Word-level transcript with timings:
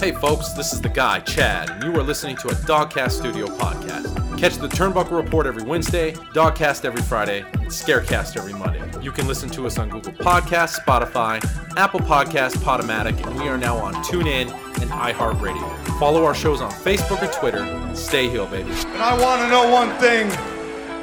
Hey 0.00 0.12
folks, 0.12 0.50
this 0.50 0.72
is 0.72 0.80
the 0.80 0.88
guy, 0.88 1.18
Chad, 1.18 1.70
and 1.70 1.82
you 1.82 1.92
are 1.98 2.04
listening 2.04 2.36
to 2.36 2.48
a 2.48 2.52
Dogcast 2.52 3.10
Studio 3.10 3.46
podcast. 3.46 4.38
Catch 4.38 4.58
the 4.58 4.68
Turnbuckle 4.68 5.20
Report 5.20 5.44
every 5.44 5.64
Wednesday, 5.64 6.12
Dogcast 6.12 6.84
every 6.84 7.02
Friday, 7.02 7.40
and 7.54 7.66
Scarecast 7.66 8.36
every 8.36 8.52
Monday. 8.52 8.80
You 9.02 9.10
can 9.10 9.26
listen 9.26 9.50
to 9.50 9.66
us 9.66 9.76
on 9.76 9.88
Google 9.88 10.12
Podcasts, 10.12 10.78
Spotify, 10.78 11.44
Apple 11.76 11.98
Podcasts, 11.98 12.54
Podomatic, 12.58 13.26
and 13.26 13.40
we 13.40 13.48
are 13.48 13.58
now 13.58 13.76
on 13.76 13.92
TuneIn 14.04 14.52
and 14.80 14.90
iHeartRadio. 14.90 15.98
Follow 15.98 16.24
our 16.24 16.34
shows 16.34 16.60
on 16.60 16.70
Facebook 16.70 17.20
or 17.20 17.32
Twitter. 17.40 17.96
Stay 17.96 18.28
healed, 18.28 18.52
baby. 18.52 18.70
And 18.70 19.02
I 19.02 19.20
want 19.20 19.42
to 19.42 19.48
know 19.48 19.68
one 19.68 19.90
thing. 19.98 20.30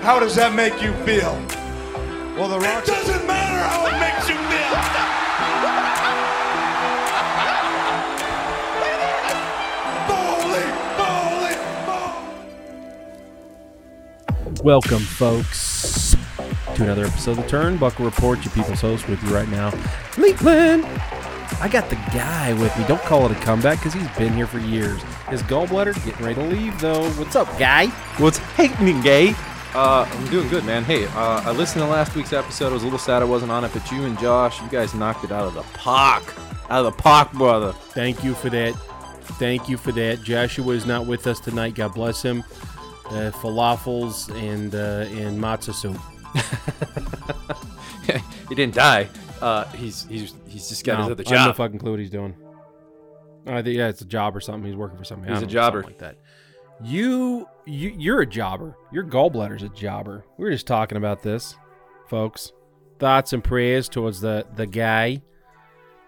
How 0.04 0.22
does 0.22 0.36
that 0.36 0.56
make 0.56 0.82
you 0.82 0.94
feel? 1.04 1.34
Well, 2.38 2.48
the 2.48 2.60
Rock. 2.60 2.86
Welcome, 14.66 15.02
folks, 15.02 16.16
to 16.74 16.82
another 16.82 17.06
episode 17.06 17.38
of 17.38 17.38
the 17.38 17.44
Turnbuckle 17.44 18.04
Report. 18.04 18.44
Your 18.44 18.52
people's 18.52 18.82
host 18.82 19.08
with 19.08 19.22
you 19.22 19.30
right 19.30 19.48
now, 19.50 19.70
Leapland. 20.16 20.86
I 21.62 21.70
got 21.72 21.88
the 21.92 21.98
guy 22.12 22.52
with 22.54 22.76
me. 22.76 22.84
Don't 22.88 23.00
call 23.04 23.28
it 23.28 23.32
a 23.32 23.40
comeback 23.42 23.78
because 23.78 23.94
he's 23.94 24.10
been 24.18 24.34
here 24.34 24.48
for 24.48 24.58
years. 24.58 25.04
His 25.30 25.44
gallbladder 25.44 25.94
getting 26.04 26.26
ready 26.26 26.42
to 26.42 26.48
leave, 26.48 26.82
though. 26.82 27.08
What's 27.12 27.36
up, 27.36 27.48
guy? 27.60 27.90
What's 28.18 28.40
happening, 28.40 29.02
gay? 29.02 29.36
Uh, 29.76 30.10
I'm 30.10 30.28
doing 30.32 30.50
good, 30.50 30.66
man. 30.66 30.84
Hey, 30.84 31.06
uh, 31.10 31.44
I 31.46 31.52
listened 31.52 31.84
to 31.84 31.88
last 31.88 32.16
week's 32.16 32.34
episode. 32.34 32.70
I 32.70 32.74
was 32.74 32.82
a 32.82 32.86
little 32.86 32.98
sad 32.98 33.22
I 33.22 33.26
wasn't 33.26 33.52
on 33.52 33.66
it, 33.66 33.72
but 33.72 33.92
you 33.92 34.06
and 34.06 34.18
Josh, 34.18 34.60
you 34.64 34.70
guys 34.70 34.96
knocked 34.96 35.24
it 35.24 35.32
out 35.32 35.46
of 35.46 35.54
the 35.54 35.62
park. 35.78 36.24
Out 36.72 36.84
of 36.84 36.86
the 36.86 37.04
park, 37.04 37.32
brother. 37.34 37.72
Thank 37.72 38.24
you 38.24 38.34
for 38.34 38.50
that. 38.50 38.74
Thank 39.38 39.70
you 39.70 39.78
for 39.78 39.92
that. 39.92 40.24
Joshua 40.24 40.74
is 40.74 40.88
not 40.88 41.06
with 41.06 41.28
us 41.28 41.40
tonight. 41.40 41.76
God 41.76 41.94
bless 41.94 42.24
him. 42.24 42.44
Uh, 43.08 43.32
falafels 43.32 44.30
and 44.36 44.74
uh, 44.74 45.06
and 45.20 45.40
matzo 45.40 45.74
soup. 45.74 45.98
he 48.50 48.56
didn't 48.56 48.74
die. 48.74 49.08
Uh, 49.42 49.66
he's 49.74 50.06
he's 50.06 50.34
he's 50.48 50.70
just 50.70 50.84
got 50.84 50.98
No, 50.98 51.04
his 51.04 51.12
other 51.12 51.24
I 51.28 51.38
have 51.38 51.48
no 51.50 51.54
fucking 51.54 51.80
clue 51.80 51.92
what 51.92 52.00
he's 52.00 52.10
doing. 52.10 52.36
I 53.48 53.62
think 53.62 53.78
yeah, 53.78 53.90
it's 53.90 54.02
a 54.02 54.06
job 54.06 54.36
or 54.36 54.42
something. 54.42 54.66
He's 54.66 54.76
working 54.76 54.98
for 54.98 55.04
something. 55.04 55.30
He's 55.30 55.44
a 55.44 55.46
know, 55.46 55.48
jobber. 55.48 55.84
like 55.84 56.00
that. 56.00 56.18
You 56.84 57.48
you 57.66 57.94
you're 57.98 58.22
a 58.22 58.26
jobber. 58.26 58.76
Your 58.92 59.04
gallbladder's 59.04 59.64
a 59.64 59.70
jobber. 59.70 60.26
We 60.38 60.46
were 60.46 60.52
just 60.52 60.68
talking 60.68 60.98
about 60.98 61.22
this, 61.22 61.56
folks. 62.08 62.52
Thoughts 62.98 63.34
and 63.34 63.44
prayers 63.44 63.88
towards 63.88 64.20
the 64.20 64.48
the 64.56 64.66
guy. 64.66 65.22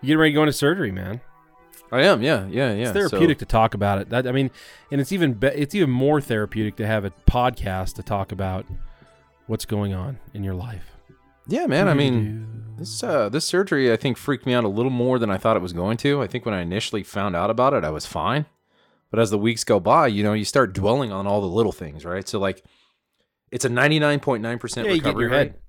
You 0.02 0.08
getting 0.08 0.18
ready 0.18 0.32
to 0.32 0.36
go 0.36 0.44
into 0.44 0.54
surgery, 0.54 0.92
man. 0.92 1.22
I 1.92 2.02
am, 2.04 2.22
yeah, 2.22 2.48
yeah, 2.48 2.74
yeah. 2.74 2.84
It's 2.84 2.92
therapeutic 2.92 3.38
to 3.40 3.46
talk 3.46 3.74
about 3.74 4.00
it. 4.00 4.10
That 4.10 4.28
I 4.28 4.32
mean, 4.32 4.52
and 4.92 5.00
it's 5.00 5.12
even 5.12 5.34
be, 5.34 5.48
it's 5.48 5.74
even 5.74 5.90
more 5.90 6.20
therapeutic 6.22 6.76
to 6.78 6.88
have 6.88 7.06
a 7.06 7.12
podcast 7.30 7.96
to 7.96 8.04
talk 8.04 8.32
about 8.32 8.66
what's 9.48 9.66
going 9.66 9.94
on 9.94 10.20
in 10.34 10.44
your 10.44 10.54
life. 10.54 10.92
Yeah, 11.48 11.66
man. 11.66 11.88
I 11.88 11.94
mean, 11.94 12.76
this 12.78 13.02
uh, 13.04 13.30
this 13.30 13.46
surgery 13.46 13.92
I 13.92 13.96
think 13.96 14.18
freaked 14.18 14.46
me 14.46 14.54
out 14.54 14.66
a 14.66 14.68
little 14.68 14.92
more 14.92 15.18
than 15.18 15.30
I 15.30 15.38
thought 15.38 15.56
it 15.56 15.62
was 15.62 15.72
going 15.74 15.96
to. 15.98 16.22
I 16.22 16.28
think 16.28 16.46
when 16.46 16.54
I 16.54 16.62
initially 16.62 17.04
found 17.04 17.36
out 17.38 17.50
about 17.50 17.74
it, 17.74 17.86
I 17.86 17.90
was 17.90 18.06
fine. 18.06 18.46
But 19.10 19.20
as 19.22 19.30
the 19.30 19.38
weeks 19.38 19.64
go 19.64 19.80
by, 19.80 20.08
you 20.08 20.24
know, 20.24 20.34
you 20.34 20.44
start 20.44 20.74
dwelling 20.74 21.14
on 21.14 21.26
all 21.26 21.40
the 21.40 21.48
little 21.48 21.72
things, 21.72 22.04
right? 22.04 22.28
So 22.28 22.38
like, 22.40 22.62
it's 23.50 23.64
a 23.64 23.70
ninety 23.70 23.98
nine 24.00 24.20
point 24.20 24.44
nine 24.44 24.60
percent 24.60 24.88
Yeah, 24.88 24.94
you 24.96 25.00
get 25.02 25.12
in 25.12 25.16
recovery 25.16 25.24
your 25.24 25.32
rate. 25.32 25.52
head. 25.54 25.62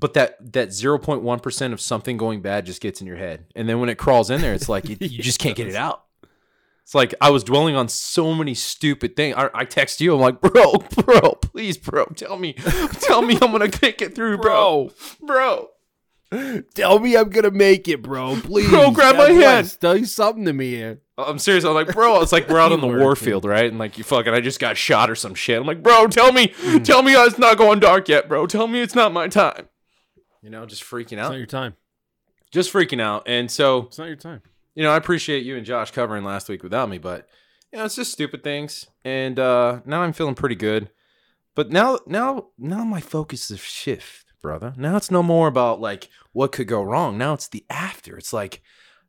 But 0.00 0.14
that 0.14 0.52
that 0.52 0.72
zero 0.72 0.98
point 0.98 1.22
one 1.22 1.40
percent 1.40 1.74
of 1.74 1.80
something 1.80 2.16
going 2.16 2.40
bad 2.40 2.64
just 2.66 2.80
gets 2.80 3.00
in 3.02 3.06
your 3.06 3.18
head, 3.18 3.44
and 3.54 3.68
then 3.68 3.80
when 3.80 3.90
it 3.90 3.98
crawls 3.98 4.30
in 4.30 4.40
there, 4.40 4.54
it's 4.54 4.68
like 4.68 4.88
it, 4.88 5.02
you 5.12 5.22
just 5.22 5.38
can't 5.38 5.54
get 5.56 5.68
it 5.68 5.74
out. 5.74 6.04
It's 6.82 6.94
like 6.94 7.14
I 7.20 7.30
was 7.30 7.44
dwelling 7.44 7.76
on 7.76 7.88
so 7.88 8.34
many 8.34 8.54
stupid 8.54 9.14
things. 9.14 9.36
I, 9.36 9.50
I 9.54 9.64
text 9.64 10.00
you, 10.00 10.14
I'm 10.14 10.20
like, 10.20 10.40
bro, 10.40 10.72
bro, 11.04 11.34
please, 11.34 11.76
bro, 11.76 12.06
tell 12.06 12.36
me, 12.36 12.54
tell 12.54 13.22
me 13.22 13.34
I'm 13.40 13.52
gonna 13.52 13.70
make 13.82 14.00
it 14.00 14.14
through, 14.14 14.38
bro, 14.38 14.90
bro. 15.20 15.68
Tell 16.74 17.00
me 17.00 17.16
I'm 17.16 17.28
gonna 17.28 17.50
make 17.50 17.88
it, 17.88 18.02
bro. 18.02 18.36
Please, 18.40 18.70
Bro, 18.70 18.92
grab 18.92 19.16
my 19.16 19.30
hand. 19.30 19.76
Tell 19.80 19.96
you 19.96 20.04
something 20.04 20.44
to 20.44 20.52
me 20.52 20.70
here. 20.70 21.00
I'm 21.18 21.38
serious. 21.38 21.64
I'm 21.64 21.74
like, 21.74 21.92
bro, 21.92 22.20
it's 22.22 22.32
like 22.32 22.48
we're 22.48 22.60
out 22.60 22.72
on 22.72 22.80
the 22.80 22.86
Keyword, 22.86 23.00
war 23.00 23.16
field, 23.16 23.44
right? 23.44 23.66
And 23.66 23.78
like 23.78 23.98
you 23.98 24.04
fucking, 24.04 24.32
I 24.32 24.40
just 24.40 24.60
got 24.60 24.76
shot 24.76 25.10
or 25.10 25.16
some 25.16 25.34
shit. 25.34 25.60
I'm 25.60 25.66
like, 25.66 25.82
bro, 25.82 26.06
tell 26.06 26.32
me, 26.32 26.48
mm. 26.48 26.84
tell 26.84 27.02
me 27.02 27.14
it's 27.14 27.38
not 27.38 27.58
going 27.58 27.80
dark 27.80 28.08
yet, 28.08 28.28
bro. 28.28 28.46
Tell 28.46 28.68
me 28.68 28.80
it's 28.80 28.94
not 28.94 29.12
my 29.12 29.26
time. 29.28 29.68
You 30.42 30.50
know, 30.50 30.64
just 30.66 30.82
freaking 30.84 31.12
It's 31.12 31.20
out, 31.20 31.28
not 31.30 31.38
your 31.38 31.46
time. 31.46 31.74
just 32.50 32.72
freaking 32.72 33.00
out. 33.00 33.24
And 33.26 33.50
so 33.50 33.82
It's 33.82 33.98
not 33.98 34.06
your 34.06 34.16
time. 34.16 34.42
you 34.74 34.82
know, 34.82 34.90
I 34.90 34.96
appreciate 34.96 35.44
you 35.44 35.56
and 35.56 35.66
Josh 35.66 35.90
covering 35.90 36.24
last 36.24 36.48
week 36.48 36.62
without 36.62 36.88
me, 36.88 36.98
but 36.98 37.28
you 37.72 37.78
know, 37.78 37.84
it's 37.84 37.96
just 37.96 38.12
stupid 38.12 38.42
things. 38.42 38.86
And 39.04 39.38
uh 39.38 39.80
now 39.84 40.02
I'm 40.02 40.12
feeling 40.12 40.34
pretty 40.34 40.54
good. 40.56 40.90
But 41.54 41.70
now 41.70 41.98
now 42.06 42.48
now 42.58 42.84
my 42.84 43.00
focus 43.00 43.50
is 43.50 43.60
shift, 43.60 44.32
brother. 44.42 44.72
Now 44.76 44.96
it's 44.96 45.10
no 45.10 45.22
more 45.22 45.46
about 45.48 45.80
like 45.80 46.08
what 46.32 46.52
could 46.52 46.66
go 46.68 46.82
wrong. 46.82 47.18
Now 47.18 47.34
it's 47.34 47.48
the 47.48 47.64
after. 47.68 48.16
It's 48.16 48.32
like 48.32 48.62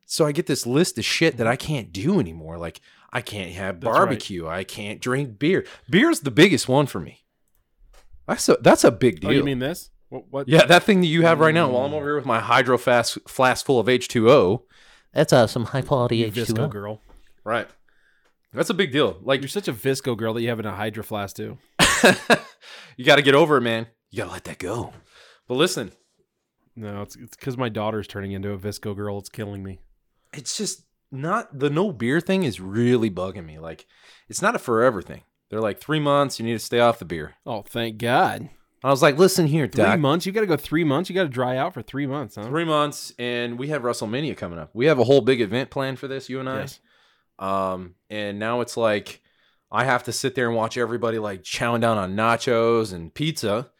so 0.04 0.26
I 0.26 0.32
get 0.32 0.46
this 0.46 0.66
list 0.66 0.98
of 0.98 1.04
shit 1.04 1.38
that 1.38 1.46
I 1.46 1.56
can't 1.56 1.92
do 1.92 2.20
anymore. 2.20 2.58
Like 2.58 2.80
I 3.12 3.20
can't 3.22 3.52
have 3.52 3.80
That's 3.80 3.86
right. 3.90 3.96
barbecue. 3.96 4.46
I 4.46 4.64
can't 4.64 5.00
drink 5.00 5.38
beer. 5.38 5.64
Beer's 5.88 6.20
the 6.20 6.30
biggest 6.30 6.68
one 6.68 6.86
for 6.86 7.00
me. 7.00 7.24
That's 8.28 8.48
a 8.48 8.56
that's 8.60 8.84
a 8.84 8.90
big 8.90 9.20
deal. 9.20 9.30
Oh, 9.30 9.32
you 9.32 9.44
mean 9.44 9.58
this? 9.58 9.90
What? 10.12 10.24
what? 10.30 10.48
yeah, 10.48 10.66
that 10.66 10.82
thing 10.82 11.00
that 11.00 11.06
you 11.06 11.22
have 11.22 11.40
right 11.40 11.54
now 11.54 11.70
while 11.70 11.86
I'm 11.86 11.94
over 11.94 12.04
here 12.04 12.16
with 12.16 12.26
my 12.26 12.38
hydro 12.38 12.76
flask 12.76 13.16
flask 13.26 13.64
full 13.64 13.80
of 13.80 13.86
H2O. 13.86 14.62
That's 15.14 15.32
uh, 15.32 15.46
some 15.46 15.64
high 15.64 15.80
quality 15.80 16.30
H2O. 16.30 16.70
girl. 16.70 17.00
Right. 17.44 17.66
That's 18.52 18.68
a 18.68 18.74
big 18.74 18.92
deal. 18.92 19.18
Like 19.22 19.40
You're 19.40 19.48
such 19.48 19.68
a 19.68 19.72
VSCO 19.72 20.14
girl 20.18 20.34
that 20.34 20.42
you 20.42 20.50
have 20.50 20.60
in 20.60 20.66
a 20.66 20.74
Hydro 20.76 21.02
Flask 21.02 21.34
too. 21.36 21.56
you 22.98 23.04
got 23.06 23.16
to 23.16 23.22
get 23.22 23.34
over 23.34 23.56
it, 23.56 23.62
man. 23.62 23.86
You 24.10 24.18
got 24.18 24.26
to 24.26 24.32
let 24.32 24.44
that 24.44 24.58
go. 24.58 24.92
But 25.48 25.54
listen, 25.54 25.92
No, 26.76 27.00
it's 27.00 27.16
it's 27.16 27.34
because 27.34 27.56
my 27.56 27.70
daughter's 27.70 28.06
turning 28.06 28.32
into 28.32 28.52
a 28.52 28.58
VSCO 28.58 28.94
girl. 28.94 29.18
It's 29.18 29.30
killing 29.30 29.62
me. 29.62 29.80
it's 30.34 30.58
just 30.58 30.82
not 31.10 31.58
the 31.58 31.70
no 31.70 31.90
beer 31.90 32.20
thing 32.20 32.42
is 32.42 32.60
really 32.60 33.10
bugging 33.10 33.46
me. 33.46 33.58
Like, 33.58 33.86
it's 34.28 34.42
not 34.42 34.54
a 34.54 34.58
forever 34.58 35.00
thing. 35.00 35.22
They're 35.48 35.60
like 35.60 35.78
three 35.80 36.00
months. 36.00 36.38
You 36.38 36.44
need 36.44 36.52
to 36.52 36.58
stay 36.58 36.80
off 36.80 36.98
the 36.98 37.04
beer. 37.06 37.34
Oh, 37.46 37.62
thank 37.62 37.96
God. 37.96 38.50
I 38.84 38.90
was 38.90 39.00
like, 39.02 39.16
listen 39.16 39.46
here, 39.46 39.68
Three 39.68 39.84
Doc. 39.84 40.00
months. 40.00 40.26
You 40.26 40.32
got 40.32 40.40
to 40.40 40.46
go 40.46 40.56
three 40.56 40.82
months. 40.84 41.08
You 41.08 41.14
got 41.14 41.22
to 41.22 41.28
dry 41.28 41.56
out 41.56 41.72
for 41.74 41.82
three 41.82 42.06
months, 42.06 42.34
huh? 42.36 42.46
Three 42.46 42.64
months, 42.64 43.12
and 43.18 43.58
we 43.58 43.68
have 43.68 43.82
WrestleMania 43.82 44.36
coming 44.36 44.58
up. 44.58 44.70
We 44.74 44.86
have 44.86 44.98
a 44.98 45.04
whole 45.04 45.20
big 45.20 45.40
event 45.40 45.70
planned 45.70 45.98
for 46.00 46.08
this, 46.08 46.28
you 46.28 46.40
and 46.40 46.48
I. 46.48 46.60
Yes. 46.60 46.80
Um, 47.38 47.94
and 48.10 48.38
now 48.38 48.60
it's 48.60 48.76
like 48.76 49.20
I 49.70 49.84
have 49.84 50.02
to 50.04 50.12
sit 50.12 50.34
there 50.34 50.48
and 50.48 50.56
watch 50.56 50.76
everybody 50.76 51.18
like 51.18 51.42
chowing 51.42 51.80
down 51.80 51.96
on 51.98 52.14
nachos 52.16 52.92
and 52.92 53.12
pizza 53.14 53.70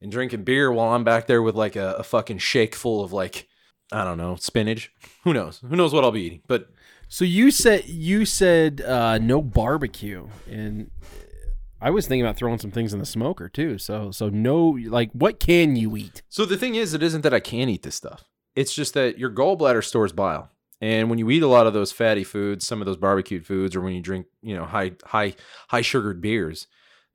and 0.00 0.10
drinking 0.10 0.44
beer 0.44 0.70
while 0.72 0.92
I'm 0.94 1.04
back 1.04 1.26
there 1.26 1.42
with 1.42 1.54
like 1.54 1.76
a, 1.76 1.94
a 1.94 2.02
fucking 2.02 2.38
shake 2.38 2.74
full 2.74 3.02
of 3.04 3.12
like 3.12 3.48
I 3.92 4.04
don't 4.04 4.18
know 4.18 4.36
spinach. 4.36 4.92
Who 5.24 5.32
knows? 5.32 5.60
Who 5.68 5.76
knows 5.76 5.92
what 5.92 6.04
I'll 6.04 6.10
be 6.12 6.22
eating? 6.22 6.42
But 6.46 6.68
So 7.08 7.24
you 7.24 7.50
said 7.50 7.86
you 7.88 8.24
said 8.24 8.80
uh, 8.80 9.18
no 9.18 9.42
barbecue, 9.42 10.28
and 10.48 10.90
I 11.80 11.90
was 11.90 12.06
thinking 12.06 12.24
about 12.24 12.36
throwing 12.36 12.58
some 12.58 12.70
things 12.70 12.92
in 12.92 12.98
the 12.98 13.06
smoker 13.06 13.48
too. 13.48 13.78
So 13.78 14.10
so 14.10 14.28
no, 14.28 14.76
like 14.86 15.10
what 15.12 15.40
can 15.40 15.76
you 15.76 15.96
eat? 15.96 16.22
so 16.28 16.44
the 16.44 16.56
thing 16.56 16.74
is, 16.74 16.94
it 16.94 17.02
isn't 17.02 17.22
that 17.22 17.34
I 17.34 17.40
can't 17.40 17.70
eat 17.70 17.82
this 17.82 17.94
stuff. 17.94 18.24
It's 18.54 18.74
just 18.74 18.94
that 18.94 19.18
your 19.18 19.30
gallbladder 19.30 19.84
stores 19.84 20.12
bile. 20.12 20.50
And 20.82 21.10
when 21.10 21.18
you 21.18 21.30
eat 21.30 21.42
a 21.42 21.46
lot 21.46 21.66
of 21.66 21.74
those 21.74 21.92
fatty 21.92 22.24
foods, 22.24 22.66
some 22.66 22.80
of 22.80 22.86
those 22.86 22.96
barbecued 22.96 23.46
foods, 23.46 23.76
or 23.76 23.82
when 23.82 23.92
you 23.94 24.00
drink, 24.00 24.26
you 24.42 24.56
know, 24.56 24.64
high 24.64 24.92
high 25.04 25.34
high 25.68 25.82
sugared 25.82 26.20
beers, 26.20 26.66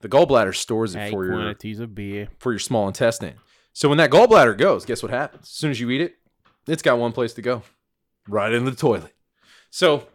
the 0.01 0.09
gallbladder 0.09 0.55
stores 0.55 0.95
it 0.95 0.99
High 0.99 1.09
for 1.11 1.25
your 1.25 1.33
quantities 1.33 1.79
of 1.79 1.95
beer. 1.95 2.27
for 2.37 2.51
your 2.51 2.59
small 2.59 2.87
intestine. 2.87 3.35
So 3.73 3.89
when 3.89 3.97
that 3.97 4.11
gallbladder 4.11 4.57
goes, 4.57 4.85
guess 4.85 5.03
what 5.03 5.11
happens? 5.11 5.43
As 5.43 5.49
soon 5.49 5.71
as 5.71 5.79
you 5.79 5.89
eat 5.89 6.01
it, 6.01 6.15
it's 6.67 6.81
got 6.81 6.97
one 6.97 7.11
place 7.11 7.33
to 7.33 7.41
go, 7.41 7.63
right 8.27 8.53
in 8.53 8.65
the 8.65 8.71
toilet. 8.71 9.13
So 9.69 10.07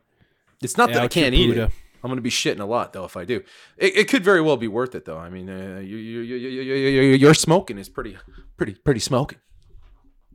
it's 0.62 0.76
not 0.78 0.88
that 0.90 1.02
I 1.02 1.04
Out 1.04 1.14
your 1.16 1.24
can't 1.24 1.34
eat 1.34 1.56
it. 1.56 1.70
I'm 2.02 2.08
going 2.08 2.16
to 2.16 2.22
be 2.22 2.30
shitting 2.30 2.60
a 2.60 2.64
lot 2.64 2.92
though 2.92 3.04
if 3.04 3.16
I 3.16 3.24
do. 3.24 3.42
It, 3.76 3.96
it 3.96 4.08
could 4.08 4.24
very 4.24 4.40
well 4.40 4.56
be 4.56 4.68
worth 4.68 4.94
it 4.94 5.04
though. 5.04 5.18
I 5.18 5.30
mean, 5.30 5.48
uh, 5.48 5.80
you, 5.80 5.96
you, 5.96 6.20
you, 6.20 6.36
you, 6.36 6.62
you, 6.62 7.02
your 7.14 7.34
smoking 7.34 7.78
is 7.78 7.88
pretty, 7.88 8.16
pretty, 8.56 8.74
pretty 8.74 9.00
smoking. 9.00 9.38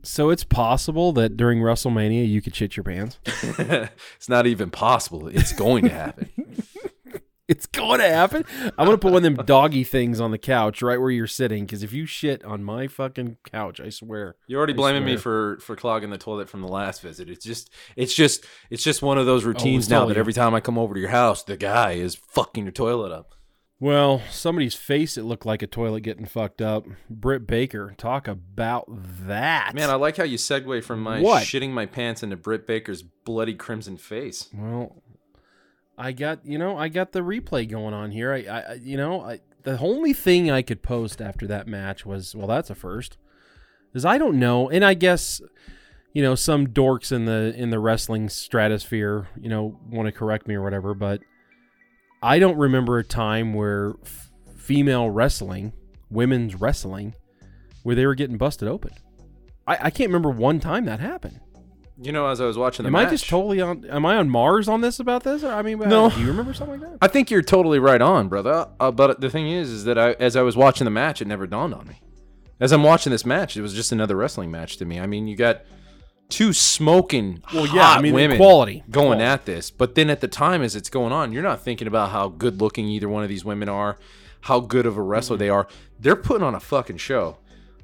So 0.02 0.30
it's 0.30 0.44
possible 0.44 1.12
that 1.14 1.36
during 1.36 1.60
WrestleMania 1.60 2.28
you 2.28 2.40
could 2.40 2.54
shit 2.54 2.76
your 2.76 2.84
pants. 2.84 3.18
it's 3.26 4.28
not 4.28 4.46
even 4.46 4.70
possible. 4.70 5.26
It's 5.28 5.52
going 5.52 5.84
to 5.84 5.90
happen. 5.90 6.30
It's 7.48 7.66
going 7.66 8.00
to 8.00 8.08
happen. 8.08 8.44
I'm 8.76 8.86
gonna 8.86 8.98
put 8.98 9.12
one 9.12 9.24
of 9.24 9.36
them 9.36 9.46
doggy 9.46 9.84
things 9.84 10.20
on 10.20 10.32
the 10.32 10.38
couch 10.38 10.82
right 10.82 11.00
where 11.00 11.12
you're 11.12 11.28
sitting. 11.28 11.64
Because 11.64 11.84
if 11.84 11.92
you 11.92 12.04
shit 12.04 12.44
on 12.44 12.64
my 12.64 12.88
fucking 12.88 13.36
couch, 13.48 13.80
I 13.80 13.88
swear. 13.90 14.34
You're 14.48 14.58
already 14.58 14.72
I 14.72 14.76
blaming 14.76 15.04
me 15.04 15.16
for 15.16 15.58
for 15.60 15.76
clogging 15.76 16.10
the 16.10 16.18
toilet 16.18 16.48
from 16.48 16.60
the 16.62 16.68
last 16.68 17.02
visit. 17.02 17.30
It's 17.30 17.44
just 17.44 17.70
it's 17.94 18.14
just 18.14 18.44
it's 18.68 18.82
just 18.82 19.00
one 19.00 19.16
of 19.16 19.26
those 19.26 19.44
oh, 19.44 19.48
routines 19.48 19.84
it's 19.84 19.90
now 19.90 20.06
that 20.06 20.16
every 20.16 20.32
time 20.32 20.54
I 20.56 20.60
come 20.60 20.76
over 20.76 20.94
to 20.94 21.00
your 21.00 21.10
house, 21.10 21.44
the 21.44 21.56
guy 21.56 21.92
is 21.92 22.16
fucking 22.16 22.64
your 22.64 22.72
toilet 22.72 23.12
up. 23.12 23.36
Well, 23.78 24.22
somebody's 24.30 24.74
face 24.74 25.18
it 25.18 25.24
looked 25.24 25.44
like 25.44 25.60
a 25.60 25.66
toilet 25.66 26.00
getting 26.00 26.24
fucked 26.24 26.62
up. 26.62 26.86
Britt 27.10 27.46
Baker, 27.46 27.94
talk 27.98 28.26
about 28.26 28.86
that. 28.88 29.72
Man, 29.74 29.90
I 29.90 29.96
like 29.96 30.16
how 30.16 30.24
you 30.24 30.38
segue 30.38 30.82
from 30.82 31.02
my 31.02 31.20
What? 31.20 31.42
shitting 31.42 31.70
my 31.70 31.84
pants 31.84 32.22
into 32.22 32.36
Britt 32.36 32.66
Baker's 32.66 33.02
bloody 33.02 33.54
crimson 33.54 33.98
face. 33.98 34.48
well, 34.54 35.02
I 35.98 36.12
got 36.12 36.44
you 36.44 36.58
know 36.58 36.76
I 36.76 36.88
got 36.88 37.12
the 37.12 37.20
replay 37.20 37.68
going 37.68 37.94
on 37.94 38.10
here. 38.10 38.32
I, 38.32 38.38
I 38.38 38.74
you 38.74 38.96
know 38.96 39.22
I, 39.22 39.40
the 39.62 39.78
only 39.78 40.12
thing 40.12 40.50
I 40.50 40.62
could 40.62 40.82
post 40.82 41.20
after 41.20 41.46
that 41.46 41.66
match 41.66 42.04
was 42.04 42.34
well 42.34 42.46
that's 42.46 42.70
a 42.70 42.74
first, 42.74 43.16
is 43.94 44.04
I 44.04 44.18
don't 44.18 44.38
know, 44.38 44.68
and 44.68 44.84
I 44.84 44.94
guess 44.94 45.40
you 46.12 46.22
know 46.22 46.34
some 46.34 46.66
dorks 46.66 47.12
in 47.12 47.24
the 47.24 47.54
in 47.56 47.70
the 47.70 47.78
wrestling 47.78 48.28
stratosphere 48.28 49.28
you 49.40 49.48
know 49.48 49.78
want 49.90 50.06
to 50.06 50.12
correct 50.12 50.46
me 50.46 50.54
or 50.54 50.62
whatever, 50.62 50.94
but 50.94 51.20
I 52.22 52.38
don't 52.38 52.58
remember 52.58 52.98
a 52.98 53.04
time 53.04 53.54
where 53.54 53.94
f- 54.04 54.30
female 54.56 55.10
wrestling, 55.10 55.72
women's 56.10 56.54
wrestling, 56.54 57.14
where 57.82 57.94
they 57.94 58.06
were 58.06 58.14
getting 58.14 58.36
busted 58.36 58.68
open. 58.68 58.92
I, 59.66 59.78
I 59.82 59.90
can't 59.90 60.08
remember 60.08 60.30
one 60.30 60.60
time 60.60 60.84
that 60.86 61.00
happened. 61.00 61.40
You 61.98 62.12
know, 62.12 62.26
as 62.26 62.40
I 62.42 62.44
was 62.44 62.58
watching 62.58 62.84
the 62.84 62.90
match 62.90 62.98
Am 63.00 63.04
match, 63.04 63.08
I 63.12 63.14
just 63.16 63.28
totally 63.28 63.60
on? 63.60 63.84
Am 63.86 64.04
I 64.04 64.16
on 64.16 64.28
Mars 64.28 64.68
on 64.68 64.82
this 64.82 65.00
about 65.00 65.22
this? 65.24 65.42
Or, 65.42 65.50
I 65.52 65.62
mean, 65.62 65.78
No. 65.78 66.06
uh, 66.06 66.08
do 66.10 66.20
you 66.20 66.26
remember 66.26 66.52
something 66.52 66.78
like 66.80 66.90
that? 66.90 66.98
I 67.00 67.08
think 67.08 67.30
you're 67.30 67.40
totally 67.42 67.78
right 67.78 68.02
on, 68.02 68.28
brother. 68.28 68.68
Uh, 68.78 68.90
but 68.90 69.20
the 69.22 69.30
thing 69.30 69.48
is, 69.50 69.70
is 69.70 69.84
that 69.84 69.96
I, 69.98 70.12
as 70.12 70.36
I 70.36 70.42
was 70.42 70.56
watching 70.56 70.84
the 70.84 70.90
match, 70.90 71.22
it 71.22 71.26
never 71.28 71.46
dawned 71.46 71.72
on 71.72 71.86
me. 71.88 72.02
As 72.60 72.72
I'm 72.72 72.82
watching 72.82 73.10
this 73.12 73.24
match, 73.24 73.56
it 73.56 73.62
was 73.62 73.72
just 73.74 73.92
another 73.92 74.14
wrestling 74.16 74.50
match 74.50 74.76
to 74.78 74.84
me. 74.84 75.00
I 75.00 75.06
mean, 75.06 75.26
you 75.26 75.36
got 75.36 75.62
two 76.28 76.52
smoking, 76.52 77.42
Well, 77.54 77.64
hot 77.66 77.74
yeah, 77.76 77.90
I 77.92 78.00
mean, 78.02 78.12
women 78.14 78.36
quality. 78.36 78.82
going 78.90 79.18
Quality. 79.18 79.22
at 79.24 79.46
this. 79.46 79.70
But 79.70 79.94
then 79.94 80.10
at 80.10 80.20
the 80.20 80.28
time, 80.28 80.60
as 80.62 80.76
it's 80.76 80.90
going 80.90 81.12
on, 81.12 81.32
you're 81.32 81.42
not 81.42 81.62
thinking 81.62 81.86
about 81.88 82.10
how 82.10 82.28
good 82.28 82.60
looking 82.60 82.88
either 82.88 83.08
one 83.08 83.22
of 83.22 83.28
these 83.30 83.44
women 83.44 83.68
are, 83.70 83.98
how 84.42 84.60
good 84.60 84.84
of 84.86 84.96
a 84.98 85.02
wrestler 85.02 85.36
they 85.38 85.48
are. 85.48 85.66
They're 85.98 86.16
putting 86.16 86.42
on 86.42 86.54
a 86.54 86.60
fucking 86.60 86.98
show. 86.98 87.38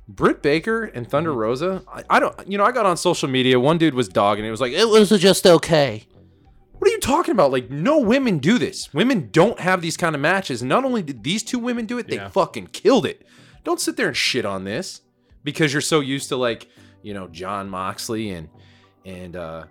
Britt 0.08 0.42
Baker 0.42 0.84
and 0.84 1.08
Thunder 1.08 1.30
Mm-hmm. 1.30 1.38
Rosa, 1.38 1.82
I, 1.92 2.02
I 2.10 2.20
don't, 2.20 2.34
you 2.48 2.58
know, 2.58 2.64
I 2.64 2.72
got 2.72 2.86
on 2.86 2.96
social 2.96 3.28
media. 3.28 3.58
One 3.60 3.78
dude 3.78 3.94
was 3.94 4.08
dogging 4.08 4.44
it. 4.44 4.50
Was 4.50 4.60
like, 4.60 4.72
It 4.72 4.88
was 4.88 5.08
just 5.10 5.46
okay. 5.46 6.06
what 6.78 6.88
are 6.90 6.92
you 6.92 7.00
talking 7.00 7.32
about? 7.32 7.52
Like, 7.52 7.70
no 7.70 7.98
women 7.98 8.38
do 8.38 8.58
this. 8.58 8.92
Women 8.92 9.28
don't 9.32 9.60
have 9.60 9.80
these 9.80 9.96
kind 9.96 10.14
of 10.14 10.20
matches. 10.20 10.60
And 10.62 10.68
not 10.68 10.84
only 10.84 11.02
did 11.02 11.22
these 11.22 11.42
two 11.42 11.58
women 11.58 11.86
do 11.86 11.98
it, 11.98 12.08
they 12.08 12.16
Yeah. 12.16 12.28
fucking 12.28 12.68
killed 12.68 13.06
it. 13.06 13.24
Don't 13.64 13.80
sit 13.80 13.96
there 13.96 14.08
and 14.08 14.16
shit 14.16 14.44
on 14.44 14.64
this 14.64 15.00
because 15.44 15.72
you're 15.72 15.80
so 15.80 16.00
used 16.00 16.28
to 16.30 16.36
like, 16.36 16.68
you 17.02 17.14
know, 17.14 17.28
Jon 17.28 17.68
Moxley 17.70 18.30
and 18.30 18.48
and 19.04 19.34
uh, 19.36 19.64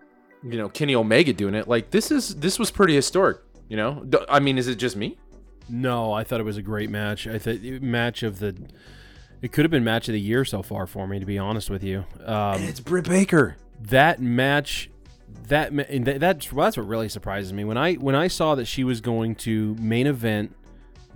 you 0.43 0.57
know 0.57 0.67
Kenny 0.69 0.95
Omega 0.95 1.33
doing 1.33 1.55
it. 1.55 1.67
Like, 1.67 1.91
this 1.91 2.09
is 2.11 2.35
this 2.35 2.57
was 2.57 2.71
pretty 2.71 2.95
historic. 2.95 3.39
You 3.69 3.77
know, 3.77 4.05
I 4.29 4.39
mean, 4.39 4.57
is 4.57 4.67
it 4.67 4.75
just 4.75 4.95
me? 4.95 5.17
No, 5.69 6.11
I 6.13 6.23
thought 6.25 6.39
it 6.41 6.43
was 6.43 6.57
a 6.57 6.61
great 6.61 6.89
match. 6.89 7.27
I 7.27 7.37
thought 7.37 7.61
match 7.81 8.23
of 8.23 8.39
the. 8.39 8.55
It 9.41 9.51
could 9.51 9.65
have 9.65 9.71
been 9.71 9.83
match 9.83 10.07
of 10.07 10.13
the 10.13 10.19
year 10.19 10.45
so 10.45 10.61
far 10.61 10.85
for 10.87 11.07
me, 11.07 11.19
to 11.19 11.25
be 11.25 11.37
honest 11.37 11.69
with 11.69 11.83
you. 11.83 12.05
Um, 12.25 12.61
It's 12.63 12.79
Britt 12.79 13.05
Baker. 13.09 13.57
that 13.81 14.19
match, 14.21 14.89
that 15.47 15.71
and 15.71 16.05
that, 16.05 16.19
that's 16.19 16.47
that's 16.49 16.77
what 16.77 16.87
really 16.87 17.09
surprises 17.09 17.51
me 17.51 17.63
when 17.63 17.77
I 17.77 17.93
when 17.95 18.15
I 18.15 18.27
saw 18.27 18.55
that 18.55 18.65
she 18.65 18.83
was 18.83 19.01
going 19.01 19.35
to 19.37 19.75
main 19.79 20.05
event, 20.07 20.55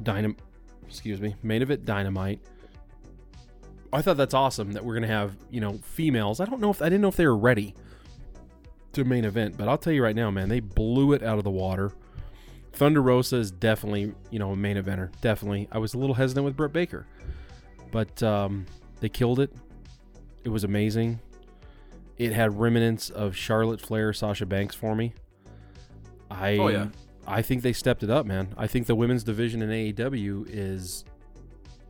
dynam, 0.01 0.35
excuse 0.87 1.21
me, 1.21 1.35
main 1.43 1.61
event 1.61 1.85
dynamite. 1.85 2.39
I 3.93 4.01
thought 4.01 4.17
that's 4.17 4.33
awesome 4.33 4.73
that 4.73 4.83
we're 4.83 4.95
gonna 4.95 5.07
have 5.07 5.37
you 5.51 5.61
know 5.61 5.73
females. 5.83 6.39
I 6.39 6.45
don't 6.45 6.59
know 6.59 6.71
if 6.71 6.81
I 6.81 6.85
didn't 6.85 7.01
know 7.01 7.07
if 7.09 7.15
they 7.15 7.27
were 7.27 7.37
ready 7.37 7.75
to 8.93 9.03
main 9.05 9.25
event, 9.25 9.55
but 9.57 9.67
I'll 9.67 9.77
tell 9.77 9.93
you 9.93 10.03
right 10.03 10.15
now, 10.15 10.31
man, 10.31 10.49
they 10.49 10.59
blew 10.61 11.13
it 11.13 11.21
out 11.21 11.37
of 11.37 11.43
the 11.43 11.51
water. 11.51 11.91
Thunder 12.73 13.01
Rosa 13.01 13.37
is 13.37 13.51
definitely 13.51 14.13
you 14.31 14.39
know 14.39 14.51
a 14.51 14.55
main 14.55 14.77
eventer. 14.77 15.11
Definitely, 15.21 15.67
I 15.71 15.77
was 15.77 15.93
a 15.93 15.97
little 15.97 16.15
hesitant 16.15 16.45
with 16.45 16.57
Britt 16.57 16.73
Baker, 16.73 17.05
but 17.95 18.21
um, 18.23 18.65
they 18.99 19.07
killed 19.07 19.39
it. 19.39 19.53
It 20.43 20.49
was 20.49 20.65
amazing. 20.65 21.17
It 22.17 22.33
had 22.33 22.59
remnants 22.59 23.09
of 23.09 23.37
Charlotte 23.37 23.79
Flair, 23.79 24.11
Sasha 24.11 24.45
Banks 24.45 24.75
for 24.75 24.97
me. 24.97 25.13
I 26.29 26.57
Oh, 26.57 26.67
yeah. 26.67 26.87
I 27.25 27.41
think 27.41 27.61
they 27.61 27.71
stepped 27.71 28.03
it 28.03 28.09
up, 28.09 28.25
man. 28.25 28.53
I 28.57 28.67
think 28.67 28.87
the 28.87 28.95
women's 28.95 29.23
division 29.23 29.61
in 29.61 29.69
AEW 29.69 30.45
is 30.49 31.05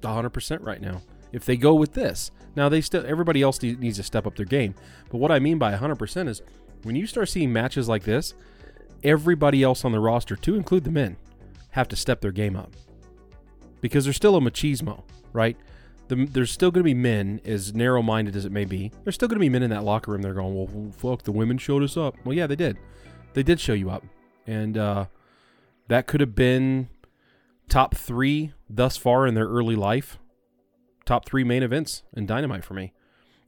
100% 0.01 0.63
right 0.63 0.79
now. 0.79 1.01
If 1.31 1.45
they 1.45 1.57
go 1.57 1.73
with 1.73 1.93
this. 1.93 2.29
Now 2.55 2.69
they 2.69 2.81
still 2.81 3.03
everybody 3.07 3.41
else 3.41 3.59
ne- 3.63 3.73
needs 3.73 3.97
to 3.97 4.03
step 4.03 4.27
up 4.27 4.35
their 4.35 4.45
game. 4.45 4.75
But 5.09 5.17
what 5.17 5.31
I 5.31 5.39
mean 5.39 5.57
by 5.57 5.73
100% 5.73 6.29
is 6.29 6.43
when 6.83 6.95
you 6.95 7.07
start 7.07 7.29
seeing 7.29 7.51
matches 7.51 7.89
like 7.89 8.03
this, 8.03 8.35
everybody 9.03 9.63
else 9.63 9.83
on 9.83 9.91
the 9.91 9.99
roster, 9.99 10.35
to 10.35 10.53
include 10.53 10.83
the 10.83 10.91
men, 10.91 11.17
have 11.71 11.87
to 11.87 11.95
step 11.95 12.21
their 12.21 12.31
game 12.31 12.55
up. 12.55 12.75
Because 13.81 14.03
there's 14.03 14.15
still 14.15 14.35
a 14.35 14.39
machismo, 14.39 15.01
right? 15.33 15.57
The, 16.07 16.25
there's 16.25 16.51
still 16.51 16.69
going 16.71 16.81
to 16.81 16.85
be 16.85 16.93
men, 16.93 17.41
as 17.45 17.73
narrow 17.73 18.01
minded 18.01 18.35
as 18.35 18.45
it 18.45 18.51
may 18.51 18.65
be, 18.65 18.91
there's 19.03 19.15
still 19.15 19.27
going 19.27 19.37
to 19.37 19.43
be 19.43 19.49
men 19.49 19.63
in 19.63 19.71
that 19.71 19.83
locker 19.83 20.11
room. 20.11 20.21
They're 20.21 20.33
going, 20.33 20.53
well, 20.53 20.91
fuck, 20.91 21.23
the 21.23 21.31
women 21.31 21.57
showed 21.57 21.81
us 21.81 21.97
up. 21.97 22.15
Well, 22.23 22.35
yeah, 22.35 22.45
they 22.47 22.55
did. 22.55 22.77
They 23.33 23.43
did 23.43 23.59
show 23.59 23.73
you 23.73 23.89
up. 23.89 24.03
And 24.45 24.77
uh, 24.77 25.05
that 25.87 26.05
could 26.05 26.21
have 26.21 26.35
been 26.35 26.89
top 27.67 27.95
three 27.95 28.53
thus 28.69 28.97
far 28.97 29.25
in 29.25 29.33
their 29.33 29.47
early 29.47 29.75
life. 29.75 30.19
Top 31.05 31.25
three 31.25 31.43
main 31.43 31.63
events 31.63 32.03
in 32.15 32.25
Dynamite 32.25 32.63
for 32.63 32.73
me. 32.73 32.93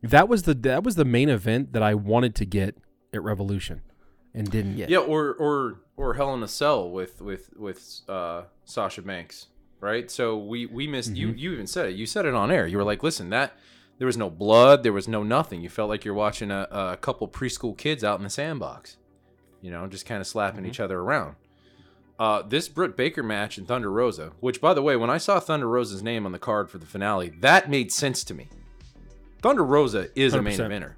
That 0.03 0.29
was 0.29 0.43
the 0.43 0.53
that 0.53 0.83
was 0.83 0.95
the 0.95 1.05
main 1.05 1.27
event 1.27 1.73
that 1.73 1.81
I 1.81 1.95
wanted 1.95 2.35
to 2.35 2.45
get 2.45 2.77
at 3.13 3.23
Revolution, 3.23 3.81
and 4.33 4.49
didn't 4.49 4.75
get. 4.75 4.89
Yeah, 4.89 4.99
or 4.99 5.33
or 5.33 5.79
or 5.95 6.13
Hell 6.13 6.35
in 6.35 6.43
a 6.43 6.47
Cell 6.47 6.87
with 6.89 7.19
with 7.19 7.49
with 7.57 8.01
uh, 8.07 8.43
Sasha 8.63 9.01
Banks, 9.01 9.47
right? 9.81 10.09
So 10.09 10.37
we 10.37 10.65
we 10.65 10.87
missed 10.87 11.15
you. 11.15 11.29
Mm-hmm. 11.29 11.37
You 11.37 11.53
even 11.53 11.67
said 11.67 11.87
it. 11.89 11.95
You 11.95 12.05
said 12.05 12.25
it 12.25 12.33
on 12.33 12.51
air. 12.51 12.67
You 12.67 12.77
were 12.77 12.83
like, 12.83 13.03
"Listen, 13.03 13.29
that 13.31 13.53
there 13.97 14.05
was 14.05 14.17
no 14.17 14.29
blood, 14.29 14.83
there 14.83 14.93
was 14.93 15.07
no 15.07 15.23
nothing. 15.23 15.61
You 15.61 15.69
felt 15.69 15.89
like 15.89 16.05
you're 16.05 16.13
watching 16.13 16.51
a, 16.51 16.67
a 16.71 16.97
couple 16.97 17.27
preschool 17.27 17.75
kids 17.77 18.03
out 18.03 18.19
in 18.19 18.23
the 18.23 18.29
sandbox, 18.29 18.97
you 19.61 19.71
know, 19.71 19.87
just 19.87 20.05
kind 20.05 20.21
of 20.21 20.27
slapping 20.27 20.61
Mm-hmm. 20.61 20.69
each 20.69 20.79
other 20.79 20.99
around." 20.99 21.35
Uh, 22.19 22.41
this 22.41 22.67
Britt 22.67 22.97
Baker 22.97 23.21
match 23.21 23.59
and 23.59 23.67
Thunder 23.67 23.91
Rosa, 23.91 24.31
which 24.39 24.59
by 24.59 24.73
the 24.73 24.81
way, 24.81 24.95
when 24.95 25.11
I 25.11 25.19
saw 25.19 25.39
Thunder 25.39 25.67
Rosa's 25.67 26.01
name 26.01 26.25
on 26.25 26.31
the 26.31 26.39
card 26.39 26.67
for 26.67 26.79
the 26.79 26.87
finale, 26.87 27.29
that 27.41 27.69
made 27.69 27.91
sense 27.91 28.23
to 28.23 28.33
me. 28.33 28.47
Thunder 29.43 29.63
Rosa 29.63 30.07
is 30.19 30.33
a 30.33 30.41
main 30.41 30.57
eventer. 30.57 30.93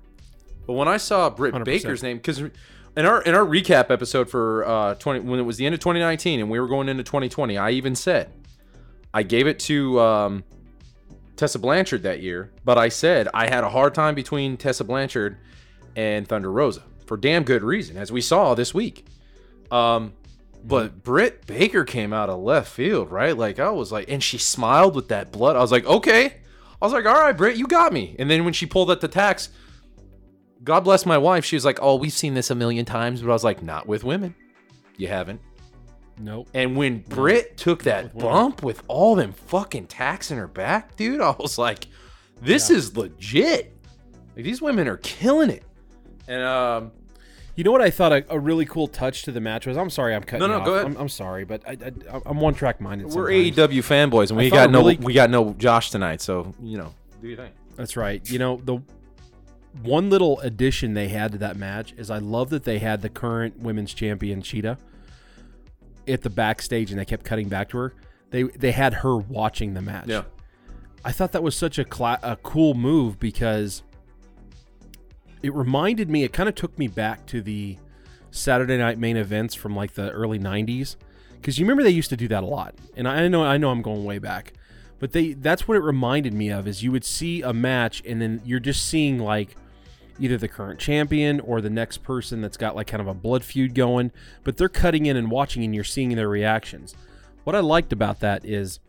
But 0.65 0.73
when 0.73 0.87
I 0.87 0.95
saw 0.95 1.29
Britt 1.29 1.53
100%. 1.53 1.65
Baker's 1.65 2.01
name, 2.03 2.17
because 2.17 2.39
in 2.39 3.05
our 3.05 3.21
in 3.23 3.35
our 3.35 3.43
recap 3.45 3.91
episode 3.91 4.29
for 4.29 4.65
uh, 4.65 4.95
twenty 4.95 5.19
when 5.19 5.41
it 5.41 5.43
was 5.43 5.57
the 5.57 5.65
end 5.65 5.73
of 5.75 5.81
2019 5.81 6.39
and 6.39 6.49
we 6.49 6.57
were 6.57 6.67
going 6.69 6.87
into 6.87 7.03
2020, 7.03 7.57
I 7.57 7.71
even 7.71 7.95
said 7.95 8.31
I 9.13 9.23
gave 9.23 9.47
it 9.47 9.59
to 9.61 9.99
um, 9.99 10.43
Tessa 11.35 11.59
Blanchard 11.59 12.03
that 12.03 12.21
year, 12.21 12.51
but 12.63 12.77
I 12.77 12.89
said 12.89 13.27
I 13.33 13.49
had 13.49 13.63
a 13.63 13.69
hard 13.69 13.95
time 13.95 14.15
between 14.15 14.57
Tessa 14.57 14.83
Blanchard 14.83 15.37
and 15.95 16.27
Thunder 16.27 16.51
Rosa 16.51 16.83
for 17.05 17.17
damn 17.17 17.43
good 17.43 17.63
reason, 17.63 17.97
as 17.97 18.11
we 18.11 18.21
saw 18.21 18.53
this 18.53 18.73
week. 18.73 19.05
Um, 19.71 20.13
but 20.63 21.03
Britt 21.03 21.47
Baker 21.47 21.83
came 21.83 22.13
out 22.13 22.29
of 22.29 22.39
left 22.39 22.71
field, 22.71 23.11
right? 23.11 23.35
Like 23.37 23.59
I 23.59 23.69
was 23.69 23.91
like, 23.91 24.09
and 24.09 24.23
she 24.23 24.37
smiled 24.37 24.95
with 24.95 25.07
that 25.07 25.31
blood. 25.31 25.55
I 25.55 25.59
was 25.59 25.71
like, 25.71 25.85
okay. 25.85 26.25
I 26.81 26.85
was 26.85 26.93
like, 26.93 27.05
all 27.05 27.13
right, 27.13 27.35
Britt, 27.35 27.57
you 27.57 27.67
got 27.67 27.91
me. 27.91 28.15
And 28.19 28.29
then 28.29 28.45
when 28.45 28.53
she 28.53 28.65
pulled 28.65 28.91
at 28.91 29.01
the 29.01 29.07
tax, 29.07 29.49
God 30.63 30.81
bless 30.81 31.05
my 31.05 31.17
wife. 31.17 31.45
She 31.45 31.55
was 31.55 31.65
like, 31.65 31.79
oh, 31.81 31.95
we've 31.95 32.13
seen 32.13 32.33
this 32.33 32.49
a 32.49 32.55
million 32.55 32.85
times, 32.85 33.21
but 33.21 33.29
I 33.29 33.33
was 33.33 33.43
like, 33.43 33.63
not 33.63 33.87
with 33.87 34.03
women. 34.03 34.35
You 34.97 35.07
haven't. 35.07 35.41
Nope. 36.19 36.49
And 36.53 36.75
when 36.75 36.99
Britt 36.99 37.55
took 37.57 37.83
that 37.83 38.13
with 38.13 38.23
bump 38.23 38.61
with 38.61 38.83
all 38.87 39.15
them 39.15 39.31
fucking 39.33 39.87
tacks 39.87 40.31
in 40.31 40.37
her 40.37 40.47
back, 40.47 40.95
dude, 40.95 41.21
I 41.21 41.31
was 41.39 41.57
like, 41.57 41.87
this 42.41 42.69
is 42.69 42.95
legit. 42.97 43.73
Like 44.35 44.45
these 44.45 44.61
women 44.61 44.87
are 44.87 44.97
killing 44.97 45.49
it. 45.49 45.63
And 46.27 46.43
um, 46.43 46.91
You 47.55 47.63
know 47.63 47.71
what 47.71 47.81
I 47.81 47.89
thought 47.89 48.11
a, 48.11 48.25
a 48.29 48.37
really 48.39 48.65
cool 48.65 48.87
touch 48.87 49.23
to 49.23 49.31
the 49.31 49.39
match 49.41 49.65
was? 49.65 49.77
I'm 49.77 49.89
sorry, 49.89 50.13
I'm 50.13 50.23
cutting. 50.23 50.47
No, 50.47 50.53
no, 50.53 50.59
off. 50.59 50.65
go 50.65 50.73
ahead. 50.75 50.85
I'm, 50.85 50.97
I'm 50.97 51.09
sorry, 51.09 51.45
but 51.45 51.61
I, 51.67 51.77
I, 52.11 52.21
I'm 52.25 52.39
one 52.39 52.53
track 52.53 52.79
minded. 52.81 53.07
we're 53.07 53.31
sometimes. 53.31 53.73
AEW 53.73 53.79
fanboys, 54.11 54.29
and 54.29 54.37
we 54.37 54.49
got 54.49 54.69
no 54.71 54.79
really- 54.79 54.97
we 54.97 55.13
got 55.13 55.29
no 55.29 55.53
Josh 55.53 55.89
tonight. 55.89 56.21
So 56.21 56.53
you 56.61 56.77
know, 56.77 56.93
do 57.21 57.27
you 57.29 57.35
think? 57.35 57.53
That's 57.75 57.95
right. 57.97 58.29
You 58.29 58.39
know, 58.39 58.57
the 58.63 58.79
one 59.81 60.09
little 60.09 60.39
addition 60.41 60.93
they 60.93 61.07
had 61.07 61.31
to 61.31 61.37
that 61.39 61.55
match 61.55 61.93
is 61.97 62.09
I 62.09 62.17
love 62.17 62.49
that 62.49 62.63
they 62.63 62.79
had 62.79 63.01
the 63.01 63.09
current 63.09 63.59
women's 63.59 63.93
champion 63.93 64.41
Shida 64.41 64.77
at 66.09 66.21
the 66.21 66.29
backstage 66.29 66.91
and 66.91 66.99
they 66.99 67.05
kept 67.05 67.23
cutting 67.23 67.49
back 67.49 67.69
to 67.69 67.77
her. 67.77 67.93
They 68.31 68.43
they 68.43 68.71
had 68.71 68.95
her 68.95 69.17
watching 69.17 69.73
the 69.73 69.81
match. 69.81 70.07
Yeah. 70.07 70.23
I 71.03 71.11
thought 71.11 71.31
that 71.31 71.43
was 71.43 71.55
such 71.55 71.79
a 71.79 71.85
cla- 71.85 72.19
a 72.21 72.35
cool 72.37 72.73
move 72.73 73.19
because 73.19 73.83
it 75.41 75.53
reminded 75.53 76.09
me. 76.09 76.23
It 76.23 76.33
kind 76.33 76.49
of 76.49 76.55
took 76.55 76.77
me 76.77 76.87
back 76.87 77.25
to 77.27 77.41
the 77.41 77.77
Saturday 78.31 78.77
night 78.77 78.99
main 78.99 79.17
events 79.17 79.55
from 79.55 79.75
like 79.75 79.93
the 79.93 80.11
early 80.11 80.39
'90s, 80.39 80.97
because 81.35 81.57
you 81.57 81.65
remember 81.65 81.83
they 81.83 81.89
used 81.89 82.09
to 82.09 82.17
do 82.17 82.27
that 82.27 82.43
a 82.43 82.45
lot. 82.45 82.75
And 82.95 83.07
I 83.07 83.27
know 83.27 83.43
I 83.43 83.57
know 83.57 83.69
I'm 83.69 83.81
going 83.81 84.03
way 84.03 84.19
back, 84.19 84.53
but 84.99 85.13
they 85.13 85.33
that's 85.33 85.67
what 85.67 85.77
it 85.77 85.81
reminded 85.81 86.33
me 86.33 86.49
of. 86.49 86.67
Is 86.67 86.83
you 86.83 86.91
would 86.91 87.05
see 87.05 87.41
a 87.41 87.53
match 87.53 88.03
and 88.05 88.21
then 88.21 88.41
you're 88.43 88.59
just 88.59 88.85
seeing 88.85 89.19
like 89.19 89.55
either 90.19 90.37
the 90.37 90.47
current 90.47 90.79
champion 90.79 91.39
or 91.39 91.61
the 91.61 91.69
next 91.69 91.99
person 92.03 92.41
that's 92.41 92.57
got 92.57 92.75
like 92.75 92.87
kind 92.87 93.01
of 93.01 93.07
a 93.07 93.13
blood 93.13 93.43
feud 93.43 93.73
going, 93.73 94.11
but 94.43 94.57
they're 94.57 94.69
cutting 94.69 95.05
in 95.05 95.17
and 95.17 95.31
watching 95.31 95.63
and 95.63 95.73
you're 95.73 95.83
seeing 95.83 96.15
their 96.15 96.29
reactions. 96.29 96.95
What 97.43 97.55
I 97.55 97.59
liked 97.59 97.93
about 97.93 98.19
that 98.19 98.45
is 98.45 98.79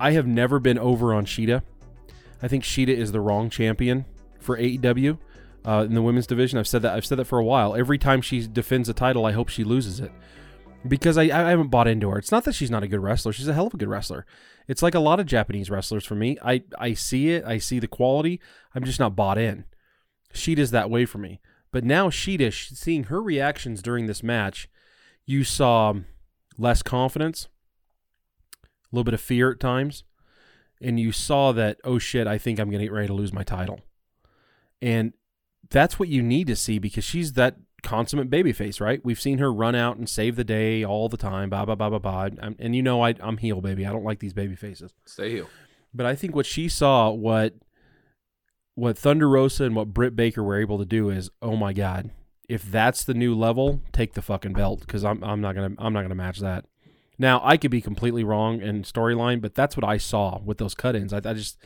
I 0.00 0.12
have 0.12 0.26
never 0.26 0.58
been 0.58 0.78
over 0.78 1.14
on 1.14 1.26
Shida. 1.26 1.62
I 2.42 2.48
think 2.48 2.64
Shida 2.64 2.88
is 2.88 3.12
the 3.12 3.20
wrong 3.20 3.50
champion 3.50 4.04
for 4.40 4.58
AEW 4.58 5.18
uh, 5.64 5.84
in 5.86 5.94
the 5.94 6.02
women's 6.02 6.26
division. 6.26 6.58
I've 6.58 6.68
said 6.68 6.82
that. 6.82 6.94
I've 6.94 7.06
said 7.06 7.18
that 7.18 7.26
for 7.26 7.38
a 7.38 7.44
while. 7.44 7.74
Every 7.74 7.98
time 7.98 8.20
she 8.20 8.46
defends 8.46 8.88
a 8.88 8.94
title, 8.94 9.24
I 9.24 9.32
hope 9.32 9.48
she 9.48 9.64
loses 9.64 10.00
it. 10.00 10.12
because 10.86 11.16
I, 11.16 11.22
I 11.24 11.50
haven't 11.50 11.68
bought 11.68 11.88
into 11.88 12.10
her. 12.10 12.18
It's 12.18 12.32
not 12.32 12.44
that 12.44 12.54
she's 12.54 12.70
not 12.70 12.82
a 12.82 12.88
good 12.88 13.00
wrestler. 13.00 13.32
She's 13.32 13.48
a 13.48 13.54
hell 13.54 13.66
of 13.66 13.74
a 13.74 13.78
good 13.78 13.88
wrestler. 13.88 14.26
It's 14.68 14.82
like 14.82 14.94
a 14.94 15.00
lot 15.00 15.20
of 15.20 15.26
Japanese 15.26 15.70
wrestlers 15.70 16.04
for 16.04 16.14
me. 16.14 16.38
I, 16.42 16.62
I 16.78 16.94
see 16.94 17.30
it. 17.30 17.44
I 17.44 17.58
see 17.58 17.78
the 17.78 17.88
quality. 17.88 18.40
I'm 18.74 18.84
just 18.84 19.00
not 19.00 19.16
bought 19.16 19.38
in. 19.38 19.64
Shida's 20.34 20.70
that 20.72 20.90
way 20.90 21.06
for 21.06 21.18
me. 21.18 21.40
But 21.70 21.84
now 21.84 22.08
Shida, 22.08 22.52
seeing 22.52 23.04
her 23.04 23.20
reactions 23.22 23.82
during 23.82 24.06
this 24.06 24.22
match, 24.22 24.68
you 25.26 25.42
saw 25.42 25.94
less 26.56 26.82
confidence, 26.82 27.48
a 28.62 28.66
little 28.92 29.04
bit 29.04 29.14
of 29.14 29.20
fear 29.20 29.50
at 29.50 29.60
times, 29.60 30.04
and 30.80 31.00
you 31.00 31.12
saw 31.12 31.52
that, 31.52 31.78
oh 31.82 31.98
shit, 31.98 32.26
I 32.26 32.38
think 32.38 32.60
I'm 32.60 32.68
going 32.68 32.80
to 32.80 32.86
get 32.86 32.92
ready 32.92 33.08
to 33.08 33.14
lose 33.14 33.32
my 33.32 33.42
title. 33.42 33.80
And 34.80 35.14
that's 35.70 35.98
what 35.98 36.08
you 36.08 36.22
need 36.22 36.46
to 36.48 36.56
see 36.56 36.78
because 36.78 37.04
she's 37.04 37.32
that 37.32 37.56
consummate 37.82 38.30
babyface, 38.30 38.80
right? 38.80 39.00
We've 39.04 39.20
seen 39.20 39.38
her 39.38 39.52
run 39.52 39.74
out 39.74 39.96
and 39.96 40.08
save 40.08 40.36
the 40.36 40.44
day 40.44 40.84
all 40.84 41.08
the 41.08 41.16
time, 41.16 41.50
blah 41.50 41.64
blah 41.64 41.74
blah 41.74 41.90
blah 41.90 41.98
blah. 41.98 42.28
And 42.58 42.76
you 42.76 42.82
know, 42.82 43.02
I, 43.02 43.14
I'm 43.20 43.38
heel, 43.38 43.60
baby. 43.60 43.86
I 43.86 43.92
don't 43.92 44.04
like 44.04 44.18
these 44.18 44.32
baby 44.32 44.56
faces. 44.56 44.92
Stay 45.06 45.30
heel. 45.30 45.48
But 45.92 46.06
I 46.06 46.14
think 46.14 46.34
what 46.34 46.46
she 46.46 46.68
saw, 46.68 47.10
what 47.10 47.54
what 48.74 48.98
Thunder 48.98 49.28
Rosa 49.28 49.64
and 49.64 49.76
what 49.76 49.94
Britt 49.94 50.16
Baker 50.16 50.42
were 50.42 50.60
able 50.60 50.78
to 50.78 50.84
do 50.84 51.10
is, 51.10 51.30
oh 51.40 51.56
my 51.56 51.72
god, 51.72 52.10
if 52.48 52.62
that's 52.62 53.04
the 53.04 53.14
new 53.14 53.34
level, 53.34 53.80
take 53.92 54.14
the 54.14 54.22
fucking 54.22 54.52
belt 54.52 54.80
because 54.80 55.04
I'm 55.04 55.22
I'm 55.24 55.40
not 55.40 55.54
gonna 55.54 55.74
I'm 55.78 55.92
not 55.92 56.02
gonna 56.02 56.14
match 56.14 56.40
that. 56.40 56.66
Now 57.18 57.40
I 57.44 57.56
could 57.56 57.70
be 57.70 57.80
completely 57.80 58.24
wrong 58.24 58.60
in 58.60 58.82
storyline, 58.82 59.40
but 59.40 59.54
that's 59.54 59.76
what 59.76 59.84
I 59.84 59.96
saw 59.96 60.40
with 60.44 60.58
those 60.58 60.74
cut-ins. 60.74 61.12
I, 61.12 61.18
I 61.18 61.34
just 61.34 61.58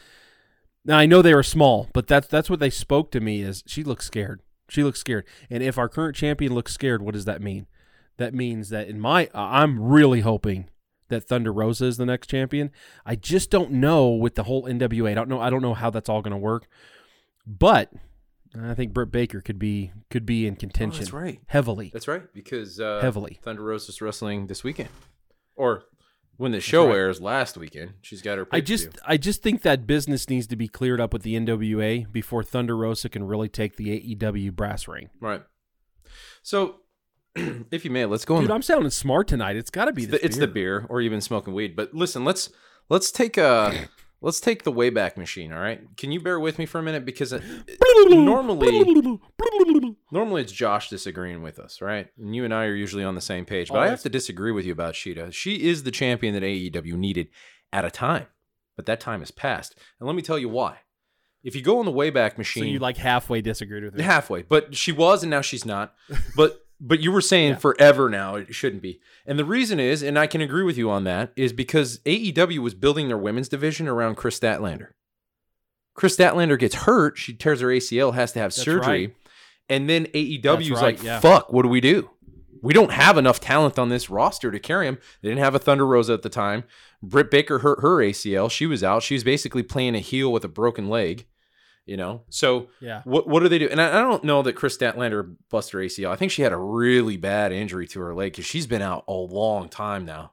now 0.85 0.99
I 0.99 1.07
know 1.07 1.23
they 1.23 1.35
were 1.35 1.43
small, 1.43 1.89
but 1.93 2.07
that's 2.07 2.29
that's 2.29 2.51
what 2.51 2.61
they 2.61 2.71
spoke 2.71 3.11
to 3.13 3.21
me 3.21 3.43
is 3.43 3.65
she 3.67 3.83
looks 3.83 4.07
scared. 4.07 4.43
She 4.69 4.85
looks 4.85 5.01
scared, 5.01 5.27
and 5.49 5.63
if 5.63 5.79
our 5.79 5.89
current 5.89 6.15
champion 6.15 6.55
looks 6.55 6.75
scared, 6.75 7.03
what 7.03 7.15
does 7.15 7.25
that 7.25 7.41
mean? 7.41 7.67
That 8.19 8.35
means 8.35 8.69
that 8.69 8.89
in 8.89 9.01
my 9.01 9.31
I'm 9.33 9.81
really 9.81 10.21
hoping 10.21 10.69
that 11.09 11.25
Thunder 11.25 11.53
Rosa 11.53 11.87
is 11.87 11.97
the 11.97 12.07
next 12.07 12.29
champion. 12.29 12.71
I 13.07 13.17
just 13.17 13.51
don't 13.51 13.73
know 13.73 14.11
with 14.11 14.35
the 14.35 14.45
whole 14.45 14.65
NWA. 14.65 15.11
I 15.11 15.15
don't 15.15 15.29
know. 15.29 15.41
I 15.41 15.51
don't 15.51 15.63
know 15.63 15.75
how 15.75 15.91
that's 15.91 16.09
all 16.09 16.23
going 16.23 16.33
to 16.33 16.37
work. 16.37 16.69
But 17.49 17.91
I 18.61 18.75
think 18.75 18.93
Britt 18.93 19.11
Baker 19.11 19.41
could 19.41 19.59
be 19.59 19.93
could 20.11 20.27
be 20.27 20.47
in 20.47 20.57
contention. 20.57 20.99
Oh, 20.99 21.05
that's 21.05 21.13
right. 21.13 21.41
Heavily. 21.47 21.91
That's 21.93 22.07
right, 22.07 22.23
because 22.35 22.79
uh, 22.79 23.01
Heavily. 23.01 23.39
Thunder 23.43 23.63
Rose 23.63 23.89
is 23.89 24.03
wrestling 24.03 24.49
this 24.49 24.63
weekend, 24.63 24.91
or 25.57 25.85
when 26.37 26.53
the 26.53 26.61
show 26.61 26.89
right. 26.89 26.97
airs 26.97 27.23
last 27.23 27.57
weekend. 27.57 27.95
She's 28.03 28.21
got 28.21 28.37
her. 28.37 28.47
I 28.53 28.61
just 28.61 28.91
I 29.07 29.17
just 29.17 29.43
think 29.43 29.63
that 29.63 29.87
business 29.87 30.29
needs 30.29 30.47
to 30.49 30.57
be 30.57 30.69
cleared 30.69 31.01
up 31.01 31.13
with 31.13 31.23
the 31.23 31.35
NWA 31.37 32.11
before 32.13 32.43
Thunder 32.43 32.77
Rosa 32.77 33.09
can 33.09 33.25
really 33.25 33.49
take 33.49 33.77
the 33.77 34.17
AEW 34.17 34.53
brass 34.53 34.87
ring. 34.87 35.09
right. 35.19 35.43
So, 36.43 36.77
if 37.37 37.85
you 37.85 37.91
may, 37.91 38.05
let's 38.05 38.27
go. 38.27 38.41
Dude, 38.41 38.51
on 38.51 38.57
I'm 38.57 38.63
sounding 38.63 38.91
smart 38.91 39.27
tonight. 39.27 39.57
It's 39.57 39.71
got 39.71 39.87
to 39.87 39.93
be 39.93 40.03
it's, 40.03 40.13
the, 40.13 40.25
it's 40.25 40.37
the 40.37 40.47
beer, 40.47 40.87
or 40.91 41.01
you've 41.01 41.13
been 41.13 41.21
smoking 41.23 41.55
weed. 41.55 41.77
But 41.77 41.95
listen, 41.95 42.25
let's 42.25 42.51
let's 42.91 43.11
take 43.11 43.39
a 43.39 43.89
let's 44.21 44.41
take 44.41 44.65
the 44.65 44.73
Wayback 44.73 45.17
Machine. 45.17 45.53
All 45.53 45.61
right, 45.61 45.81
can 45.97 46.13
you 46.13 46.21
bear 46.21 46.39
with 46.41 46.59
me 46.59 46.67
for 46.67 46.79
a 46.79 46.83
minute 46.83 47.05
because 47.05 47.33
uh, 47.33 47.41
normally 48.25 49.19
normally 50.11 50.43
it's 50.43 50.53
Josh 50.53 50.89
disagreeing 50.91 51.43
with 51.43 51.59
us, 51.59 51.81
right? 51.81 52.09
And 52.19 52.35
you 52.35 52.45
and 52.45 52.53
I 52.55 52.65
are 52.65 52.75
usually 52.75 53.05
on 53.05 53.15
the 53.15 53.21
same 53.21 53.45
page, 53.45 53.69
but 53.69 53.79
I 53.79 53.89
have 53.89 54.03
to 54.03 54.09
disagree 54.09 54.53
with 54.53 54.65
you 54.65 54.73
about 54.73 54.95
Shida. 54.95 55.33
She 55.33 55.69
is 55.69 55.83
the 55.83 55.91
champion 55.91 56.35
that 56.35 56.43
AEW 56.43 56.95
needed 56.95 57.29
at 57.73 57.85
a 57.85 57.91
time, 57.91 58.27
but 58.77 58.87
that 58.87 59.01
time 59.01 59.21
has 59.21 59.31
passed. 59.31 59.75
And 60.01 60.07
let 60.07 60.17
me 60.17 60.23
tell 60.23 60.39
you 60.39 60.49
why. 60.49 60.79
If 61.45 61.55
you 61.55 61.63
go 61.63 61.79
on 61.79 61.85
the 61.87 61.93
Wayback 61.93 62.33
So 62.33 62.39
Machine, 62.39 62.65
you 62.67 62.79
like 62.81 62.97
halfway 62.97 63.41
disagreed 63.41 63.85
with 63.85 63.95
me. 63.95 64.03
halfway, 64.03 64.43
but 64.43 64.75
she 64.75 64.91
was 64.93 65.23
and 65.23 65.31
now 65.31 65.41
she's 65.41 65.65
not. 65.65 65.95
But 66.37 66.67
but 66.81 67.01
you 67.01 67.11
were 67.13 67.21
saying 67.21 67.57
forever 67.57 68.09
now 68.09 68.37
it 68.37 68.55
shouldn't 68.55 68.83
be. 68.83 69.01
And 69.27 69.39
the 69.39 69.45
reason 69.45 69.81
is, 69.81 70.03
and 70.03 70.19
I 70.19 70.27
can 70.27 70.41
agree 70.41 70.63
with 70.63 70.79
you 70.79 70.91
on 70.91 71.05
that, 71.05 71.33
is 71.37 71.53
because 71.53 71.99
AEW 72.01 72.59
was 72.59 72.75
building 72.75 73.09
their 73.09 73.19
women's 73.19 73.49
division 73.49 73.89
around 73.89 74.17
Kris 74.17 74.39
Statlander. 74.39 74.89
Kris 75.95 76.17
Statlander 76.17 76.59
gets 76.59 76.77
hurt, 76.77 77.19
she 77.19 77.35
tears 77.35 77.61
her 77.61 77.69
ACL, 77.69 78.15
has 78.15 78.33
to 78.33 78.39
have 78.39 78.53
That's 78.53 78.63
surgery. 78.63 79.07
right. 79.07 79.17
And 79.69 79.89
then 79.89 80.07
AEW 80.07 80.61
is 80.61 80.71
right, 80.71 80.83
like, 80.83 81.03
yeah. 81.03 81.21
fuck, 81.21 81.53
what 81.53 81.63
do 81.63 81.69
we 81.69 81.81
do? 81.81 82.11
We 82.63 82.73
don't 82.73 82.93
have 82.93 83.19
enough 83.19 83.41
talent 83.41 83.79
on 83.79 83.89
this 83.89 84.09
roster 84.11 84.51
to 84.51 84.59
carry 84.59 84.87
him. 84.87 84.99
They 85.23 85.29
didn't 85.29 85.45
have 85.45 85.55
a 85.55 85.59
Thunder 85.59 85.87
Rosa 85.87 86.15
at 86.15 86.23
the 86.23 86.29
time. 86.29 86.65
Britt 87.03 87.31
Baker 87.31 87.61
hurt 87.61 87.81
her 87.83 87.99
ACL. 87.99 88.51
She 88.51 88.67
was 88.67 88.83
out. 88.83 89.03
She 89.03 89.15
was 89.15 89.23
basically 89.25 89.63
playing 89.63 89.95
a 89.95 90.01
heel 90.01 90.33
with 90.33 90.45
a 90.45 90.49
broken 90.49 90.89
leg. 90.89 91.27
You 91.89 91.97
know, 91.97 92.23
so 92.29 92.69
Yeah. 92.81 93.01
what 93.05 93.27
what 93.27 93.41
do 93.41 93.49
they 93.49 93.59
do? 93.59 93.67
And 93.71 93.81
I, 93.81 93.89
I 93.99 94.03
don't 94.03 94.23
know 94.23 94.43
that 94.43 94.53
Kris 94.53 94.77
Statlander 94.77 95.35
busted 95.49 95.73
her 95.73 95.79
ACL. 95.81 96.11
I 96.11 96.17
think 96.17 96.31
she 96.31 96.43
had 96.43 96.53
a 96.53 96.57
really 96.59 97.17
bad 97.17 97.51
injury 97.51 97.87
to 97.89 98.01
her 98.01 98.15
leg 98.15 98.33
because 98.33 98.45
she's 98.45 98.67
been 98.67 98.83
out 98.83 99.05
a 99.09 99.13
long 99.15 99.69
time 99.71 100.05
now, 100.05 100.33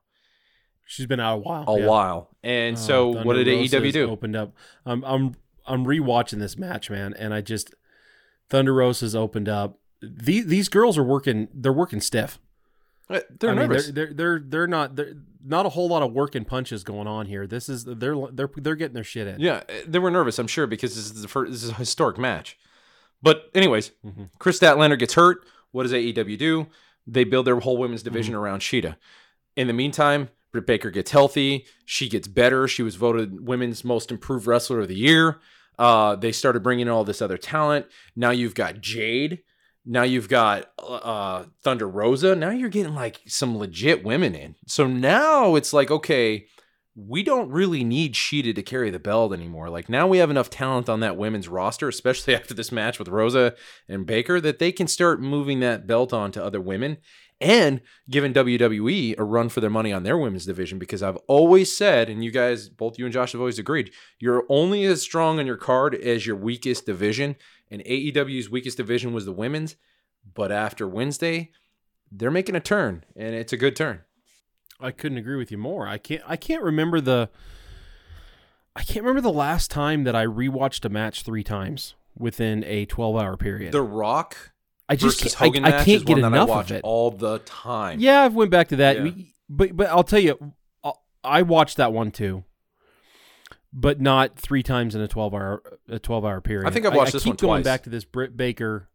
She's 0.86 1.06
been 1.06 1.20
out 1.22 1.36
a 1.36 1.38
while. 1.38 1.64
a 1.68 1.80
yeah. 1.80 1.86
while. 1.88 2.30
And 2.44 2.76
Oh, 2.76 2.80
so 2.80 3.14
Thunder 3.14 3.28
what 3.28 3.34
did 3.38 3.48
Rosa's 3.48 3.72
AEW 3.74 3.94
do? 3.94 4.10
Opened 4.10 4.36
up. 4.36 4.54
I'm 4.86 5.04
I'm 5.06 5.36
I'm 5.66 5.86
rewatching 5.86 6.40
this 6.40 6.58
match, 6.58 6.90
man, 6.90 7.14
and 7.18 7.34
I 7.34 7.40
just 7.42 7.74
Thunder 8.50 8.74
Rosa's 8.74 9.16
opened 9.16 9.48
up. 9.48 9.80
These 10.02 10.48
these 10.48 10.68
girls 10.70 10.98
are 10.98 11.04
working. 11.04 11.48
They're 11.54 11.72
working 11.74 12.02
stiff. 12.02 12.38
Uh, 13.10 13.22
They're 13.40 13.52
I 13.52 13.54
mean, 13.54 13.70
nervous. 13.70 13.92
they're, 13.92 14.08
they're 14.08 14.14
they're 14.14 14.40
they're 14.46 14.68
not 14.68 14.96
they're 14.98 15.14
not 15.46 15.66
a 15.66 15.70
whole 15.70 15.88
lot 15.88 16.02
of 16.02 16.12
work 16.12 16.26
working 16.26 16.44
punches 16.46 16.84
going 16.84 17.08
on 17.08 17.28
here. 17.28 17.46
This 17.48 17.70
is 17.70 17.86
they're 17.86 18.16
they're 18.32 18.50
they're 18.56 18.76
getting 18.76 18.96
their 18.96 19.04
shit 19.04 19.28
in. 19.28 19.40
yeah, 19.40 19.62
uh, 19.70 19.74
they 19.88 20.00
were 20.00 20.10
nervous. 20.12 20.40
I'm 20.40 20.48
sure 20.48 20.66
because 20.68 20.96
this 20.96 21.06
is 21.06 21.22
the 21.22 21.28
first. 21.28 21.52
This 21.52 21.64
is 21.64 21.70
a 21.70 21.74
historic 21.76 22.18
match. 22.18 22.58
But 23.22 23.50
anyways, 23.56 23.92
Mm-hmm. 24.06 24.24
Kris 24.40 24.60
Statlander 24.60 24.98
gets 25.00 25.14
hurt. 25.14 25.46
What 25.72 25.84
does 25.84 25.94
AEW 25.94 26.38
do? 26.38 26.68
They 27.08 27.24
build 27.24 27.46
their 27.48 27.60
whole 27.60 27.78
women's 27.78 28.04
division 28.04 28.34
Mm-hmm. 28.34 28.44
around 28.44 28.60
Shida. 28.62 28.96
In 29.56 29.68
the 29.68 29.74
meantime, 29.74 30.30
Britt 30.52 30.66
Baker 30.68 30.90
gets 30.92 31.12
healthy. 31.12 31.66
She 31.86 32.10
gets 32.10 32.28
better. 32.28 32.68
She 32.68 32.82
was 32.84 32.96
voted 32.96 33.46
women's 33.48 33.84
most 33.84 34.12
improved 34.12 34.48
wrestler 34.48 34.80
of 34.82 34.88
the 34.88 34.96
year. 34.96 35.40
Uh, 35.78 36.16
they 36.16 36.32
started 36.32 36.64
bringing 36.64 36.88
in 36.88 36.92
all 36.92 37.04
this 37.04 37.22
other 37.22 37.38
talent. 37.38 37.86
Now 38.16 38.32
you've 38.32 38.56
got 38.56 38.80
Jade. 38.82 39.44
Now 39.86 40.04
you've 40.04 40.30
got 40.30 40.72
uh, 40.80 41.46
Thunder 41.64 41.88
Rosa. 41.88 42.36
Now 42.36 42.50
you're 42.50 42.70
getting 42.70 42.96
like 42.96 43.22
some 43.28 43.58
legit 43.58 44.04
women 44.04 44.34
in. 44.34 44.56
So 44.68 44.88
now 44.88 45.56
it's 45.56 45.74
like, 45.74 45.92
okay, 45.92 46.48
we 46.96 47.24
don't 47.24 47.52
really 47.52 47.84
need 47.84 48.14
Shida 48.14 48.56
to 48.56 48.64
carry 48.64 48.90
the 48.90 49.00
belt 49.00 49.34
anymore. 49.34 49.70
Like 49.70 49.90
now 49.90 50.08
we 50.08 50.20
have 50.20 50.32
enough 50.32 50.50
talent 50.50 50.88
on 50.88 51.02
that 51.02 51.18
women's 51.18 51.48
roster, 51.48 51.88
especially 51.88 52.36
after 52.36 52.54
this 52.54 52.72
match 52.72 52.98
with 52.98 53.10
Rosa 53.10 53.54
and 53.88 54.06
Baker, 54.06 54.40
that 54.42 54.60
they 54.60 54.72
can 54.72 54.88
start 54.88 55.22
moving 55.22 55.60
that 55.60 55.86
belt 55.86 56.14
on 56.14 56.32
to 56.32 56.44
other 56.44 56.62
women 56.62 56.98
and 57.42 57.82
giving 58.10 58.34
WWE 58.34 59.20
a 59.20 59.24
run 59.24 59.50
for 59.50 59.60
their 59.60 59.70
money 59.70 59.92
on 59.92 60.04
their 60.04 60.18
women's 60.18 60.46
division. 60.46 60.80
Because 60.80 61.04
I've 61.04 61.18
always 61.28 61.76
said, 61.76 62.10
and 62.10 62.24
you 62.24 62.32
guys, 62.32 62.70
both 62.70 62.98
you 62.98 63.06
and 63.06 63.14
Josh 63.14 63.34
have 63.34 63.42
always 63.42 63.60
agreed, 63.60 63.92
you're 64.20 64.46
only 64.48 64.86
as 64.86 65.02
strong 65.02 65.40
on 65.40 65.46
your 65.46 65.58
card 65.58 65.96
as 65.96 66.26
your 66.26 66.38
weakest 66.38 66.86
division. 66.86 67.36
And 67.72 67.84
AEW's 67.84 68.50
weakest 68.50 68.78
division 68.78 69.14
was 69.14 69.26
the 69.26 69.32
women's. 69.32 69.76
But 70.34 70.52
after 70.52 70.88
Wednesday, 70.88 71.52
they're 72.12 72.32
making 72.32 72.56
a 72.56 72.60
turn, 72.60 73.04
and 73.16 73.36
it's 73.36 73.54
a 73.54 73.58
good 73.58 73.76
turn. 73.76 74.02
I 74.80 74.92
couldn't 74.92 75.18
agree 75.18 75.36
with 75.38 75.52
you 75.52 75.58
more. 75.58 75.88
I 75.88 75.98
can't 75.98 76.22
I 76.28 76.36
can't 76.36 76.62
remember 76.64 77.00
the 77.00 77.30
I 78.76 78.84
can't 78.84 79.04
remember 79.06 79.22
the 79.22 79.32
last 79.32 79.72
time 79.72 80.04
that 80.04 80.16
I 80.16 80.26
rewatched 80.26 80.84
a 80.86 80.90
match 80.90 81.24
three 81.24 81.44
times 81.44 81.96
within 82.18 82.64
a 82.66 82.86
12 82.86 83.16
hour 83.16 83.38
period. 83.38 83.72
The 83.72 83.82
Rock 83.82 84.52
I 84.90 84.96
just 84.96 85.22
can't, 85.22 85.42
I- 85.42 85.46
Hogan 85.46 85.66
I, 85.66 85.70
match 85.70 85.86
can't 85.86 85.96
is 85.98 86.04
get 86.04 86.14
one 86.14 86.22
that 86.22 86.28
enough 86.28 86.50
I 86.50 86.52
watch 86.52 86.72
of 86.72 86.78
it. 86.78 86.82
all 86.84 87.12
the 87.12 87.40
time. 87.40 88.00
Yeah, 88.00 88.24
I've 88.24 88.36
went 88.36 88.52
back 88.52 88.68
to 88.70 88.76
that. 88.78 89.04
Yeah. 89.04 89.12
But 89.50 89.76
but 89.78 89.88
I'll 89.90 90.04
tell 90.04 90.20
you, 90.20 90.54
I- 90.84 90.92
I 91.24 91.42
watched 91.44 91.78
that 91.78 91.94
one 91.94 92.12
too, 92.12 92.44
but 93.78 94.00
not 94.00 94.40
three 94.40 94.64
times 94.64 94.96
in 94.96 95.02
a 95.02 95.08
twelve 95.08 95.34
hour 95.34 95.62
a 95.90 96.00
twelve 96.00 96.24
hour 96.24 96.40
period. 96.40 96.66
I 96.66 96.72
think 96.72 96.86
I've 96.86 96.96
watched 96.96 97.10
I, 97.10 97.18
this 97.18 97.24
keep 97.24 97.32
one 97.32 97.50
going 97.50 97.64
twice. 97.64 97.66
back 97.66 97.84
to 97.84 97.90
this 97.90 98.06
Britt 98.06 98.38
Baker, 98.38 98.88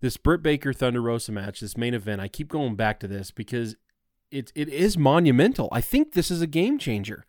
this 0.00 0.18
Britt 0.18 0.42
Baker 0.42 0.74
Thunder 0.74 1.00
Rosa 1.00 1.32
match, 1.32 1.60
this 1.60 1.76
main 1.76 1.94
event. 1.94 2.20
I 2.20 2.28
keep 2.28 2.48
going 2.48 2.76
back 2.76 3.00
to 3.00 3.08
this 3.08 3.30
because 3.30 3.76
it 4.30 4.52
it 4.54 4.68
is 4.68 4.98
monumental. 4.98 5.70
I 5.72 5.80
think 5.80 6.12
this 6.12 6.30
is 6.30 6.42
a 6.42 6.46
game 6.46 6.78
changer. 6.78 7.24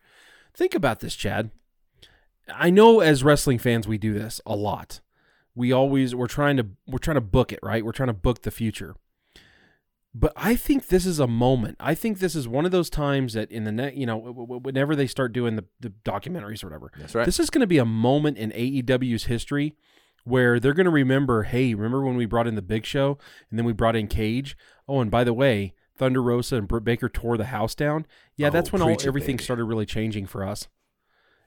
Think 0.54 0.74
about 0.74 1.00
this, 1.00 1.16
Chad. 1.16 1.50
I 2.54 2.70
know 2.70 3.00
as 3.00 3.24
wrestling 3.24 3.58
fans 3.58 3.88
we 3.88 3.98
do 3.98 4.12
this 4.12 4.40
a 4.44 4.54
lot. 4.54 5.00
We 5.54 5.72
always 5.72 6.14
we're 6.14 6.26
trying 6.26 6.58
to 6.58 6.66
we're 6.86 6.98
trying 6.98 7.16
to 7.16 7.22
book 7.22 7.52
it, 7.52 7.60
right? 7.62 7.84
We're 7.84 7.92
trying 7.92 8.08
to 8.08 8.12
book 8.12 8.42
the 8.42 8.50
future. 8.50 8.94
But 10.18 10.32
I 10.34 10.56
think 10.56 10.86
this 10.88 11.04
is 11.04 11.18
a 11.20 11.26
moment. 11.26 11.76
I 11.78 11.94
think 11.94 12.20
this 12.20 12.34
is 12.34 12.48
one 12.48 12.64
of 12.64 12.70
those 12.70 12.88
times 12.88 13.34
that 13.34 13.50
in 13.52 13.64
the 13.64 13.72
net, 13.72 13.96
you 13.98 14.06
know, 14.06 14.16
whenever 14.16 14.96
they 14.96 15.06
start 15.06 15.34
doing 15.34 15.56
the, 15.56 15.64
the 15.78 15.90
documentaries 16.06 16.64
or 16.64 16.68
whatever, 16.68 16.90
That's 16.98 17.14
right. 17.14 17.26
this 17.26 17.38
is 17.38 17.50
going 17.50 17.60
to 17.60 17.66
be 17.66 17.76
a 17.76 17.84
moment 17.84 18.38
in 18.38 18.50
AEW's 18.52 19.24
history 19.24 19.74
where 20.24 20.58
they're 20.58 20.72
going 20.72 20.86
to 20.86 20.90
remember, 20.90 21.42
hey, 21.42 21.74
remember 21.74 22.02
when 22.02 22.16
we 22.16 22.24
brought 22.24 22.46
in 22.46 22.54
the 22.54 22.62
Big 22.62 22.86
Show 22.86 23.18
and 23.50 23.58
then 23.58 23.66
we 23.66 23.74
brought 23.74 23.94
in 23.94 24.08
Cage? 24.08 24.56
Oh, 24.88 25.00
and 25.02 25.10
by 25.10 25.22
the 25.22 25.34
way, 25.34 25.74
Thunder 25.98 26.22
Rosa 26.22 26.56
and 26.56 26.66
Britt 26.66 26.84
Baker 26.84 27.10
tore 27.10 27.36
the 27.36 27.44
house 27.46 27.74
down. 27.74 28.06
Yeah, 28.36 28.46
Oh, 28.46 28.50
that's 28.52 28.72
when 28.72 28.80
all, 28.80 28.96
everything 29.06 29.36
baby. 29.36 29.44
started 29.44 29.64
really 29.64 29.86
changing 29.86 30.24
for 30.26 30.44
us. 30.44 30.66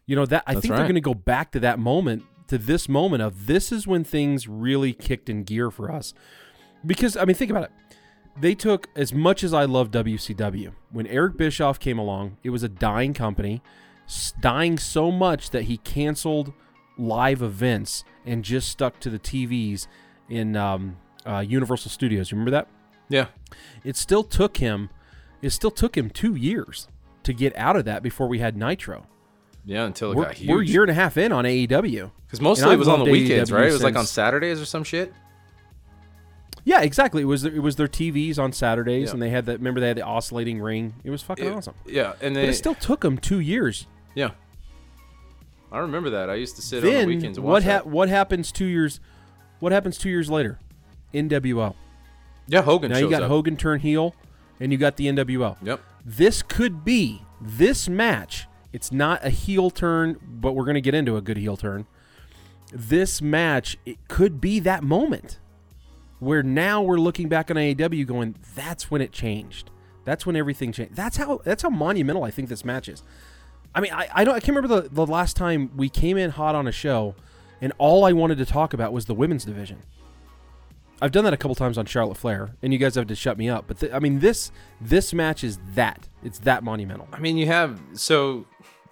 You 0.05 0.15
know 0.15 0.27
that 0.27 0.43
I 0.45 0.53
That's 0.53 0.61
think 0.61 0.71
right. 0.73 0.77
they're 0.77 0.85
going 0.85 0.95
to 0.95 1.01
go 1.01 1.13
back 1.15 1.51
to 1.53 1.59
that 1.61 1.79
moment, 1.79 2.23
to 2.49 2.59
this 2.59 2.88
moment 2.88 3.23
of 3.23 3.47
this 3.47 3.71
is 3.71 3.88
when 3.88 4.03
things 4.03 4.47
really 4.47 4.93
kicked 4.93 5.27
in 5.27 5.43
gear 5.43 5.71
for 5.71 5.91
us. 5.91 6.13
Because 6.85 7.17
I 7.17 7.25
mean, 7.25 7.35
think 7.35 7.51
about 7.51 7.63
it. 7.65 7.71
They 8.39 8.55
took 8.55 8.88
as 8.96 9.13
much 9.13 9.43
as 9.43 9.53
I 9.53 9.65
love 9.65 9.91
WCW. 9.91 10.72
When 10.91 11.08
Eric 11.08 11.38
Bischoff 11.38 11.79
came 11.79 12.00
along, 12.00 12.38
it 12.43 12.50
was 12.50 12.63
a 12.63 12.69
dying 12.69 13.13
company, 13.13 13.62
dying 14.39 14.77
so 14.77 15.12
much 15.12 15.50
that 15.51 15.63
he 15.63 15.77
canceled 15.77 16.53
live 16.98 17.41
events 17.41 18.03
and 18.25 18.43
just 18.43 18.69
stuck 18.69 19.00
to 19.01 19.10
the 19.10 19.19
TVs 19.19 19.88
in 20.29 20.55
um, 20.55 20.98
uh, 21.25 21.39
Universal 21.39 21.91
Studios. 21.91 22.31
You 22.31 22.36
remember 22.36 22.51
that? 22.51 22.67
Yeah. 23.10 23.27
It 23.84 23.96
still 23.96 24.24
took 24.24 24.58
him. 24.58 24.89
It 25.41 25.51
still 25.51 25.72
took 25.72 25.98
him 25.98 26.10
two 26.10 26.36
years 26.36 26.88
to 27.24 27.34
get 27.34 27.55
out 27.58 27.75
of 27.75 27.86
that 27.86 28.03
before 28.03 28.27
we 28.27 28.39
had 28.39 28.55
Nitro. 28.58 29.05
Yeah, 29.65 29.86
until 29.86 30.12
it 30.12 30.15
We're, 30.15 30.24
got 30.25 30.34
huge. 30.36 30.50
we're 30.50 30.62
a 30.62 30.65
year 30.65 30.84
and 30.84 30.91
a 30.91 30.96
half 30.96 31.17
in 31.17 31.31
on 31.31 31.43
AEW. 31.46 32.12
Because 32.25 32.41
mostly 32.41 32.63
And 32.65 32.74
it 32.74 32.77
was 32.77 32.88
on 32.88 33.00
the 33.03 33.12
weekends, 33.12 33.50
AEW 33.51 33.55
right? 33.55 33.69
It 33.69 33.74
was 33.74 33.84
like 33.84 33.96
on 33.96 34.05
Saturdays 34.05 34.62
or 34.62 34.65
some 34.65 34.84
shit. 34.84 35.13
Yeah, 36.69 36.81
exactly. 36.81 37.23
It 37.23 37.25
was 37.25 37.45
it 37.45 37.63
was 37.63 37.77
their 37.77 37.88
TVs 37.88 38.38
on 38.38 38.53
Saturdays, 38.53 39.07
Yeah. 39.07 39.13
and 39.13 39.21
they 39.23 39.31
had 39.31 39.47
that. 39.47 39.57
Remember, 39.57 39.79
they 39.79 39.88
had 39.88 39.97
the 39.97 40.03
oscillating 40.03 40.61
ring. 40.61 40.93
It 41.03 41.09
was 41.09 41.23
fucking 41.23 41.43
Yeah, 41.45 41.55
awesome. 41.55 41.73
Yeah, 41.88 42.11
and 42.21 42.35
But 42.35 42.41
then 42.41 42.49
it 42.49 42.53
still 42.53 42.75
took 42.75 43.01
them 43.01 43.17
two 43.17 43.39
years. 43.39 43.88
yeah. 44.13 44.31
I 45.71 45.79
remember 45.79 46.11
that. 46.11 46.29
I 46.29 46.35
used 46.35 46.55
to 46.57 46.61
sit 46.61 46.83
on 46.83 46.89
the 46.91 47.05
weekends 47.05 47.38
and 47.39 47.45
what 47.47 47.63
ha- 47.63 47.81
what 47.83 48.07
happens 48.07 48.51
two 48.51 48.65
years? 48.65 48.99
What 49.59 49.71
happens 49.71 49.97
two 49.97 50.09
years 50.09 50.29
later? 50.29 50.59
NWO. 51.13 51.73
Yeah, 52.47 52.61
Hogan 52.61 52.91
Now 52.91 52.99
you 52.99 53.09
got 53.09 53.23
up. 53.23 53.29
Hogan 53.29 53.57
turn 53.57 53.79
heel, 53.79 54.13
and 54.59 54.71
you 54.71 54.77
got 54.77 54.95
the 54.97 55.07
NWO. 55.07 55.57
Yep. 55.63 55.79
This 56.05 56.43
could 56.43 56.83
be 56.85 57.23
this 57.41 57.89
match. 57.89 58.47
It's 58.73 58.91
not 58.91 59.25
a 59.25 59.29
heel 59.31 59.71
turn, 59.71 60.17
but 60.23 60.53
we're 60.53 60.65
going 60.65 60.75
to 60.75 60.81
get 60.81 60.93
into 60.93 61.17
a 61.17 61.21
good 61.21 61.38
heel 61.38 61.57
turn. 61.57 61.88
This 62.71 63.21
match, 63.23 63.75
it 63.88 63.97
could 64.07 64.39
be 64.39 64.59
that 64.59 64.83
moment 64.83 65.39
where 66.19 66.43
now 66.43 66.81
we're 66.81 66.97
looking 66.97 67.29
back 67.29 67.49
on 67.49 67.57
AEW 67.57 68.05
going, 68.05 68.35
that's 68.55 68.91
when 68.91 69.01
it 69.01 69.11
changed. 69.11 69.71
That's 70.05 70.25
when 70.25 70.35
everything 70.35 70.71
changed. 70.71 70.95
That's 70.95 71.17
how 71.17 71.41
that's 71.43 71.63
how 71.63 71.69
monumental 71.69 72.23
I 72.23 72.31
think 72.31 72.49
this 72.49 72.65
match 72.65 72.89
is. 72.89 73.03
I 73.75 73.81
mean, 73.81 73.93
I, 73.93 74.07
I 74.13 74.23
don't 74.23 74.35
I 74.35 74.39
can't 74.39 74.55
remember 74.55 74.81
the, 74.81 74.89
the 74.89 75.05
last 75.05 75.35
time 75.35 75.71
we 75.75 75.89
came 75.89 76.17
in 76.17 76.31
hot 76.31 76.55
on 76.55 76.67
a 76.67 76.71
show 76.71 77.15
and 77.61 77.73
all 77.77 78.05
I 78.05 78.13
wanted 78.13 78.38
to 78.39 78.45
talk 78.45 78.73
about 78.73 78.93
was 78.93 79.05
the 79.05 79.13
women's 79.13 79.45
division. 79.45 79.83
I've 81.01 81.11
done 81.11 81.23
that 81.23 81.33
a 81.33 81.38
couple 81.38 81.55
times 81.55 81.77
on 81.77 81.85
Charlotte 81.85 82.17
Flair, 82.17 82.51
and 82.61 82.73
you 82.73 82.79
guys 82.79 82.95
have 82.95 83.07
to 83.07 83.15
shut 83.15 83.38
me 83.38 83.47
up. 83.47 83.65
But 83.67 83.79
th- 83.79 83.93
I 83.93 83.99
mean, 83.99 84.19
this 84.19 84.51
this 84.81 85.13
match 85.13 85.43
is 85.43 85.57
that 85.75 86.07
it's 86.23 86.39
that 86.39 86.63
monumental. 86.63 87.07
I 87.13 87.19
mean, 87.19 87.38
you 87.38 87.45
have 87.45 87.79
so, 87.93 88.45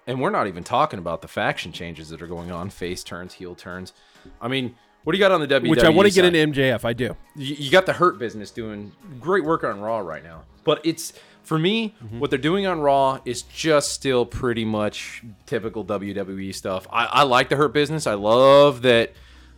and 0.06 0.20
we're 0.20 0.30
not 0.30 0.46
even 0.46 0.64
talking 0.64 0.98
about 0.98 1.20
the 1.20 1.28
faction 1.28 1.70
changes 1.70 2.08
that 2.08 2.22
are 2.22 2.26
going 2.26 2.50
on, 2.50 2.70
face 2.70 3.04
turns, 3.04 3.34
heel 3.34 3.54
turns. 3.54 3.92
I 4.40 4.48
mean, 4.48 4.74
what 5.04 5.12
do 5.12 5.18
you 5.18 5.22
got 5.24 5.32
on 5.32 5.40
the 5.40 5.46
WWE? 5.48 5.70
Which 5.70 5.82
I 5.84 5.88
want 5.88 6.08
to 6.08 6.14
get 6.14 6.24
into 6.34 6.60
MJF. 6.60 6.84
I 6.84 6.92
do. 6.92 7.16
you, 7.36 7.54
you 7.54 7.70
got 7.70 7.86
the 7.86 7.92
hurt 7.94 8.18
business 8.18 8.50
doing 8.50 8.92
great 9.20 9.44
work 9.44 9.64
on 9.64 9.80
Raw 9.80 9.98
right 10.00 10.22
now. 10.22 10.42
But 10.64 10.80
it's 10.84 11.12
for 11.42 11.58
me, 11.58 11.94
Mm-hmm. 12.04 12.18
what 12.20 12.28
they're 12.30 12.38
doing 12.38 12.66
on 12.66 12.80
Raw 12.80 13.20
is 13.24 13.42
just 13.42 13.92
still 13.92 14.26
pretty 14.26 14.64
much 14.66 15.22
typical 15.46 15.84
WWE 15.84 16.54
stuff. 16.54 16.86
I, 16.92 17.06
I 17.06 17.22
like 17.22 17.48
the 17.48 17.56
hurt 17.56 17.72
business. 17.72 18.06
I 18.06 18.14
love 18.14 18.82
that 18.82 19.12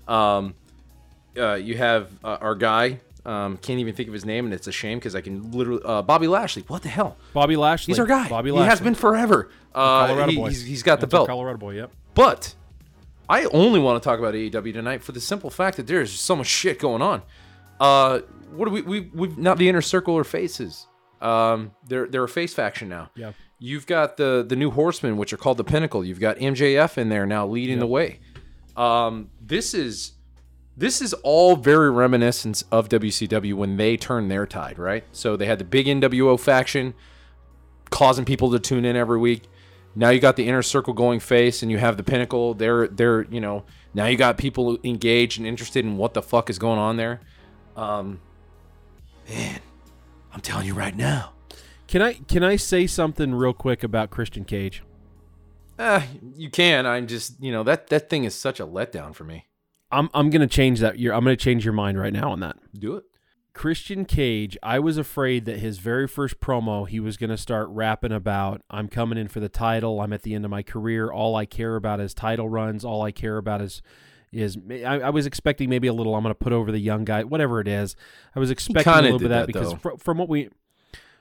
um, 0.07 0.55
uh, 1.37 1.55
you 1.55 1.77
have 1.77 2.11
uh, 2.23 2.39
our 2.41 2.55
guy. 2.55 3.01
Um, 3.27 3.59
can't 3.59 3.79
even 3.81 3.95
think 3.95 4.09
of 4.09 4.15
his 4.15 4.25
name, 4.25 4.47
and 4.47 4.55
it's 4.55 4.67
a 4.67 4.73
shame 4.73 4.99
because 4.99 5.15
I 5.15 5.21
can 5.21 5.51
literally 5.53 5.83
uh, 5.85 6.01
Bobby 6.03 6.27
Lashley. 6.27 6.63
What 6.69 6.83
the 6.83 6.89
hell? 6.89 7.17
Bobby 7.35 7.55
Lashley. 7.57 7.93
He's 7.93 7.99
our 7.99 8.07
guy. 8.07 8.29
Bobby 8.29 8.49
he 8.51 8.53
Lashley. 8.57 8.69
has 8.71 8.81
been 8.81 8.95
forever. 8.95 9.51
Uh, 9.75 10.07
Colorado 10.07 10.31
he- 10.31 10.37
boy. 10.39 10.49
he's, 10.49 10.63
he's 10.65 10.83
got 10.83 11.01
the 11.01 11.07
That's 11.07 11.15
our 11.15 11.19
belt. 11.21 11.29
Colorado 11.29 11.59
boy. 11.59 11.75
Yep. 11.75 11.93
But 12.15 12.55
I 13.31 13.45
only 13.45 13.79
want 13.79 14.03
to 14.03 14.07
talk 14.07 14.19
about 14.19 14.35
AEW 14.35 14.73
tonight 14.73 15.05
for 15.05 15.13
the 15.13 15.21
simple 15.21 15.51
fact 15.51 15.77
that 15.77 15.87
there's 15.87 16.13
so 16.13 16.35
much 16.35 16.49
shit 16.49 16.81
going 16.81 17.01
on. 17.01 17.23
Uh, 17.79 18.21
what 18.51 18.65
do 18.65 18.73
we 18.73 18.83
we 18.83 19.01
we've 19.15 19.39
not 19.39 19.57
the 19.57 19.69
inner 19.69 19.81
circle 19.81 20.15
or 20.15 20.25
faces. 20.25 20.89
Um, 21.21 21.71
they're 21.87 22.09
they're 22.09 22.25
a 22.25 22.29
face 22.29 22.53
faction 22.53 22.89
now. 22.89 23.11
Yeah. 23.15 23.33
You've 23.61 23.87
got 23.87 24.17
the 24.17 24.45
the 24.47 24.57
new 24.57 24.73
Horsemen, 24.73 25.17
which 25.17 25.33
are 25.33 25.37
called 25.37 25.59
the 25.59 25.65
Pinnacle. 25.65 26.05
You've 26.05 26.19
got 26.19 26.39
MJF 26.39 26.99
in 26.99 27.09
there 27.09 27.25
now 27.25 27.47
leading 27.47 27.79
the 27.79 27.87
way. 27.87 28.19
Um, 28.77 29.31
this 29.41 29.75
is 29.75 30.15
this 30.77 31.01
is 31.01 31.13
all 31.23 31.55
very 31.55 31.91
reminiscent 31.91 32.65
of 32.73 32.89
WCW 32.89 33.55
when 33.55 33.77
they 33.77 33.97
turned 33.97 34.29
their 34.29 34.47
tide, 34.47 34.77
right? 34.77 35.05
So 35.13 35.37
they 35.37 35.47
had 35.47 35.61
the 35.61 35.65
big 35.65 35.87
NWO 35.87 36.39
faction 36.41 36.95
causing 37.91 38.25
people 38.25 38.51
to 38.51 38.59
tune 38.59 38.85
in 38.85 38.97
every 38.97 39.19
week. 39.19 39.43
Now 39.95 40.11
you 40.11 40.21
got 40.21 40.37
the 40.37 40.47
inner 40.47 40.63
circle 40.63 40.93
going 40.93 41.21
face, 41.21 41.63
and 41.63 41.71
you 41.71 41.79
have 41.79 41.97
the 41.97 42.03
pinnacle. 42.03 42.55
They're 42.55 42.89
they're 42.89 43.23
you 43.25 43.41
know 43.41 43.65
now 43.93 44.07
you 44.07 44.17
got 44.17 44.39
people 44.39 44.79
engaged 44.85 45.39
and 45.39 45.47
interested 45.47 45.85
in 45.85 45.97
what 45.97 46.15
the 46.15 46.23
fuck 46.23 46.49
is 46.49 46.59
going 46.59 46.79
on 46.79 46.97
there. 46.97 47.21
Um, 47.77 48.21
man, 49.29 49.61
I'm 50.33 50.41
telling 50.41 50.67
you 50.67 50.75
right 50.75 50.97
now. 50.97 51.33
Can 51.89 52.03
I 52.03 52.13
can 52.13 52.45
I 52.45 52.57
say 52.57 52.87
something 52.87 53.35
real 53.35 53.53
quick 53.53 53.83
about 53.83 54.11
Christian 54.11 54.45
Cage? 54.45 54.85
Uh, 55.77 56.03
you 56.37 56.51
can. 56.51 56.87
I'm 56.87 57.07
just 57.07 57.43
you 57.43 57.51
know 57.51 57.65
that 57.65 57.89
that 57.89 58.09
thing 58.09 58.25
is 58.25 58.35
such 58.35 58.61
a 58.61 58.67
letdown 58.67 59.15
for 59.15 59.25
me. 59.25 59.47
I'm 59.91 60.09
I'm 60.15 60.31
gonna 60.31 60.47
change 60.47 60.79
that. 60.81 61.01
Your 61.01 61.15
I'm 61.15 61.25
gonna 61.25 61.37
change 61.37 61.65
your 61.65 61.75
mind 61.75 61.99
right 61.99 62.13
now 62.13 62.31
on 62.31 62.41
that. 62.41 62.57
Do 62.79 62.95
it. 62.97 63.05
Christian 63.53 64.05
Cage, 64.05 64.57
I 64.63 64.79
was 64.79 64.97
afraid 64.97 65.45
that 65.45 65.59
his 65.59 65.79
very 65.79 66.07
first 66.07 66.41
promo, 66.41 66.89
he 66.89 67.01
was 67.01 67.17
going 67.17 67.31
to 67.31 67.37
start 67.37 67.69
rapping 67.71 68.13
about, 68.13 68.63
I'm 68.71 68.89
coming 68.89 69.19
in 69.19 69.29
for 69.29 69.41
the 69.41 69.49
title. 69.49 70.01
I'm 70.01 70.13
at 70.13 70.23
the 70.23 70.35
end 70.35 70.45
of 70.45 70.51
my 70.51 70.63
career. 70.63 71.11
All 71.11 71.37
I 71.37 71.47
care 71.47 71.77
about 71.77 72.01
is 72.01 72.15
title 72.15 72.49
runs. 72.49 72.85
All 72.85 73.03
I 73.03 73.13
care 73.13 73.37
about 73.37 73.61
is, 73.61 73.83
is 74.33 74.57
I, 74.71 75.01
I 75.01 75.11
was 75.11 75.27
expecting 75.27 75.69
maybe 75.69 75.89
a 75.89 75.93
little, 75.93 76.15
I'm 76.15 76.23
going 76.23 76.31
to 76.31 76.39
put 76.39 76.53
over 76.53 76.71
the 76.71 76.79
young 76.79 77.05
guy, 77.05 77.25
whatever 77.25 77.61
it 77.61 77.69
is. 77.69 77.97
I 78.35 78.39
was 78.39 78.51
expecting 78.51 78.93
a 78.93 79.03
little 79.03 79.19
bit 79.19 79.25
of 79.27 79.31
that, 79.31 79.39
that, 79.41 79.47
because 79.47 79.73
fr- 79.75 79.97
from 79.99 80.19
what 80.19 80.29
we, 80.29 80.49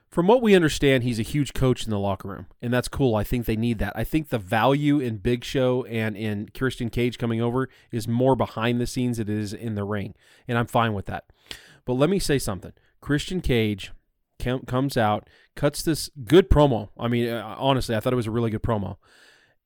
from 0.09 0.25
what 0.25 0.41
we 0.41 0.55
understand, 0.55 1.03
he's 1.03 1.19
a 1.19 1.23
huge 1.23 1.53
coach 1.53 1.85
in 1.85 1.91
the 1.91 1.99
locker 1.99 2.29
room, 2.29 2.47
and 2.63 2.73
that's 2.73 2.87
cool. 2.87 3.15
I 3.15 3.23
think 3.23 3.45
they 3.45 3.55
need 3.55 3.77
that. 3.77 3.93
I 3.95 4.03
think 4.03 4.29
the 4.29 4.39
value 4.39 4.99
in 4.99 5.17
Big 5.17 5.43
Show 5.43 5.83
and 5.85 6.17
in 6.17 6.49
Christian 6.57 6.89
Cage 6.89 7.19
coming 7.19 7.41
over 7.41 7.69
is 7.91 8.07
more 8.07 8.35
behind 8.35 8.81
the 8.81 8.87
scenes 8.87 9.17
than 9.17 9.29
it 9.29 9.37
is 9.37 9.53
in 9.53 9.75
the 9.75 9.83
ring, 9.83 10.15
and 10.47 10.57
I'm 10.57 10.65
fine 10.65 10.93
with 10.93 11.05
that. 11.05 11.25
But 11.89 11.95
let 11.95 12.12
me 12.12 12.19
say 12.19 12.38
something. 12.38 12.73
Christian 13.02 13.41
Cage 13.41 13.93
com- 14.39 14.62
comes 14.67 14.95
out, 14.95 15.28
cuts 15.56 15.82
this 15.82 16.08
good 16.23 16.47
promo. 16.47 16.89
I 16.99 17.08
mean, 17.08 17.28
uh, 17.28 17.56
honestly, 17.58 17.95
I 17.95 17.99
thought 17.99 18.13
it 18.13 18.15
was 18.15 18.28
a 18.28 18.32
really 18.32 18.52
good 18.52 18.62
promo. 18.62 18.97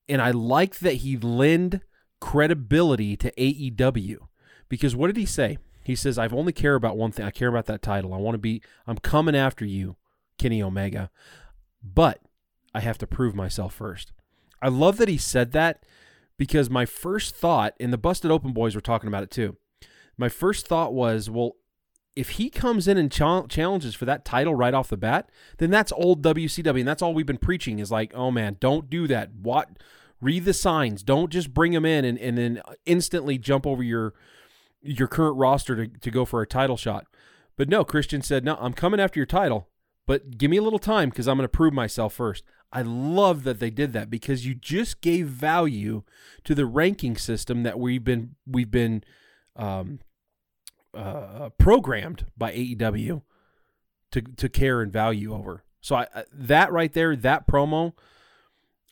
And 0.07 0.21
I 0.21 0.31
like 0.31 0.79
that 0.79 0.93
he 0.93 1.17
lend 1.17 1.81
credibility 2.21 3.17
to 3.17 3.29
AEW 3.33 4.19
because 4.69 4.95
what 4.95 5.07
did 5.07 5.17
he 5.17 5.25
say? 5.25 5.57
He 5.83 5.97
says, 5.97 6.17
I've 6.17 6.33
only 6.33 6.53
care 6.53 6.75
about 6.75 6.95
one 6.95 7.11
thing. 7.11 7.25
I 7.25 7.29
care 7.29 7.49
about 7.49 7.65
that 7.65 7.81
title. 7.81 8.13
I 8.13 8.17
want 8.19 8.35
to 8.35 8.39
be, 8.39 8.61
I'm 8.87 8.99
coming 8.99 9.35
after 9.35 9.65
you, 9.65 9.97
Kenny 10.37 10.63
Omega. 10.63 11.11
But 11.83 12.21
I 12.73 12.79
have 12.79 12.97
to 12.99 13.05
prove 13.05 13.35
myself 13.35 13.73
first. 13.73 14.13
I 14.61 14.69
love 14.69 14.95
that 14.95 15.09
he 15.09 15.17
said 15.17 15.51
that 15.51 15.85
because 16.37 16.69
my 16.69 16.85
first 16.85 17.35
thought, 17.35 17.73
and 17.81 17.91
the 17.91 17.97
Busted 17.97 18.31
Open 18.31 18.53
Boys 18.53 18.75
were 18.75 18.79
talking 18.79 19.09
about 19.09 19.23
it 19.23 19.29
too. 19.29 19.57
My 20.17 20.29
first 20.29 20.67
thought 20.67 20.93
was, 20.93 21.29
well, 21.29 21.57
if 22.15 22.31
he 22.31 22.49
comes 22.49 22.87
in 22.87 22.97
and 22.97 23.11
chal- 23.11 23.47
challenges 23.47 23.95
for 23.95 24.05
that 24.05 24.25
title 24.25 24.53
right 24.53 24.73
off 24.73 24.89
the 24.89 24.97
bat, 24.97 25.29
then 25.57 25.71
that's 25.71 25.91
old 25.93 26.21
WCW, 26.21 26.79
and 26.79 26.87
that's 26.87 27.01
all 27.01 27.13
we've 27.13 27.25
been 27.25 27.37
preaching 27.37 27.79
is 27.79 27.91
like, 27.91 28.13
oh 28.15 28.31
man, 28.31 28.57
don't 28.59 28.89
do 28.89 29.07
that. 29.07 29.33
What? 29.33 29.69
Read 30.21 30.45
the 30.45 30.53
signs. 30.53 31.03
Don't 31.03 31.31
just 31.31 31.53
bring 31.53 31.73
him 31.73 31.85
in 31.85 32.05
and, 32.05 32.17
and 32.17 32.37
then 32.37 32.61
instantly 32.85 33.37
jump 33.37 33.65
over 33.65 33.83
your 33.83 34.13
your 34.81 35.07
current 35.07 35.37
roster 35.37 35.75
to, 35.75 35.87
to 35.99 36.11
go 36.11 36.25
for 36.25 36.41
a 36.41 36.47
title 36.47 36.77
shot. 36.77 37.07
But 37.55 37.69
no, 37.69 37.85
Christian 37.85 38.21
said, 38.21 38.43
no, 38.43 38.57
I'm 38.59 38.73
coming 38.73 38.99
after 38.99 39.17
your 39.19 39.25
title, 39.25 39.69
but 40.05 40.37
give 40.37 40.51
me 40.51 40.57
a 40.57 40.61
little 40.61 40.79
time 40.79 41.09
because 41.09 41.27
I'm 41.27 41.37
going 41.37 41.45
to 41.45 41.49
prove 41.49 41.73
myself 41.73 42.13
first. 42.13 42.43
I 42.71 42.81
love 42.81 43.43
that 43.43 43.59
they 43.59 43.69
did 43.69 43.93
that 43.93 44.09
because 44.09 44.45
you 44.45 44.55
just 44.55 44.99
gave 44.99 45.27
value 45.27 46.03
to 46.43 46.53
the 46.53 46.65
ranking 46.65 47.15
system 47.15 47.63
that 47.63 47.79
we've 47.79 48.03
been 48.03 48.35
we've 48.45 48.71
been 48.71 49.03
um, 49.55 49.99
uh, 50.93 51.49
programmed 51.57 52.25
by 52.37 52.51
AEW 52.51 53.21
to 54.11 54.21
to 54.21 54.49
care 54.49 54.81
and 54.81 54.91
value 54.91 55.33
over. 55.33 55.63
So 55.81 55.97
I, 55.97 56.07
that 56.31 56.71
right 56.71 56.93
there, 56.93 57.15
that 57.15 57.45
promo, 57.45 57.93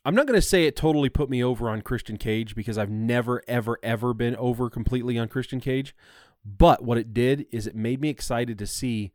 I'm 0.04 0.14
not 0.14 0.28
going 0.28 0.38
to 0.38 0.46
say 0.46 0.66
it 0.66 0.76
totally 0.76 1.10
put 1.10 1.30
me 1.30 1.42
over 1.44 1.70
on 1.70 1.82
Christian 1.82 2.18
Cage 2.18 2.56
because 2.56 2.78
I've 2.78 2.90
never 2.90 3.42
ever 3.48 3.78
ever 3.82 4.14
been 4.14 4.36
over 4.36 4.70
completely 4.70 5.18
on 5.18 5.28
Christian 5.28 5.60
Cage, 5.60 5.96
but 6.44 6.84
what 6.84 6.98
it 6.98 7.14
did 7.14 7.46
is 7.52 7.68
it 7.68 7.76
made 7.76 8.02
me 8.02 8.10
excited 8.10 8.58
to 8.60 8.68
see 8.68 9.12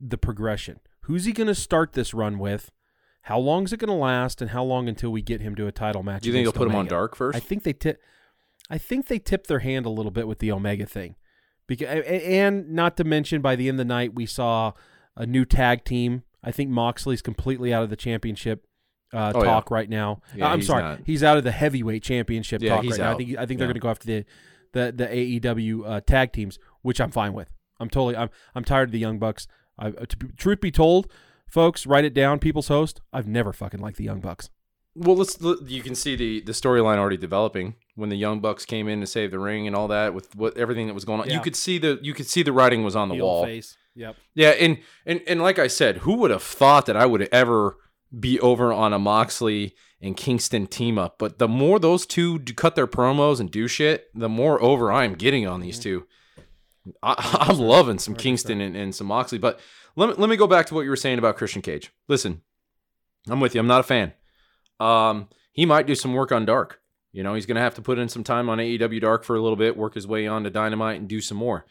the 0.00 0.18
progression. 0.18 0.80
Who's 1.02 1.24
he 1.24 1.32
going 1.32 1.46
to 1.46 1.54
start 1.54 1.92
this 1.92 2.14
run 2.14 2.38
with? 2.38 2.70
How 3.22 3.38
long 3.38 3.64
is 3.64 3.72
it 3.72 3.78
going 3.78 3.88
to 3.88 3.94
last, 3.94 4.42
and 4.42 4.50
how 4.50 4.62
long 4.62 4.86
until 4.88 5.10
we 5.10 5.22
get 5.22 5.40
him 5.40 5.54
to 5.54 5.66
a 5.66 5.72
title 5.72 6.02
match? 6.02 6.22
Do 6.22 6.28
you 6.28 6.34
think 6.34 6.44
they'll 6.44 6.52
put 6.52 6.68
him 6.68 6.76
on 6.76 6.86
dark 6.86 7.16
first? 7.16 7.36
I 7.36 7.40
think 7.40 7.62
they 7.62 7.72
tip. 7.72 8.00
I 8.68 8.78
think 8.78 9.06
they 9.06 9.18
tipped 9.18 9.46
their 9.46 9.60
hand 9.60 9.86
a 9.86 9.90
little 9.90 10.10
bit 10.10 10.26
with 10.26 10.40
the 10.40 10.52
Omega 10.52 10.86
thing, 10.86 11.16
because 11.66 11.88
and 12.06 12.70
not 12.70 12.96
to 12.98 13.04
mention 13.04 13.40
by 13.42 13.56
the 13.56 13.68
end 13.68 13.76
of 13.80 13.86
the 13.86 13.92
night 13.94 14.14
we 14.14 14.26
saw 14.26 14.72
a 15.16 15.26
new 15.26 15.44
tag 15.44 15.84
team. 15.84 16.22
I 16.42 16.50
think 16.50 16.70
Moxley's 16.70 17.22
completely 17.22 17.72
out 17.72 17.82
of 17.84 17.90
the 17.90 17.96
championship 17.96 18.66
uh, 19.12 19.32
Oh, 19.34 19.38
yeah. 19.38 19.44
talk 19.44 19.70
right 19.70 19.88
now. 19.88 20.20
Yeah, 20.36 20.46
Uh, 20.46 20.50
I'm 20.50 20.58
he's 20.58 20.66
sorry, 20.66 20.82
not. 20.82 21.00
he's 21.06 21.22
out 21.22 21.38
of 21.38 21.44
the 21.44 21.52
heavyweight 21.52 22.02
championship 22.02 22.62
Yeah, 22.62 22.74
talk 22.74 22.82
he's 22.84 22.92
right 22.92 23.00
now. 23.00 23.08
I 23.08 23.12
out. 23.12 23.16
think 23.18 23.38
I 23.38 23.46
think 23.46 23.58
they're 23.58 23.68
going 23.68 23.74
to 23.74 23.80
go 23.80 23.88
after 23.90 24.06
the 24.06 24.24
the 24.72 24.92
the 24.94 25.06
AEW 25.40 25.82
uh, 25.88 26.00
tag 26.00 26.32
teams, 26.32 26.58
which 26.82 27.00
I'm 27.00 27.10
fine 27.10 27.32
with. 27.32 27.48
I'm 27.80 27.88
totally 27.88 28.16
I'm 28.16 28.28
I'm 28.54 28.64
tired 28.64 28.88
of 28.88 28.92
the 28.92 28.98
Young 28.98 29.18
Bucks. 29.18 29.46
I, 29.78 29.88
uh, 29.88 30.06
to, 30.06 30.16
be- 30.16 30.28
truth 30.36 30.60
be 30.60 30.70
told, 30.70 31.10
folks, 31.48 31.86
write 31.86 32.04
it 32.04 32.14
down. 32.14 32.38
People's 32.40 32.68
host. 32.68 33.00
I've 33.12 33.26
never 33.26 33.52
fucking 33.52 33.80
liked 33.80 33.96
the 33.96 34.04
Young 34.04 34.20
Bucks. 34.20 34.50
Well, 34.96 35.16
let's 35.16 35.38
you 35.66 35.82
can 35.82 35.94
see 35.94 36.14
the 36.16 36.40
the 36.42 36.52
storyline 36.52 36.98
already 36.98 37.16
developing 37.16 37.76
when 37.94 38.08
the 38.08 38.16
Young 38.16 38.40
Bucks 38.40 38.64
came 38.64 38.88
in 38.88 39.00
to 39.00 39.06
save 39.06 39.30
the 39.30 39.38
ring 39.38 39.66
and 39.66 39.76
all 39.76 39.88
that 39.88 40.14
with 40.14 40.34
what 40.34 40.56
everything 40.56 40.86
that 40.88 40.94
was 40.94 41.04
going 41.04 41.20
on. 41.20 41.30
You 41.30 41.40
could 41.40 41.56
see 41.56 41.78
the 41.78 41.98
you 42.02 42.14
could 42.14 42.26
see 42.26 42.42
the 42.42 42.52
writing 42.52 42.84
was 42.84 42.96
on 42.96 43.08
the 43.08 43.14
Heel 43.14 43.24
wall. 43.24 43.44
face. 43.44 43.76
Yep. 43.94 44.16
Yeah, 44.34 44.50
and 44.50 44.78
and 45.06 45.20
and 45.26 45.42
like 45.42 45.58
I 45.58 45.68
said, 45.68 45.98
who 45.98 46.16
would 46.16 46.30
have 46.30 46.42
thought 46.42 46.86
that 46.86 46.96
I 46.96 47.06
would 47.06 47.28
ever 47.30 47.76
be 48.18 48.40
over 48.40 48.72
on 48.72 48.92
a 48.92 48.98
Moxley 48.98 49.74
and 50.00 50.16
Kingston 50.16 50.66
team 50.66 50.98
up? 50.98 51.18
But 51.18 51.38
the 51.38 51.48
more 51.48 51.78
those 51.78 52.04
two 52.04 52.38
do 52.38 52.52
cut 52.52 52.74
their 52.74 52.86
promos 52.86 53.38
and 53.38 53.50
do 53.50 53.68
shit, 53.68 54.06
the 54.14 54.28
more 54.28 54.60
over 54.62 54.90
I 54.90 55.04
am 55.04 55.14
getting 55.14 55.46
on 55.46 55.60
these 55.60 55.78
two. 55.78 56.06
I, 57.02 57.14
I'm 57.48 57.58
loving 57.58 57.98
some 57.98 58.14
Kingston 58.14 58.60
and, 58.60 58.76
and 58.76 58.94
some 58.94 59.06
Moxley. 59.06 59.38
But 59.38 59.60
let 59.96 60.08
me 60.08 60.14
let 60.18 60.28
me 60.28 60.36
go 60.36 60.48
back 60.48 60.66
to 60.66 60.74
what 60.74 60.82
you 60.82 60.90
were 60.90 60.96
saying 60.96 61.18
about 61.18 61.36
Christian 61.36 61.62
Cage. 61.62 61.92
Listen, 62.08 62.42
I'm 63.28 63.40
with 63.40 63.54
you. 63.54 63.60
I'm 63.60 63.68
not 63.68 63.80
a 63.80 63.84
fan. 63.84 64.12
Um, 64.80 65.28
he 65.52 65.66
might 65.66 65.86
do 65.86 65.94
some 65.94 66.14
work 66.14 66.32
on 66.32 66.44
Dark. 66.44 66.80
You 67.14 67.22
know, 67.22 67.34
he's 67.34 67.46
gonna 67.46 67.60
have 67.60 67.76
to 67.76 67.82
put 67.82 67.98
in 67.98 68.08
some 68.08 68.24
time 68.24 68.50
on 68.50 68.58
AEW 68.58 69.00
Dark 69.00 69.24
for 69.24 69.36
a 69.36 69.40
little 69.40 69.56
bit, 69.56 69.76
work 69.76 69.94
his 69.94 70.06
way 70.06 70.26
on 70.26 70.44
to 70.44 70.50
Dynamite, 70.50 70.98
and 70.98 71.08
do 71.08 71.20
some 71.20 71.38
more. 71.38 71.64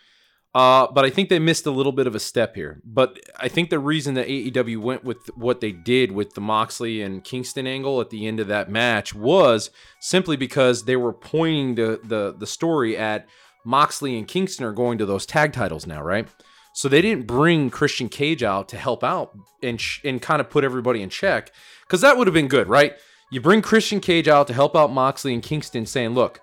Uh, 0.56 0.88
but 0.91 1.03
I 1.03 1.10
think 1.10 1.29
they 1.29 1.39
missed 1.39 1.65
a 1.65 1.71
little 1.71 1.91
bit 1.91 2.06
of 2.06 2.13
a 2.13 2.19
step 2.19 2.56
here. 2.56 2.79
But 2.86 3.19
I 3.39 3.47
think 3.47 3.69
the 3.69 3.79
reason 3.79 4.13
that 4.13 4.27
AEW 4.27 4.79
went 4.79 5.03
with 5.03 5.17
what 5.36 5.62
they 5.62 5.71
did 5.71 6.12
with 6.12 6.36
the 6.36 6.41
Moxley 6.41 7.01
and 7.01 7.23
Kingston 7.23 7.65
angle 7.65 7.99
at 7.99 8.12
the 8.12 8.27
end 8.27 8.39
of 8.39 8.47
that 8.47 8.69
match 8.69 9.15
was 9.15 9.71
simply 9.99 10.38
because 10.38 10.86
they 10.86 10.95
were 10.95 11.13
pointing 11.13 11.75
the 11.75 11.99
the, 12.03 12.36
the 12.38 12.47
story 12.47 12.95
at 12.95 13.27
Moxley 13.65 14.17
and 14.17 14.27
Kingston 14.27 14.65
are 14.65 14.73
going 14.73 14.97
to 14.97 15.06
those 15.06 15.25
tag 15.25 15.53
titles 15.53 15.88
now, 15.88 16.01
right? 16.01 16.27
So 16.75 16.88
they 16.88 17.01
didn't 17.01 17.27
bring 17.27 17.69
Christian 17.69 18.10
Cage 18.10 18.43
out 18.43 18.67
to 18.69 18.77
help 18.77 19.03
out 19.03 19.32
and 19.62 19.79
sh- 19.79 20.01
and 20.03 20.21
kind 20.21 20.39
of 20.39 20.49
put 20.49 20.63
everybody 20.63 21.01
in 21.01 21.10
check 21.10 21.51
because 21.82 22.01
that 22.01 22.17
would 22.17 22.27
have 22.27 22.34
been 22.34 22.47
good, 22.47 22.67
right? 22.67 22.93
You 23.34 23.41
bring 23.41 23.63
Christian 23.63 24.00
Cage 24.00 24.28
out 24.28 24.46
to 24.46 24.54
help 24.54 24.76
out 24.76 24.91
Moxley 24.93 25.34
and 25.34 25.41
Kingston, 25.41 25.88
saying, 25.88 26.12
"Look, 26.12 26.39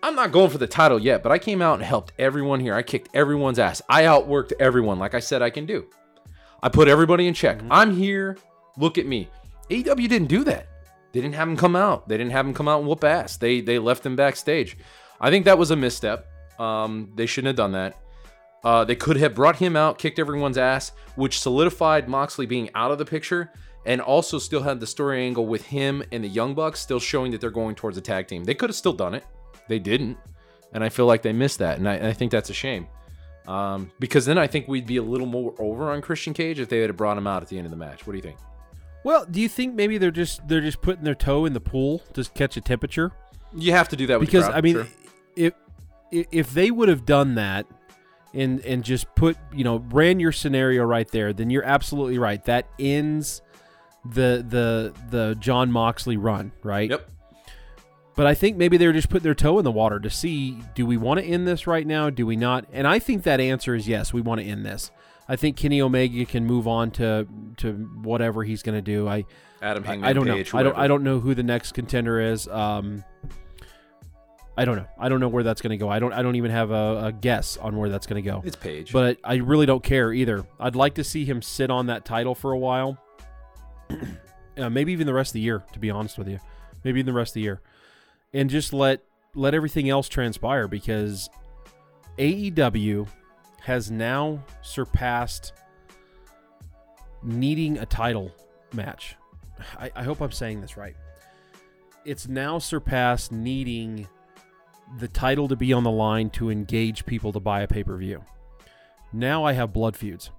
I'm 0.00 0.14
not 0.14 0.30
going 0.30 0.48
for 0.48 0.58
the 0.58 0.68
title 0.68 0.96
yet, 0.96 1.24
but 1.24 1.32
I 1.32 1.40
came 1.40 1.60
out 1.60 1.74
and 1.74 1.82
helped 1.82 2.12
everyone 2.20 2.60
here. 2.60 2.72
I 2.72 2.82
kicked 2.82 3.08
everyone's 3.12 3.58
ass. 3.58 3.82
I 3.88 4.04
outworked 4.04 4.52
everyone, 4.60 5.00
like 5.00 5.12
I 5.12 5.18
said 5.18 5.42
I 5.42 5.50
can 5.50 5.66
do. 5.66 5.86
I 6.62 6.68
put 6.68 6.86
everybody 6.86 7.26
in 7.26 7.34
check. 7.34 7.60
I'm 7.68 7.96
here. 7.96 8.38
Look 8.78 8.96
at 8.96 9.06
me. 9.06 9.28
AEW 9.68 10.08
didn't 10.08 10.28
do 10.28 10.44
that. 10.44 10.68
They 11.10 11.20
didn't 11.20 11.34
have 11.34 11.48
him 11.48 11.56
come 11.56 11.74
out. 11.74 12.08
They 12.08 12.16
didn't 12.16 12.30
have 12.30 12.46
him 12.46 12.54
come 12.54 12.68
out 12.68 12.78
and 12.78 12.88
whoop 12.88 13.02
ass. 13.02 13.36
They 13.36 13.60
they 13.60 13.80
left 13.80 14.06
him 14.06 14.14
backstage. 14.14 14.76
I 15.20 15.30
think 15.30 15.46
that 15.46 15.58
was 15.58 15.72
a 15.72 15.76
misstep. 15.76 16.28
Um, 16.60 17.10
they 17.16 17.26
shouldn't 17.26 17.48
have 17.48 17.56
done 17.56 17.72
that. 17.72 17.96
Uh, 18.62 18.84
they 18.84 18.94
could 18.94 19.16
have 19.16 19.34
brought 19.34 19.56
him 19.56 19.74
out, 19.74 19.98
kicked 19.98 20.20
everyone's 20.20 20.58
ass, 20.58 20.92
which 21.16 21.40
solidified 21.40 22.08
Moxley 22.08 22.46
being 22.46 22.70
out 22.76 22.92
of 22.92 22.98
the 22.98 23.04
picture, 23.04 23.50
and 23.86 24.00
also 24.00 24.38
still 24.38 24.62
had 24.62 24.80
the 24.80 24.86
story 24.86 25.24
angle 25.24 25.46
with 25.46 25.64
him 25.64 26.02
and 26.12 26.22
the 26.22 26.28
Young 26.28 26.54
Bucks 26.54 26.80
still 26.80 27.00
showing 27.00 27.30
that 27.30 27.40
they're 27.40 27.50
going 27.50 27.76
towards 27.76 27.96
a 27.96 28.00
tag 28.00 28.26
team. 28.26 28.44
They 28.44 28.54
could 28.54 28.68
have 28.68 28.76
still 28.76 28.92
done 28.92 29.14
it. 29.14 29.24
They 29.68 29.78
didn't. 29.78 30.18
And 30.72 30.84
I 30.84 30.88
feel 30.88 31.06
like 31.06 31.22
they 31.22 31.32
missed 31.32 31.60
that. 31.60 31.78
And 31.78 31.88
I, 31.88 31.94
and 31.94 32.06
I 32.06 32.12
think 32.12 32.32
that's 32.32 32.50
a 32.50 32.54
shame. 32.54 32.88
Um, 33.46 33.92
because 34.00 34.26
then 34.26 34.38
I 34.38 34.48
think 34.48 34.66
we'd 34.66 34.86
be 34.86 34.96
a 34.96 35.02
little 35.02 35.26
more 35.26 35.54
over 35.60 35.92
on 35.92 36.02
Christian 36.02 36.34
Cage 36.34 36.58
if 36.58 36.68
they 36.68 36.80
had 36.80 36.94
brought 36.96 37.16
him 37.16 37.28
out 37.28 37.42
at 37.42 37.48
the 37.48 37.56
end 37.56 37.66
of 37.66 37.70
the 37.70 37.76
match. 37.76 38.06
What 38.06 38.12
do 38.12 38.16
you 38.16 38.22
think? 38.22 38.38
Well, 39.04 39.24
do 39.24 39.40
you 39.40 39.48
think 39.48 39.74
maybe 39.74 39.98
they're 39.98 40.10
just 40.10 40.46
they're 40.48 40.60
just 40.60 40.82
putting 40.82 41.04
their 41.04 41.14
toe 41.14 41.44
in 41.44 41.52
the 41.52 41.60
pool 41.60 42.00
to 42.14 42.24
catch 42.24 42.56
a 42.56 42.60
temperature? 42.60 43.12
You 43.54 43.70
have 43.70 43.88
to 43.90 43.96
do 43.96 44.08
that 44.08 44.18
with 44.18 44.28
because 44.28 44.46
crowd, 44.46 44.56
I 44.56 44.60
mean, 44.62 44.74
sure. 44.74 44.86
if 45.36 45.54
if 46.10 46.26
if 46.32 46.50
they 46.54 46.72
would 46.72 46.88
have 46.88 47.06
done 47.06 47.36
that 47.36 47.66
and 48.34 48.58
and 48.62 48.82
just 48.82 49.14
put 49.14 49.36
you 49.54 49.62
know 49.62 49.84
ran 49.92 50.18
your 50.18 50.32
scenario 50.32 50.82
right 50.82 51.08
there, 51.12 51.32
then 51.32 51.50
you're 51.50 51.62
absolutely 51.62 52.18
right. 52.18 52.42
That 52.46 52.66
ends 52.80 53.42
the 54.10 54.44
the 54.48 54.94
the 55.10 55.36
Jon 55.40 55.70
Moxley 55.70 56.16
run, 56.16 56.52
right? 56.62 56.90
Yep. 56.90 57.10
But 58.14 58.26
I 58.26 58.34
think 58.34 58.56
maybe 58.56 58.78
they 58.78 58.86
were 58.86 58.94
just 58.94 59.10
putting 59.10 59.24
their 59.24 59.34
toe 59.34 59.58
in 59.58 59.64
the 59.64 59.70
water 59.70 60.00
to 60.00 60.08
see 60.08 60.62
do 60.74 60.86
we 60.86 60.96
want 60.96 61.20
to 61.20 61.26
end 61.26 61.46
this 61.46 61.66
right 61.66 61.86
now? 61.86 62.08
Do 62.08 62.26
we 62.26 62.36
not? 62.36 62.66
And 62.72 62.86
I 62.86 62.98
think 62.98 63.24
that 63.24 63.40
answer 63.40 63.74
is 63.74 63.86
yes, 63.86 64.12
we 64.12 64.22
want 64.22 64.40
to 64.40 64.46
end 64.46 64.64
this. 64.64 64.90
I 65.28 65.36
think 65.36 65.56
Kenny 65.56 65.82
Omega 65.82 66.24
can 66.24 66.46
move 66.46 66.66
on 66.66 66.90
to 66.92 67.26
to 67.58 67.72
whatever 67.72 68.42
he's 68.44 68.62
going 68.62 68.76
to 68.76 68.82
do. 68.82 69.08
I 69.08 69.24
Adam 69.60 69.84
I, 69.84 69.86
Hangman 69.86 70.10
I 70.10 70.12
don't 70.12 70.26
Page, 70.26 70.52
know. 70.52 70.60
I 70.60 70.62
don't. 70.62 70.76
I 70.76 70.86
don't 70.88 71.02
know 71.02 71.20
who 71.20 71.34
the 71.34 71.42
next 71.42 71.72
contender 71.72 72.20
is. 72.20 72.48
Um, 72.48 73.04
I 74.56 74.64
don't 74.64 74.76
know. 74.76 74.86
I 74.98 75.08
don't 75.08 75.20
know 75.20 75.28
where 75.28 75.42
that's 75.42 75.60
going 75.60 75.70
to 75.70 75.76
go. 75.76 75.88
I 75.88 75.98
don't. 75.98 76.12
I 76.12 76.22
don't 76.22 76.36
even 76.36 76.50
have 76.50 76.70
a, 76.70 77.06
a 77.06 77.12
guess 77.12 77.56
on 77.56 77.76
where 77.76 77.90
that's 77.90 78.06
going 78.06 78.22
to 78.22 78.28
go. 78.28 78.42
It's 78.44 78.56
Page. 78.56 78.92
But 78.92 79.18
I 79.24 79.36
really 79.36 79.66
don't 79.66 79.82
care 79.82 80.12
either. 80.12 80.46
I'd 80.58 80.76
like 80.76 80.94
to 80.94 81.04
see 81.04 81.24
him 81.24 81.42
sit 81.42 81.70
on 81.70 81.86
that 81.86 82.04
title 82.04 82.34
for 82.34 82.52
a 82.52 82.58
while. 82.58 82.98
uh, 84.58 84.70
maybe 84.70 84.92
even 84.92 85.06
the 85.06 85.14
rest 85.14 85.30
of 85.30 85.34
the 85.34 85.40
year. 85.40 85.64
To 85.72 85.78
be 85.78 85.90
honest 85.90 86.18
with 86.18 86.28
you, 86.28 86.40
maybe 86.84 87.00
even 87.00 87.12
the 87.12 87.18
rest 87.18 87.30
of 87.30 87.34
the 87.34 87.42
year, 87.42 87.60
and 88.32 88.50
just 88.50 88.72
let 88.72 89.02
let 89.34 89.54
everything 89.54 89.88
else 89.88 90.08
transpire 90.08 90.66
because 90.66 91.28
AEW 92.18 93.06
has 93.60 93.90
now 93.90 94.42
surpassed 94.62 95.52
needing 97.22 97.78
a 97.78 97.86
title 97.86 98.32
match. 98.72 99.16
I, 99.78 99.90
I 99.94 100.02
hope 100.02 100.20
I'm 100.20 100.32
saying 100.32 100.60
this 100.60 100.76
right. 100.76 100.96
It's 102.04 102.28
now 102.28 102.58
surpassed 102.58 103.32
needing 103.32 104.06
the 104.98 105.08
title 105.08 105.48
to 105.48 105.56
be 105.56 105.72
on 105.72 105.82
the 105.82 105.90
line 105.90 106.30
to 106.30 106.50
engage 106.50 107.04
people 107.04 107.32
to 107.32 107.40
buy 107.40 107.62
a 107.62 107.66
pay 107.66 107.82
per 107.82 107.96
view. 107.96 108.24
Now 109.12 109.44
I 109.44 109.52
have 109.52 109.72
blood 109.72 109.96
feuds. 109.96 110.30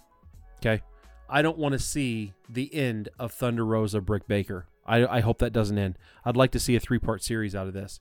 Okay. 0.59 0.81
I 1.29 1.41
don't 1.41 1.57
want 1.57 1.73
to 1.73 1.79
see 1.79 2.33
the 2.49 2.73
end 2.73 3.09
of 3.19 3.31
Thunder 3.31 3.65
Rosa 3.65 4.01
Britt 4.01 4.27
Baker. 4.27 4.67
I, 4.85 5.05
I 5.05 5.19
hope 5.19 5.39
that 5.39 5.51
doesn't 5.51 5.77
end. 5.77 5.97
I'd 6.23 6.37
like 6.37 6.51
to 6.51 6.59
see 6.59 6.75
a 6.75 6.79
three 6.79 6.99
part 6.99 7.23
series 7.23 7.55
out 7.55 7.67
of 7.67 7.73
this. 7.73 7.99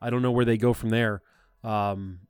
I 0.00 0.10
don't 0.10 0.22
know 0.22 0.32
where 0.32 0.44
they 0.44 0.56
go 0.56 0.72
from 0.72 0.90
there. 0.90 1.22
Um, 1.62 2.20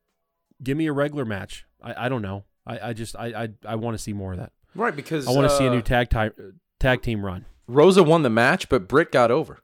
give 0.62 0.76
me 0.76 0.86
a 0.86 0.92
regular 0.92 1.24
match. 1.24 1.64
I, 1.82 2.06
I 2.06 2.08
don't 2.08 2.22
know. 2.22 2.44
I, 2.66 2.90
I 2.90 2.92
just 2.92 3.16
I 3.16 3.26
I, 3.44 3.48
I 3.66 3.74
want 3.76 3.96
to 3.96 4.02
see 4.02 4.12
more 4.12 4.32
of 4.32 4.38
that. 4.38 4.52
right, 4.74 4.94
because 4.94 5.26
I 5.26 5.32
want 5.32 5.48
to 5.50 5.56
see 5.56 5.64
a 5.64 5.70
uh, 5.70 5.74
new 5.74 5.82
tag 5.82 6.10
ti- 6.10 6.42
tag 6.78 7.02
team 7.02 7.24
run. 7.24 7.46
Rosa 7.66 8.02
won 8.02 8.22
the 8.22 8.30
match, 8.30 8.68
but 8.68 8.86
Britt 8.88 9.10
got 9.10 9.30
over. 9.30 9.60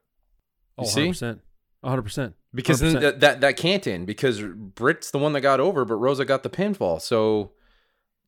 Oh, 0.78 0.84
You 0.84 0.88
see? 0.88 1.08
100%. 1.08 1.40
100%. 1.84 2.34
Because 2.54 2.82
100%. 2.82 3.00
that, 3.00 3.20
that 3.20 3.40
that 3.40 3.56
can't 3.56 3.86
end 3.86 4.06
because 4.06 4.42
Britt's 4.42 5.10
the 5.10 5.18
one 5.18 5.32
that 5.34 5.40
got 5.42 5.60
over, 5.60 5.84
but 5.84 5.94
Rosa 5.94 6.24
got 6.24 6.42
the 6.42 6.50
pinfall. 6.50 7.00
So 7.00 7.52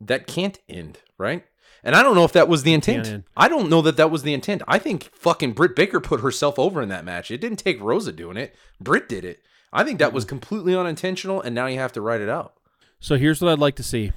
that 0.00 0.26
can't 0.26 0.58
end, 0.68 1.00
right? 1.18 1.44
And 1.84 1.96
I 1.96 2.02
don't 2.02 2.14
know 2.14 2.24
if 2.24 2.32
that 2.32 2.48
was 2.48 2.62
the 2.62 2.74
intent. 2.74 3.24
I 3.36 3.48
don't 3.48 3.68
know 3.68 3.82
that 3.82 3.96
that 3.96 4.10
was 4.10 4.22
the 4.22 4.34
intent. 4.34 4.62
I 4.68 4.78
think 4.78 5.10
fucking 5.14 5.52
Britt 5.52 5.74
Baker 5.74 6.00
put 6.00 6.20
herself 6.20 6.58
over 6.58 6.80
in 6.80 6.88
that 6.90 7.04
match. 7.04 7.30
It 7.30 7.40
didn't 7.40 7.58
take 7.58 7.80
Rosa 7.80 8.12
doing 8.12 8.36
it. 8.36 8.54
Britt 8.80 9.08
did 9.08 9.24
it. 9.24 9.42
I 9.72 9.84
think 9.84 9.98
that 9.98 10.12
was 10.12 10.24
completely 10.24 10.76
unintentional, 10.76 11.40
and 11.40 11.54
now 11.54 11.66
you 11.66 11.78
have 11.78 11.92
to 11.94 12.00
write 12.00 12.20
it 12.20 12.28
out. 12.28 12.54
So 13.00 13.16
here's 13.16 13.40
what 13.40 13.50
I'd 13.50 13.58
like 13.58 13.74
to 13.76 13.82
see. 13.82 14.12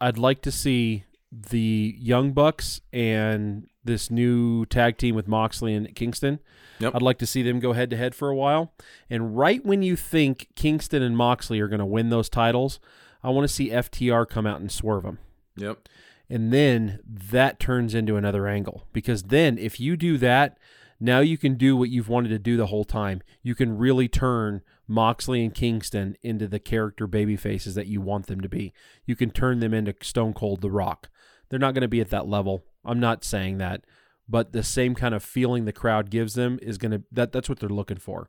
I'd 0.00 0.18
like 0.18 0.42
to 0.42 0.52
see 0.52 1.04
the 1.32 1.96
Young 1.98 2.32
Bucks 2.32 2.80
and 2.92 3.66
this 3.84 4.10
new 4.10 4.66
tag 4.66 4.98
team 4.98 5.14
with 5.14 5.28
Moxley 5.28 5.74
and 5.74 5.94
Kingston. 5.94 6.40
Yep. 6.80 6.96
I'd 6.96 7.02
like 7.02 7.18
to 7.18 7.26
see 7.26 7.42
them 7.42 7.60
go 7.60 7.72
head 7.72 7.90
to 7.90 7.96
head 7.96 8.14
for 8.14 8.28
a 8.28 8.36
while. 8.36 8.72
And 9.08 9.36
right 9.36 9.64
when 9.64 9.82
you 9.82 9.96
think 9.96 10.48
Kingston 10.56 11.02
and 11.02 11.16
Moxley 11.16 11.60
are 11.60 11.68
going 11.68 11.80
to 11.80 11.86
win 11.86 12.10
those 12.10 12.28
titles, 12.28 12.80
I 13.22 13.30
want 13.30 13.48
to 13.48 13.54
see 13.54 13.70
FTR 13.70 14.28
come 14.28 14.46
out 14.46 14.60
and 14.60 14.70
swerve 14.70 15.04
them. 15.04 15.18
Yep. 15.56 15.88
And 16.34 16.52
then 16.52 16.98
that 17.06 17.60
turns 17.60 17.94
into 17.94 18.16
another 18.16 18.48
angle. 18.48 18.88
Because 18.92 19.22
then 19.22 19.56
if 19.56 19.78
you 19.78 19.96
do 19.96 20.18
that, 20.18 20.58
now 20.98 21.20
you 21.20 21.38
can 21.38 21.54
do 21.54 21.76
what 21.76 21.90
you've 21.90 22.08
wanted 22.08 22.30
to 22.30 22.40
do 22.40 22.56
the 22.56 22.66
whole 22.66 22.84
time. 22.84 23.22
You 23.44 23.54
can 23.54 23.78
really 23.78 24.08
turn 24.08 24.62
Moxley 24.88 25.44
and 25.44 25.54
Kingston 25.54 26.16
into 26.22 26.48
the 26.48 26.58
character 26.58 27.06
baby 27.06 27.36
faces 27.36 27.76
that 27.76 27.86
you 27.86 28.00
want 28.00 28.26
them 28.26 28.40
to 28.40 28.48
be. 28.48 28.72
You 29.06 29.14
can 29.14 29.30
turn 29.30 29.60
them 29.60 29.72
into 29.72 29.94
Stone 30.02 30.34
Cold 30.34 30.60
The 30.60 30.72
Rock. 30.72 31.08
They're 31.50 31.60
not 31.60 31.72
going 31.72 31.82
to 31.82 31.88
be 31.88 32.00
at 32.00 32.10
that 32.10 32.26
level. 32.26 32.64
I'm 32.84 32.98
not 32.98 33.22
saying 33.22 33.58
that, 33.58 33.84
but 34.28 34.50
the 34.50 34.64
same 34.64 34.96
kind 34.96 35.14
of 35.14 35.22
feeling 35.22 35.66
the 35.66 35.72
crowd 35.72 36.10
gives 36.10 36.34
them 36.34 36.58
is 36.60 36.78
going 36.78 36.90
to 36.90 37.02
that 37.12 37.30
that's 37.30 37.48
what 37.48 37.60
they're 37.60 37.68
looking 37.68 37.98
for. 37.98 38.28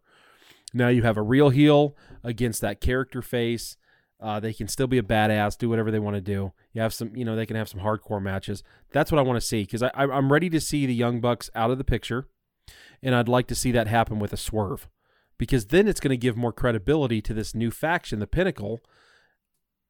Now 0.75 0.89
you 0.89 1.01
have 1.01 1.17
a 1.17 1.23
real 1.23 1.49
heel 1.49 1.95
against 2.23 2.61
that 2.61 2.81
character 2.81 3.23
face. 3.23 3.77
Uh, 4.19 4.39
they 4.39 4.53
can 4.53 4.67
still 4.67 4.87
be 4.87 4.97
a 4.97 5.03
badass, 5.03 5.57
do 5.57 5.69
whatever 5.69 5.91
they 5.91 5.99
want 5.99 6.15
to 6.15 6.21
do. 6.21 6.53
You 6.71 6.81
have 6.81 6.93
some, 6.93 7.15
you 7.15 7.25
know, 7.25 7.35
they 7.35 7.45
can 7.45 7.57
have 7.57 7.67
some 7.67 7.81
hardcore 7.81 8.21
matches. 8.21 8.63
That's 8.91 9.11
what 9.11 9.19
I 9.19 9.23
want 9.23 9.39
to 9.39 9.45
see 9.45 9.63
because 9.63 9.83
I'm 9.93 10.31
ready 10.31 10.49
to 10.49 10.61
see 10.61 10.85
the 10.85 10.95
Young 10.95 11.19
Bucks 11.19 11.49
out 11.53 11.71
of 11.71 11.77
the 11.77 11.83
picture, 11.83 12.27
and 13.03 13.13
I'd 13.13 13.27
like 13.27 13.47
to 13.47 13.55
see 13.55 13.71
that 13.73 13.87
happen 13.87 14.19
with 14.19 14.31
a 14.31 14.37
swerve, 14.37 14.87
because 15.37 15.67
then 15.67 15.87
it's 15.87 15.99
going 15.99 16.11
to 16.11 16.17
give 16.17 16.37
more 16.37 16.53
credibility 16.53 17.21
to 17.21 17.33
this 17.33 17.53
new 17.53 17.71
faction, 17.71 18.19
the 18.19 18.27
Pinnacle, 18.27 18.79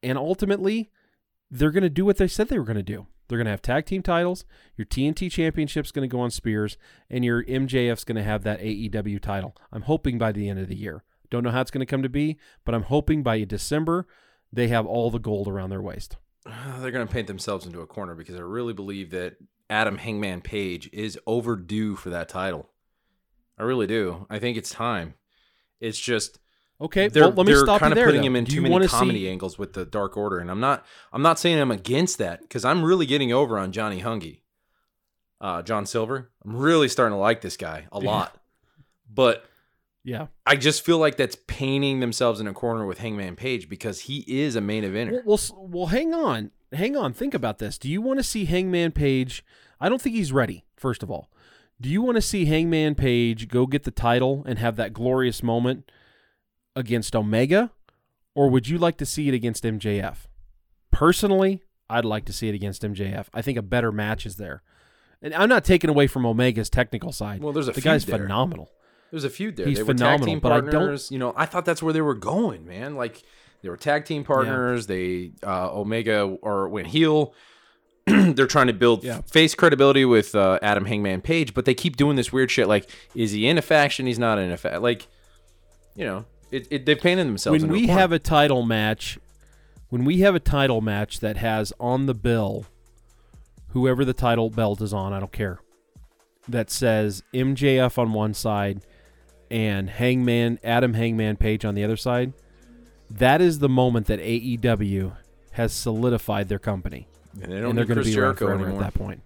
and 0.02 0.18
ultimately, 0.18 0.92
they're 1.50 1.72
going 1.72 1.84
to 1.84 1.90
do 1.90 2.06
what 2.06 2.18
they 2.18 2.28
said 2.28 2.48
they 2.48 2.60
were 2.60 2.66
going 2.66 2.76
to 2.76 2.84
do. 2.84 3.08
They're 3.28 3.38
going 3.38 3.46
to 3.46 3.52
have 3.52 3.62
tag 3.62 3.86
team 3.86 4.04
titles. 4.04 4.46
Your 4.76 4.86
TNT 4.86 5.32
championship's 5.32 5.92
going 5.92 6.08
to 6.08 6.14
go 6.14 6.22
on 6.22 6.32
Spears, 6.32 6.78
and 7.10 7.24
your 7.24 7.44
MJF's 7.44 8.04
going 8.04 8.18
to 8.18 8.24
have 8.24 8.44
that 8.44 8.60
AEW 8.60 9.22
title. 9.22 9.56
I'm 9.72 9.84
hoping 9.84 10.18
by 10.18 10.32
the 10.32 10.50
end 10.50 10.60
of 10.60 10.68
the 10.68 10.76
year. 10.76 11.04
Don't 11.30 11.44
know 11.44 11.52
how 11.52 11.62
it's 11.62 11.72
going 11.72 11.86
to 11.86 11.90
come 11.90 12.04
to 12.04 12.10
be, 12.10 12.38
but 12.64 12.76
I'm 12.76 12.84
hoping 12.84 13.24
by 13.24 13.44
December 13.44 14.08
they 14.52 14.68
have 14.70 14.86
all 14.86 15.12
the 15.12 15.20
gold 15.20 15.48
around 15.48 15.70
their 15.70 15.82
waist. 15.82 16.18
they're 16.80 16.92
going 16.92 17.08
to 17.08 17.14
paint 17.14 17.28
themselves 17.28 17.66
into 17.66 17.82
a 17.82 17.88
corner 17.88 18.16
because 18.16 18.36
I 18.36 18.40
really 18.40 18.74
believe 18.74 19.12
that 19.12 19.38
Adam 19.70 19.98
Hangman 19.98 20.42
Page 20.42 20.90
is 20.94 21.18
overdue 21.26 21.96
for 21.96 22.10
that 22.12 22.30
title. 22.30 22.70
I 23.58 23.64
really 23.64 23.88
do. 23.88 24.28
I 24.30 24.40
think 24.40 24.58
it's 24.58 24.70
time. 24.70 25.16
It's 25.80 26.00
just 26.00 26.40
Okay, 26.80 27.08
they're 27.08 27.24
well, 27.24 27.32
let 27.32 27.46
me 27.46 27.54
they're 27.54 27.64
stop 27.64 27.80
kind 27.80 27.94
of 27.94 27.96
there. 27.96 28.06
putting 28.08 28.22
though. 28.22 28.28
him 28.28 28.36
in 28.36 28.44
Do 28.44 28.56
too 28.56 28.62
many 28.62 28.88
comedy 28.88 29.20
see, 29.20 29.30
angles 29.30 29.58
with 29.58 29.74
the 29.74 29.86
Dark 29.86 30.18
Order, 30.18 30.40
and 30.40 30.52
I'm 30.52 30.60
not 30.60 30.86
I'm 31.14 31.22
not 31.22 31.40
saying 31.40 31.60
I'm 31.60 31.72
against 31.72 32.18
that 32.18 32.42
because 32.42 32.66
I'm 32.66 32.84
really 32.84 33.06
getting 33.06 33.32
over 33.32 33.58
on 33.58 33.72
Johnny 33.72 34.02
Hungy, 34.02 34.42
uh, 35.40 35.62
John 35.62 35.86
Silver. 35.86 36.32
I'm 36.44 36.56
really 36.56 36.90
starting 36.90 37.16
to 37.16 37.20
like 37.20 37.40
this 37.40 37.56
guy 37.56 37.86
a 37.94 38.00
lot, 38.00 38.38
but 39.10 39.46
Yeah. 40.06 40.28
I 40.46 40.56
just 40.56 40.86
feel 40.86 41.00
like 41.00 41.18
that's 41.18 41.36
painting 41.48 42.00
themselves 42.00 42.40
in 42.40 42.46
a 42.46 42.54
corner 42.54 42.86
with 42.86 43.00
Hangman 43.00 43.36
Page 43.36 43.68
because 43.68 44.02
he 44.02 44.24
is 44.28 44.56
a 44.56 44.62
main 44.62 44.84
eventer. 44.84 45.26
Well, 45.26 45.40
well, 45.52 45.68
well, 45.68 45.86
hang 45.88 46.14
on, 46.14 46.52
hang 46.72 46.96
on. 46.96 47.12
Think 47.12 47.34
about 47.34 47.58
this. 47.58 47.80
Do 47.80 47.90
you 47.90 48.02
want 48.04 48.20
to 48.20 48.24
see 48.24 48.46
Hangman 48.46 48.92
Page? 48.92 49.44
I 49.82 49.90
don't 49.90 50.00
think 50.00 50.16
he's 50.16 50.32
ready. 50.32 50.64
First 50.78 51.02
of 51.02 51.10
all, 51.10 51.32
do 51.82 51.90
you 51.90 52.04
want 52.04 52.18
to 52.18 52.22
see 52.22 52.46
Hangman 52.46 52.94
Page 52.94 53.48
go 53.48 53.66
get 53.66 53.84
the 53.84 53.92
title 53.92 54.44
and 54.46 54.60
have 54.60 54.76
that 54.76 54.94
glorious 54.94 55.42
moment 55.42 55.92
against 56.76 57.16
Omega, 57.16 57.72
or 58.36 58.50
would 58.50 58.68
you 58.68 58.78
like 58.78 58.98
to 58.98 59.06
see 59.08 59.28
it 59.28 59.34
against 59.34 59.64
MJF? 59.64 60.28
Personally, 60.92 61.64
I'd 61.90 62.06
like 62.06 62.26
to 62.26 62.34
see 62.34 62.48
it 62.48 62.54
against 62.54 62.84
MJF. 62.84 63.26
I 63.34 63.42
think 63.42 63.58
a 63.58 63.64
better 63.64 63.92
match 63.92 64.28
is 64.28 64.36
there, 64.36 64.62
and 65.20 65.34
I'm 65.34 65.50
not 65.50 65.66
taking 65.66 65.90
away 65.90 66.06
from 66.06 66.28
Omega's 66.28 66.70
technical 66.70 67.12
side. 67.12 67.42
Well, 67.42 67.54
there's 67.54 67.68
a 67.68 67.72
the 67.72 67.82
guy's 67.82 68.06
there. 68.06 68.20
phenomenal. 68.20 68.70
There's 69.16 69.24
a 69.24 69.30
feud 69.30 69.56
there. 69.56 69.66
He's 69.66 69.78
they 69.78 69.84
were 69.84 69.94
tag 69.94 69.98
phenomenal, 70.00 70.26
team 70.26 70.40
but 70.42 70.52
I 70.52 70.56
don't- 70.60 70.72
partners. 70.72 71.10
You 71.10 71.20
know, 71.20 71.34
I 71.38 71.46
thought 71.46 71.64
that's 71.64 71.82
where 71.82 71.94
they 71.94 72.02
were 72.02 72.16
going, 72.16 72.68
man. 72.68 72.96
Like 72.96 73.24
they 73.62 73.70
were 73.70 73.78
tag 73.78 74.04
team 74.04 74.26
partners. 74.26 74.88
They 74.88 75.32
uh, 75.42 75.72
Omega 75.74 76.24
or 76.42 76.68
went 76.68 76.88
heel. 76.88 77.34
They're 78.06 78.46
trying 78.46 78.68
to 78.68 78.74
build 78.74 79.06
Yeah. 79.06 79.22
face 79.22 79.56
credibility 79.56 80.04
with 80.04 80.36
uh, 80.36 80.60
Adam 80.62 80.84
Hangman 80.84 81.22
Page, 81.22 81.54
but 81.54 81.64
they 81.64 81.74
keep 81.74 81.96
doing 81.96 82.18
this 82.18 82.34
weird 82.34 82.52
shit. 82.52 82.68
Like, 82.68 82.90
is 83.16 83.32
he 83.32 83.48
in 83.48 83.58
a 83.58 83.62
faction? 83.62 84.06
He's 84.06 84.20
not 84.20 84.38
in 84.38 84.52
a 84.52 84.58
faction. 84.58 84.82
Like, 84.84 85.08
you 85.96 86.04
know, 86.04 86.26
it, 86.52 86.68
it, 86.70 86.86
they've 86.86 87.00
painted 87.00 87.26
themselves. 87.26 87.64
when 87.64 87.70
into 87.72 87.74
a 87.74 87.88
we 87.88 87.88
have 87.88 88.12
a 88.12 88.20
title 88.20 88.64
match, 88.64 89.18
when 89.88 90.04
we 90.04 90.20
have 90.20 90.36
a 90.36 90.42
title 90.42 90.82
match 90.82 91.22
that 91.22 91.38
has 91.38 91.72
on 91.80 92.06
the 92.06 92.14
bill, 92.14 92.66
whoever 93.70 94.04
the 94.04 94.14
title 94.14 94.50
belt 94.50 94.82
is 94.82 94.94
on, 94.94 95.14
I 95.14 95.22
don't 95.22 95.32
care, 95.32 95.60
that 96.50 96.70
says 96.70 97.24
MJF 97.34 97.98
on 97.98 98.12
one 98.12 98.34
side 98.34 98.82
and 99.50 99.90
Hangman 99.90 100.60
Adam 100.64 100.94
Hangman 100.94 101.38
Page 101.38 101.66
on 101.66 101.76
the 101.76 101.84
other 101.84 101.98
side, 101.98 102.34
that 103.10 103.42
is 103.42 103.60
the 103.60 103.70
moment 103.70 104.08
that 104.08 104.20
AEW 104.20 105.16
has 105.52 105.74
solidified 105.74 106.50
their 106.50 106.60
company, 106.60 107.08
and 107.42 107.52
they 107.52 107.60
don't 107.60 107.70
and 107.70 107.78
they're 107.78 107.86
need 107.86 107.88
going 107.88 107.98
to 107.98 108.04
Chris 108.04 108.14
Jericho 108.14 108.50
anymore. 108.50 108.84
at 108.84 108.92
that 108.92 108.94
point. 108.94 109.22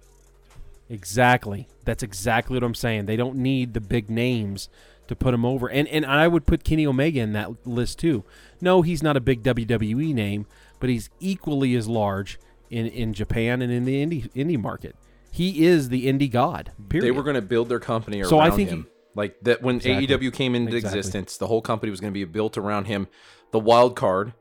Exactly. 0.90 1.68
That's 1.86 2.04
exactly 2.04 2.56
what 2.56 2.64
I'm 2.64 2.76
saying. 2.76 3.06
They 3.06 3.16
don't 3.16 3.38
need 3.38 3.74
the 3.74 3.82
big 3.82 4.10
names 4.10 4.70
to 5.08 5.16
put 5.16 5.34
him 5.34 5.46
over. 5.46 5.70
And 5.70 5.88
and 5.88 6.06
I 6.06 6.28
would 6.28 6.46
put 6.46 6.64
Kenny 6.64 6.86
Omega 6.86 7.20
in 7.20 7.34
that 7.34 7.68
list 7.68 8.00
too. 8.00 8.24
No, 8.62 8.82
he's 8.82 9.04
not 9.04 9.18
a 9.18 9.22
big 9.22 9.44
WWE 9.44 10.14
name, 10.14 10.46
but 10.80 10.90
he's 10.90 11.10
equally 11.20 11.76
as 11.76 11.88
large 11.88 12.40
in, 12.70 12.88
in 12.88 13.14
Japan 13.14 13.62
and 13.62 13.72
in 13.72 13.86
the 13.86 14.06
indie 14.06 14.32
indie 14.34 14.62
market. 14.62 14.96
He 15.32 15.66
is 15.66 15.90
the 15.90 16.08
indie 16.08 16.30
god. 16.30 16.72
Period. 16.90 17.06
They 17.06 17.12
were 17.12 17.24
going 17.24 17.36
to 17.36 17.42
build 17.42 17.70
their 17.70 17.80
company 17.80 18.22
around 18.22 18.30
So 18.30 18.40
I 18.40 18.50
think 18.50 18.70
him. 18.70 18.88
Like 19.20 19.36
that 19.44 19.62
when 19.62 19.76
Exactly. 19.76 20.08
AEW 20.08 20.34
came 20.34 20.56
into 20.56 20.76
Exactly. 20.76 20.98
existence, 21.00 21.38
the 21.38 21.48
whole 21.48 21.62
company 21.62 21.90
was 21.90 22.00
going 22.00 22.14
to 22.14 22.18
be 22.18 22.24
built 22.24 22.58
around 22.58 22.86
him. 22.86 23.08
The 23.52 23.60
wild 23.60 23.96
card 23.96 24.34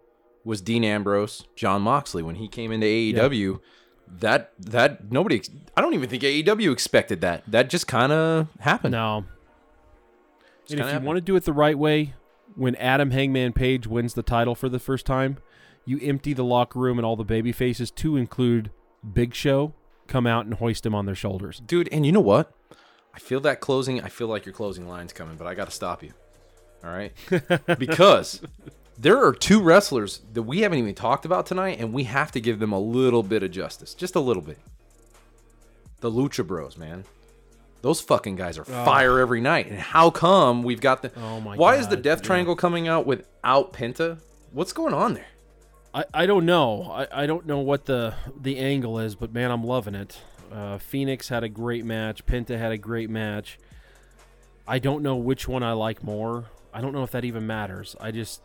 was 0.44 0.60
Dean 0.60 0.84
Ambrose, 0.84 1.44
Jon 1.56 1.82
Moxley. 1.82 2.22
When 2.22 2.36
he 2.36 2.46
came 2.48 2.70
into 2.72 2.86
AEW, 2.86 3.60
that 4.20 4.52
that 4.58 5.10
nobody, 5.10 5.42
I 5.76 5.80
don't 5.82 5.94
even 5.94 6.08
think 6.08 6.22
AEW 6.22 6.72
expected 6.72 7.20
that. 7.22 7.42
That 7.46 7.68
just 7.68 7.86
kind 7.86 8.12
of 8.12 8.48
happened. 8.60 8.92
no. 8.92 9.24
Just 10.62 10.72
And 10.72 10.80
if 10.80 10.86
kinda 10.86 11.00
you 11.00 11.06
want 11.06 11.16
to 11.16 11.20
do 11.20 11.34
it 11.36 11.44
the 11.44 11.52
right 11.52 11.76
way, 11.78 12.14
when 12.54 12.74
Adam 12.76 13.10
Hangman 13.10 13.52
Page 13.54 13.86
wins 13.86 14.14
the 14.14 14.22
title 14.22 14.54
for 14.54 14.68
the 14.68 14.78
first 14.78 15.06
time, 15.06 15.38
you 15.84 15.98
empty 16.02 16.32
the 16.34 16.44
locker 16.44 16.78
room 16.78 16.98
and 16.98 17.04
all 17.06 17.16
the 17.16 17.24
baby 17.24 17.52
faces 17.52 17.90
to 17.92 18.16
include 18.16 18.70
Big 19.12 19.34
Show 19.34 19.74
come 20.06 20.26
out 20.26 20.44
and 20.46 20.54
hoist 20.54 20.86
him 20.86 20.94
on 20.94 21.06
their 21.06 21.14
shoulders. 21.14 21.60
dude. 21.66 21.88
And 21.92 22.04
you 22.06 22.12
know 22.12 22.20
what? 22.20 22.52
I 23.14 23.18
feel 23.18 23.40
that 23.40 23.60
closing. 23.60 24.00
I 24.02 24.08
feel 24.08 24.28
like 24.28 24.46
your 24.46 24.52
closing 24.52 24.88
line's 24.88 25.12
coming, 25.12 25.36
but 25.36 25.46
I 25.46 25.54
got 25.54 25.66
to 25.66 25.74
stop 25.74 26.02
you. 26.02 26.12
All 26.84 26.90
right, 26.90 27.12
because 27.78 28.40
there 28.96 29.24
are 29.24 29.32
two 29.32 29.60
wrestlers 29.60 30.20
that 30.32 30.42
we 30.42 30.60
haven't 30.60 30.78
even 30.78 30.94
talked 30.94 31.24
about 31.24 31.46
tonight, 31.46 31.78
and 31.80 31.92
we 31.92 32.04
have 32.04 32.30
to 32.32 32.40
give 32.40 32.58
them 32.58 32.72
a 32.72 32.78
little 32.78 33.22
bit 33.22 33.42
of 33.42 33.50
justice, 33.50 33.94
just 33.94 34.14
a 34.14 34.20
little 34.20 34.42
bit. 34.42 34.58
The 36.00 36.10
Lucha 36.10 36.46
Bros, 36.46 36.76
man. 36.76 37.04
Those 37.80 38.00
fucking 38.00 38.36
guys 38.36 38.58
are 38.58 38.66
ah. 38.72 38.84
fire 38.84 39.18
every 39.18 39.40
night. 39.40 39.68
And 39.68 39.78
how 39.78 40.10
come 40.10 40.62
we've 40.62 40.80
got 40.80 41.02
the? 41.02 41.12
Oh 41.16 41.40
my 41.40 41.52
god? 41.52 41.58
Why 41.58 41.76
is 41.76 41.88
the 41.88 41.96
God, 41.96 42.02
Death 42.02 42.18
yeah. 42.20 42.26
Triangle 42.26 42.56
coming 42.56 42.88
out 42.88 43.06
without 43.06 43.72
Penta? 43.72 44.18
What's 44.52 44.72
going 44.72 44.94
on 44.94 45.14
there? 45.14 45.26
I, 45.94 46.04
I 46.12 46.26
don't 46.26 46.44
know. 46.44 46.82
I, 46.90 47.22
I 47.22 47.26
don't 47.26 47.46
know 47.46 47.58
what 47.58 47.86
the 47.86 48.14
the 48.40 48.58
angle 48.58 48.98
is, 48.98 49.14
but 49.14 49.32
man, 49.32 49.50
I'm 49.50 49.64
loving 49.64 49.94
it. 49.94 50.20
Uh, 50.52 50.78
Fenix 50.78 51.28
had 51.28 51.44
a 51.44 51.48
great 51.48 51.84
match. 51.84 52.24
Penta 52.26 52.58
had 52.58 52.72
a 52.72 52.78
great 52.78 53.10
match. 53.10 53.58
I 54.66 54.78
don't 54.78 55.02
know 55.02 55.16
which 55.16 55.48
one 55.48 55.62
I 55.62 55.72
like 55.72 56.02
more. 56.02 56.46
I 56.72 56.80
don't 56.80 56.92
know 56.92 57.02
if 57.02 57.10
that 57.12 57.24
even 57.24 57.46
matters. 57.46 57.96
I 58.00 58.10
just 58.10 58.42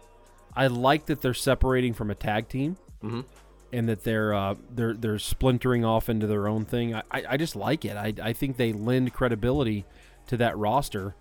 I 0.55 0.67
like 0.67 1.07
that 1.07 1.21
they're 1.21 1.33
separating 1.33 1.93
from 1.93 2.09
a 2.11 2.15
tag 2.15 2.47
team, 2.47 2.77
Mhm. 3.03 3.25
and 3.73 3.89
that 3.89 4.03
they're 4.03 4.33
uh, 4.33 4.55
they're 4.73 4.93
they're 4.93 5.19
splintering 5.19 5.83
off 5.83 6.09
into 6.09 6.27
their 6.27 6.47
own 6.47 6.63
thing. 6.65 6.95
I, 6.95 7.03
I, 7.11 7.23
I 7.31 7.37
just 7.37 7.55
like 7.55 7.83
it. 7.85 7.97
I, 7.97 8.13
I 8.21 8.33
think 8.33 8.57
they 8.57 8.71
lend 8.71 9.13
credibility 9.13 9.85
to 10.27 10.37
that 10.37 10.57
roster, 10.57 11.15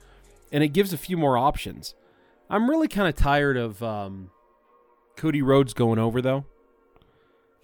and 0.52 0.62
it 0.62 0.68
gives 0.68 0.92
a 0.92 0.98
few 0.98 1.16
more 1.16 1.36
options. 1.36 1.94
I'm 2.48 2.68
really 2.70 2.88
kind 2.88 3.08
of 3.08 3.16
tired 3.16 3.56
of 3.56 3.82
um, 3.82 4.30
Cody 5.16 5.42
Rhodes 5.42 5.74
going 5.74 5.98
over 5.98 6.20
though. 6.22 6.44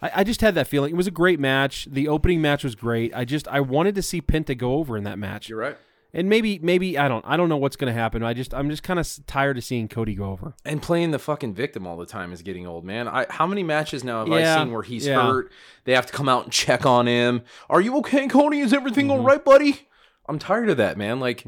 I, 0.00 0.11
I 0.16 0.24
just 0.24 0.40
had 0.40 0.54
that 0.54 0.66
feeling. 0.66 0.92
It 0.92 0.96
was 0.96 1.06
a 1.06 1.11
great 1.12 1.40
match. 1.40 1.87
The 1.90 2.08
opening 2.08 2.40
match 2.40 2.64
was 2.64 2.74
great. 2.74 3.14
I 3.14 3.24
just 3.24 3.48
I 3.48 3.61
wanted 3.61 3.94
to 3.96 4.02
see 4.02 4.20
Penta 4.20 4.56
go 4.56 4.74
over 4.74 4.96
in 4.96 5.04
that 5.04 5.18
match. 5.18 5.48
You're 5.48 5.58
right. 5.58 5.76
And 6.14 6.26
maybe 6.28 6.58
maybe 6.61 6.96
I 6.96 7.06
don't 7.06 7.22
I 7.28 7.37
don't 7.37 7.50
know 7.50 7.58
what's 7.58 7.76
going 7.76 7.92
to 7.92 7.98
happen. 8.00 8.22
I 8.22 8.32
just 8.32 8.54
I'm 8.54 8.70
just 8.70 8.82
kind 8.82 8.98
of 8.98 9.06
tired 9.26 9.58
of 9.58 9.64
seeing 9.64 9.88
Cody 9.88 10.14
go 10.14 10.24
over. 10.30 10.54
And 10.64 10.80
playing 10.80 11.11
the 11.11 11.18
fucking 11.18 11.52
victim 11.54 11.87
all 11.87 11.98
the 11.98 12.06
time 12.06 12.32
is 12.32 12.40
getting 12.42 12.66
old, 12.66 12.84
man. 12.84 13.06
I 13.08 13.26
how 13.28 13.46
many 13.46 13.62
matches 13.62 14.02
now 14.04 14.20
have 14.20 14.28
Yeah, 14.28 14.54
I 14.54 14.58
seen 14.64 14.72
where 14.72 14.82
he's 14.82 15.06
yeah. 15.06 15.20
hurt? 15.22 15.52
They 15.84 15.92
have 15.92 16.06
to 16.06 16.12
come 16.12 16.28
out 16.28 16.44
and 16.44 16.52
check 16.52 16.87
on 16.87 17.06
him. 17.06 17.42
Are 17.68 17.80
you 17.82 17.96
okay, 17.98 18.26
Cody? 18.26 18.61
Is 18.61 18.72
everything 18.72 19.08
Mm-hmm. 19.08 19.20
all 19.20 19.22
right, 19.22 19.44
buddy? 19.44 19.87
I'm 20.26 20.38
tired 20.38 20.70
of 20.70 20.76
that, 20.78 20.96
man. 20.96 21.20
Like, 21.20 21.44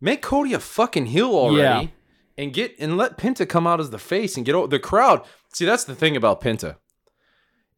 make 0.00 0.22
Cody 0.22 0.52
a 0.54 0.58
fucking 0.58 1.06
heel 1.06 1.30
already, 1.30 1.84
Yeah. 1.86 1.90
and 2.38 2.52
get 2.52 2.74
and 2.78 2.96
let 2.96 3.18
Penta 3.18 3.46
come 3.48 3.66
out 3.66 3.80
as 3.80 3.90
the 3.90 3.98
face 3.98 4.36
and 4.36 4.46
get 4.46 4.54
over 4.54 4.68
the 4.68 4.78
crowd. 4.78 5.22
See, 5.52 5.64
that's 5.66 5.84
the 5.84 5.94
thing 5.94 6.16
about 6.16 6.40
Penta. 6.40 6.76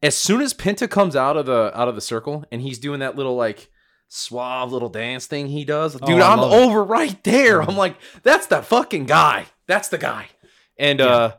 As 0.03 0.15
soon 0.15 0.41
as 0.41 0.53
Penta 0.53 0.89
comes 0.89 1.15
out 1.15 1.37
of 1.37 1.45
the 1.45 1.71
out 1.77 1.87
of 1.87 1.95
the 1.95 2.01
circle 2.01 2.45
and 2.51 2.61
he's 2.61 2.77
doing 2.79 2.99
that 2.99 3.15
little 3.15 3.35
like 3.35 3.69
suave 4.07 4.71
little 4.71 4.89
dance 4.89 5.25
thing 5.25 5.47
he 5.47 5.65
does, 5.65 5.93
dude, 5.93 6.19
Oh, 6.19 6.21
I'm 6.21 6.39
it. 6.39 6.65
over 6.65 6.83
right 6.83 7.21
there. 7.23 7.61
I'm 7.61 7.75
like, 7.77 7.95
that's 8.23 8.47
the 8.47 8.61
fucking 8.61 9.05
guy. 9.05 9.45
That's 9.67 9.87
the 9.89 9.97
guy. 9.97 10.27
And 10.77 11.01
uh 11.01 11.35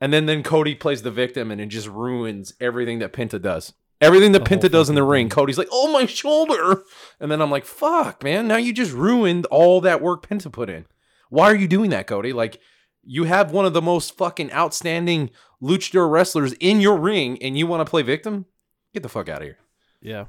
and 0.00 0.12
then 0.12 0.26
then 0.26 0.42
Cody 0.42 0.74
plays 0.74 1.02
the 1.02 1.10
victim 1.10 1.50
and 1.50 1.60
it 1.60 1.66
just 1.66 1.88
ruins 1.88 2.52
everything 2.60 2.98
that 2.98 3.12
Penta 3.12 3.40
does. 3.40 3.72
Everything 4.02 4.32
that 4.32 4.44
The 4.44 4.56
Penta 4.56 4.70
does 4.70 4.88
in 4.88 4.94
the 4.94 5.02
ring. 5.02 5.28
Cody's 5.28 5.58
like, 5.58 5.68
"Oh 5.70 5.92
my 5.92 6.06
shoulder," 6.06 6.82
and 7.20 7.30
then 7.30 7.42
I'm 7.42 7.50
like, 7.50 7.66
"Fuck, 7.66 8.24
man! 8.24 8.48
Now 8.48 8.56
you 8.56 8.72
just 8.72 8.92
ruined 8.92 9.44
all 9.46 9.82
that 9.82 10.00
work 10.00 10.26
Penta 10.26 10.50
put 10.50 10.70
in. 10.70 10.86
Why 11.28 11.50
are 11.50 11.54
you 11.54 11.68
doing 11.68 11.90
that, 11.90 12.06
Cody? 12.06 12.32
Like, 12.32 12.60
you 13.02 13.24
have 13.24 13.52
one 13.52 13.64
of 13.64 13.72
the 13.72 13.82
most 13.82 14.16
fucking 14.16 14.52
outstanding 14.52 15.30
luchador 15.62 16.10
wrestlers 16.10 16.52
in 16.54 16.80
your 16.80 16.96
ring, 16.96 17.40
and 17.42 17.58
you 17.58 17.66
want 17.66 17.84
to 17.84 17.90
play 17.90 18.02
victim? 18.02 18.46
Get 18.92 19.02
the 19.02 19.08
fuck 19.08 19.28
out 19.28 19.42
of 19.42 19.44
here." 19.44 19.58
Yeah. 20.00 20.26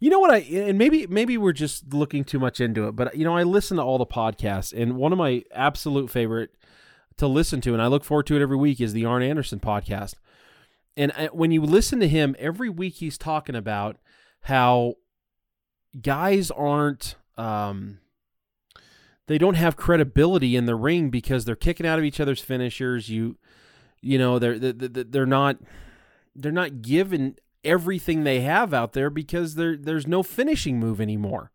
You 0.00 0.08
know 0.08 0.18
what 0.18 0.30
I 0.30 0.38
and 0.38 0.78
maybe 0.78 1.06
maybe 1.06 1.36
we're 1.36 1.52
just 1.52 1.92
looking 1.92 2.24
too 2.24 2.38
much 2.38 2.58
into 2.58 2.88
it, 2.88 2.96
but 2.96 3.14
you 3.14 3.24
know 3.24 3.36
I 3.36 3.42
listen 3.42 3.76
to 3.76 3.82
all 3.82 3.98
the 3.98 4.06
podcasts 4.06 4.72
and 4.72 4.96
one 4.96 5.12
of 5.12 5.18
my 5.18 5.44
absolute 5.52 6.10
favorite 6.10 6.50
to 7.18 7.26
listen 7.26 7.60
to 7.62 7.74
and 7.74 7.82
I 7.82 7.86
look 7.86 8.02
forward 8.02 8.26
to 8.28 8.36
it 8.36 8.40
every 8.40 8.56
week 8.56 8.80
is 8.80 8.94
the 8.94 9.04
Arn 9.04 9.22
Anderson 9.22 9.60
podcast. 9.60 10.14
And 10.96 11.12
I, 11.12 11.26
when 11.26 11.52
you 11.52 11.60
listen 11.60 12.00
to 12.00 12.08
him 12.08 12.34
every 12.38 12.70
week 12.70 12.94
he's 12.94 13.18
talking 13.18 13.54
about 13.54 13.98
how 14.42 14.94
guys 16.00 16.50
aren't 16.50 17.16
um 17.36 17.98
they 19.26 19.38
don't 19.38 19.54
have 19.54 19.76
credibility 19.76 20.56
in 20.56 20.66
the 20.66 20.74
ring 20.74 21.10
because 21.10 21.44
they're 21.44 21.56
kicking 21.56 21.86
out 21.86 21.98
of 21.98 22.04
each 22.04 22.20
other's 22.20 22.40
finishers. 22.40 23.08
You 23.08 23.36
you 24.00 24.18
know 24.18 24.38
they're 24.38 24.58
they're, 24.58 24.72
they're 25.04 25.26
not 25.26 25.58
they're 26.34 26.52
not 26.52 26.82
given 26.82 27.36
everything 27.64 28.24
they 28.24 28.40
have 28.40 28.72
out 28.72 28.92
there 28.92 29.10
because 29.10 29.54
there 29.54 29.76
there's 29.76 30.06
no 30.06 30.22
finishing 30.22 30.78
move 30.78 31.00
anymore. 31.00 31.50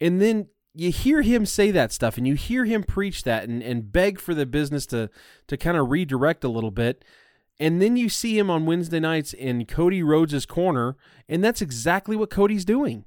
And 0.00 0.20
then 0.20 0.48
you 0.74 0.90
hear 0.90 1.22
him 1.22 1.46
say 1.46 1.70
that 1.70 1.92
stuff 1.92 2.16
and 2.16 2.26
you 2.26 2.34
hear 2.34 2.64
him 2.64 2.82
preach 2.82 3.24
that 3.24 3.48
and, 3.48 3.62
and 3.62 3.92
beg 3.92 4.18
for 4.18 4.34
the 4.34 4.46
business 4.46 4.86
to 4.86 5.10
to 5.46 5.56
kind 5.56 5.76
of 5.76 5.90
redirect 5.90 6.44
a 6.44 6.48
little 6.48 6.70
bit. 6.70 7.04
And 7.60 7.80
then 7.80 7.96
you 7.96 8.08
see 8.08 8.38
him 8.38 8.50
on 8.50 8.66
Wednesday 8.66 8.98
nights 8.98 9.32
in 9.32 9.66
Cody 9.66 10.02
Rhodes' 10.02 10.46
corner, 10.46 10.96
and 11.28 11.44
that's 11.44 11.62
exactly 11.62 12.16
what 12.16 12.30
Cody's 12.30 12.64
doing. 12.64 13.04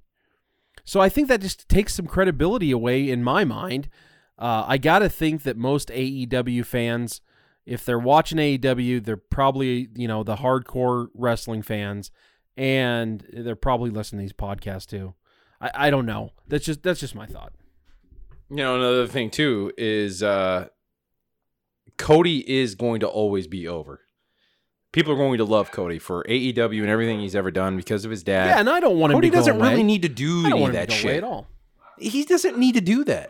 So 0.86 1.02
I 1.02 1.10
think 1.10 1.28
that 1.28 1.42
just 1.42 1.68
takes 1.68 1.96
some 1.96 2.06
credibility 2.06 2.72
away 2.72 3.10
in 3.10 3.24
my 3.24 3.44
mind. 3.44 3.90
Uh, 4.38 4.64
I 4.68 4.78
got 4.78 5.00
to 5.00 5.10
think 5.10 5.44
that 5.44 5.58
most 5.58 5.90
AEW 5.90 6.66
fans, 6.66 7.22
if 7.66 7.84
they're 7.84 8.00
watching 8.00 8.38
AEW, 8.38 9.04
they're 9.04 9.18
probably, 9.18 9.90
you 9.96 10.08
know, 10.08 10.24
the 10.24 10.38
hardcore 10.38 11.08
wrestling 11.14 11.64
fans, 11.64 12.12
and 12.56 13.26
they're 13.34 13.56
probably 13.56 13.90
listening 13.90 14.20
to 14.20 14.24
these 14.24 14.34
podcasts 14.34 14.86
too. 14.86 15.16
I, 15.60 15.72
I 15.74 15.90
don't 15.90 16.06
know. 16.06 16.32
That's 16.48 16.66
just 16.66 16.84
that's 16.84 17.00
just 17.00 17.16
my 17.16 17.26
thought. 17.26 17.54
You 18.50 18.58
know, 18.58 18.76
another 18.76 19.08
thing 19.08 19.32
too 19.32 19.72
is 19.78 20.22
uh 20.22 20.68
Cody 21.98 22.40
is 22.50 22.76
going 22.76 23.00
to 23.00 23.08
always 23.08 23.48
be 23.48 23.68
over. 23.68 24.02
People 24.96 25.12
are 25.12 25.18
going 25.18 25.38
to 25.40 25.44
love 25.44 25.72
Cody 25.72 26.00
for 26.00 26.24
AEW 26.24 26.80
and 26.80 26.90
everything 26.90 27.20
he's 27.20 27.36
ever 27.36 27.52
done 27.52 27.76
because 27.76 28.06
of 28.06 28.12
his 28.12 28.24
dad. 28.24 28.48
Yeah, 28.48 28.60
and 28.62 28.70
I 28.70 28.80
don't 28.80 28.98
want 28.98 29.12
him 29.12 29.18
Cody 29.18 29.30
doesn't 29.30 29.58
away. 29.58 29.72
really 29.72 29.84
need 29.84 30.04
to 30.04 30.08
do 30.08 30.46
any 30.46 30.66
of 30.66 30.72
that 30.72 30.88
away 30.90 30.98
shit. 30.98 31.18
at 31.18 31.24
all. 31.26 31.48
He 32.00 32.24
doesn't 32.24 32.58
need 32.58 32.76
to 32.76 32.82
do 32.82 33.04
that. 33.04 33.30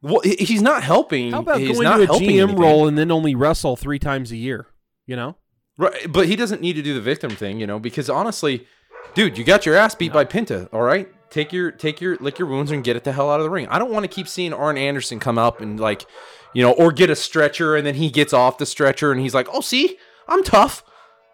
Well, 0.00 0.22
he's 0.24 0.62
not 0.62 0.82
helping. 0.82 1.32
How 1.32 1.40
about 1.40 1.60
he's 1.60 1.78
going 1.78 1.84
not 1.84 1.98
to 1.98 2.04
a 2.04 2.06
GM 2.18 2.44
anything. 2.44 2.56
role 2.56 2.88
and 2.88 2.96
then 2.96 3.10
only 3.10 3.34
wrestle 3.34 3.76
three 3.76 3.98
times 3.98 4.32
a 4.32 4.36
year? 4.36 4.66
You 5.06 5.16
know, 5.16 5.36
Right, 5.76 6.10
but 6.10 6.28
he 6.28 6.34
doesn't 6.34 6.62
need 6.62 6.76
to 6.76 6.82
do 6.82 6.94
the 6.94 7.00
victim 7.02 7.28
thing, 7.32 7.60
you 7.60 7.66
know, 7.66 7.78
because 7.78 8.08
honestly, 8.08 8.66
dude, 9.12 9.36
you 9.36 9.44
got 9.44 9.66
your 9.66 9.76
ass 9.76 9.94
beat 9.94 10.14
by 10.14 10.24
Pinta, 10.24 10.70
all 10.72 10.80
right? 10.80 11.12
Take 11.28 11.52
your 11.52 11.70
take 11.72 12.00
your 12.00 12.16
lick 12.20 12.38
your 12.38 12.48
wounds 12.48 12.70
and 12.70 12.82
get 12.82 12.96
it 12.96 13.04
the 13.04 13.12
hell 13.12 13.30
out 13.30 13.38
of 13.38 13.44
the 13.44 13.50
ring. 13.50 13.66
I 13.68 13.78
don't 13.78 13.90
want 13.90 14.04
to 14.04 14.08
keep 14.08 14.28
seeing 14.28 14.54
Arn 14.54 14.78
Anderson 14.78 15.20
come 15.20 15.36
up 15.36 15.60
and 15.60 15.78
like, 15.78 16.06
you 16.54 16.62
know, 16.62 16.72
or 16.72 16.90
get 16.90 17.10
a 17.10 17.16
stretcher 17.16 17.76
and 17.76 17.86
then 17.86 17.96
he 17.96 18.08
gets 18.08 18.32
off 18.32 18.56
the 18.56 18.64
stretcher 18.64 19.12
and 19.12 19.20
he's 19.20 19.34
like, 19.34 19.48
"Oh, 19.52 19.60
see? 19.60 19.98
I'm 20.28 20.42
tough." 20.42 20.84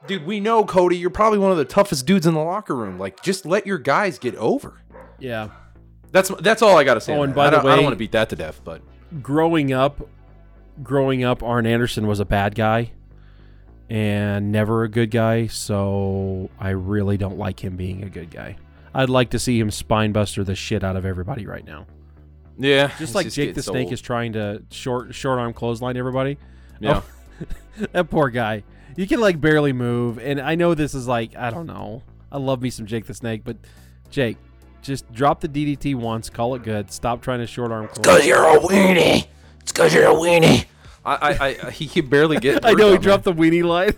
Dude, 0.07 0.25
we 0.25 0.41
know 0.41 0.65
Cody, 0.65 0.97
you're 0.97 1.11
probably 1.11 1.39
one 1.39 1.51
of 1.53 1.59
the 1.59 1.65
toughest 1.67 2.07
dudes 2.07 2.27
in 2.27 2.33
the 2.35 2.41
locker 2.43 2.75
room. 2.75 2.99
Like 2.99 3.23
just 3.23 3.45
let 3.45 3.67
your 3.67 3.79
guys 3.79 4.19
get 4.19 4.35
over. 4.37 4.81
yeah. 5.19 5.51
That's 6.13 6.29
that's 6.41 6.61
all 6.63 6.77
I 6.77 6.83
got 6.85 6.95
to 6.95 7.01
say. 7.01 7.15
Oh, 7.17 7.23
and 7.23 7.35
by 7.35 7.47
I 7.47 7.51
the 7.51 7.57
don't, 7.59 7.67
I 7.71 7.75
don't 7.77 7.85
want 7.85 7.93
to 7.93 7.99
beat 7.99 8.13
that 8.13 8.29
to 8.31 8.37
death, 8.37 8.61
but 8.65 8.83
Growing 9.23 9.73
up, 9.73 10.09
growing 10.83 11.23
up, 11.23 11.43
Arn 11.43 11.67
Anderson 11.67 12.07
was 12.09 12.19
a 12.19 12.25
bad 12.25 12.55
guy 12.57 12.91
and 13.89 14.51
never 14.53 14.83
a 14.85 14.89
good 14.89 15.11
guy. 15.11 15.47
So 15.47 16.51
I 16.59 16.71
really 16.71 17.17
don't 17.17 17.39
like 17.39 17.63
him 17.63 17.77
being 17.77 18.03
a 18.03 18.09
good 18.09 18.31
guy. 18.31 18.57
I'd 18.95 19.11
like 19.11 19.31
to 19.31 19.39
see 19.39 19.59
him 19.59 19.71
spinebuster 19.71 20.45
the 20.45 20.55
shit 20.57 20.83
out 20.83 20.97
of 20.97 21.05
everybody 21.07 21.47
right 21.47 21.65
now. 21.65 21.87
yeah, 22.59 22.91
Just 22.99 23.15
like 23.15 23.31
Jake 23.31 23.55
the 23.55 23.63
Snake 23.63 23.85
old. 23.85 23.93
is 23.93 24.01
trying 24.01 24.33
to 24.33 24.63
short 24.71 25.15
short 25.15 25.39
arm 25.39 25.53
clothesline 25.53 25.97
everybody. 25.97 26.39
Yeah. 26.81 27.03
Oh, 27.05 27.47
that 27.93 28.11
poor 28.11 28.31
guy. 28.31 28.65
You 29.01 29.07
can 29.07 29.19
like 29.19 29.41
barely 29.41 29.73
move, 29.73 30.19
and 30.19 30.39
I 30.39 30.57
know 30.57 30.75
this 30.75 30.95
is 30.95 31.09
like 31.09 31.35
I 31.35 31.49
don't 31.49 31.67
know. 31.67 32.03
I 32.31 32.37
love 32.37 32.61
me 32.61 32.69
some 32.69 32.85
Jake 32.85 33.07
the 33.07 33.15
Snake, 33.15 33.45
but 33.45 33.57
Jake, 34.11 34.37
just 34.83 35.11
drop 35.11 35.41
the 35.41 35.49
DDT 35.49 35.95
once, 35.95 36.29
call 36.29 36.55
it 36.55 36.63
good. 36.63 36.93
Stop 36.93 37.23
trying 37.23 37.39
to 37.39 37.47
short 37.47 37.73
arm 37.73 37.89
Because 37.95 38.27
you're 38.27 38.45
a 38.45 38.59
weenie. 38.59 39.27
It's 39.63 39.73
because 39.73 39.95
you're 39.95 40.05
a 40.05 40.15
weenie. 40.15 40.67
I, 41.03 41.15
I, 41.15 41.67
I 41.67 41.71
he 41.71 41.87
can 41.87 42.11
barely 42.11 42.39
get. 42.41 42.63
I 42.67 42.73
know 42.73 42.89
he 42.89 42.93
words 42.93 42.97
out, 42.97 43.03
dropped 43.03 43.25
the 43.25 43.33
weenie 43.33 43.65
line. 43.65 43.95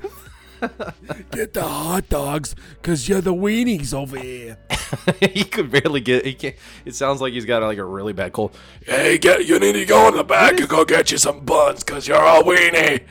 Get 1.32 1.54
the 1.54 1.64
hot 1.64 2.08
dogs, 2.08 2.54
cause 2.82 3.08
you're 3.08 3.20
the 3.20 3.34
weenies 3.34 3.92
over 3.92 4.16
here. 4.16 4.56
he 5.20 5.42
could 5.42 5.72
barely 5.72 6.00
get. 6.00 6.24
He 6.24 6.34
can't. 6.34 6.54
It 6.84 6.94
sounds 6.94 7.20
like 7.20 7.32
he's 7.32 7.44
got 7.44 7.64
like 7.64 7.78
a 7.78 7.84
really 7.84 8.12
bad 8.12 8.32
cold. 8.32 8.56
Hey, 8.86 9.18
get 9.18 9.46
you 9.46 9.58
need 9.58 9.72
to 9.72 9.84
go 9.84 10.06
in 10.06 10.14
the 10.14 10.22
back 10.22 10.60
and 10.60 10.68
go 10.68 10.84
get 10.84 11.10
you 11.10 11.18
some 11.18 11.40
buns, 11.40 11.82
cause 11.82 12.06
you're 12.06 12.16
a 12.16 12.44
weenie. 12.44 13.02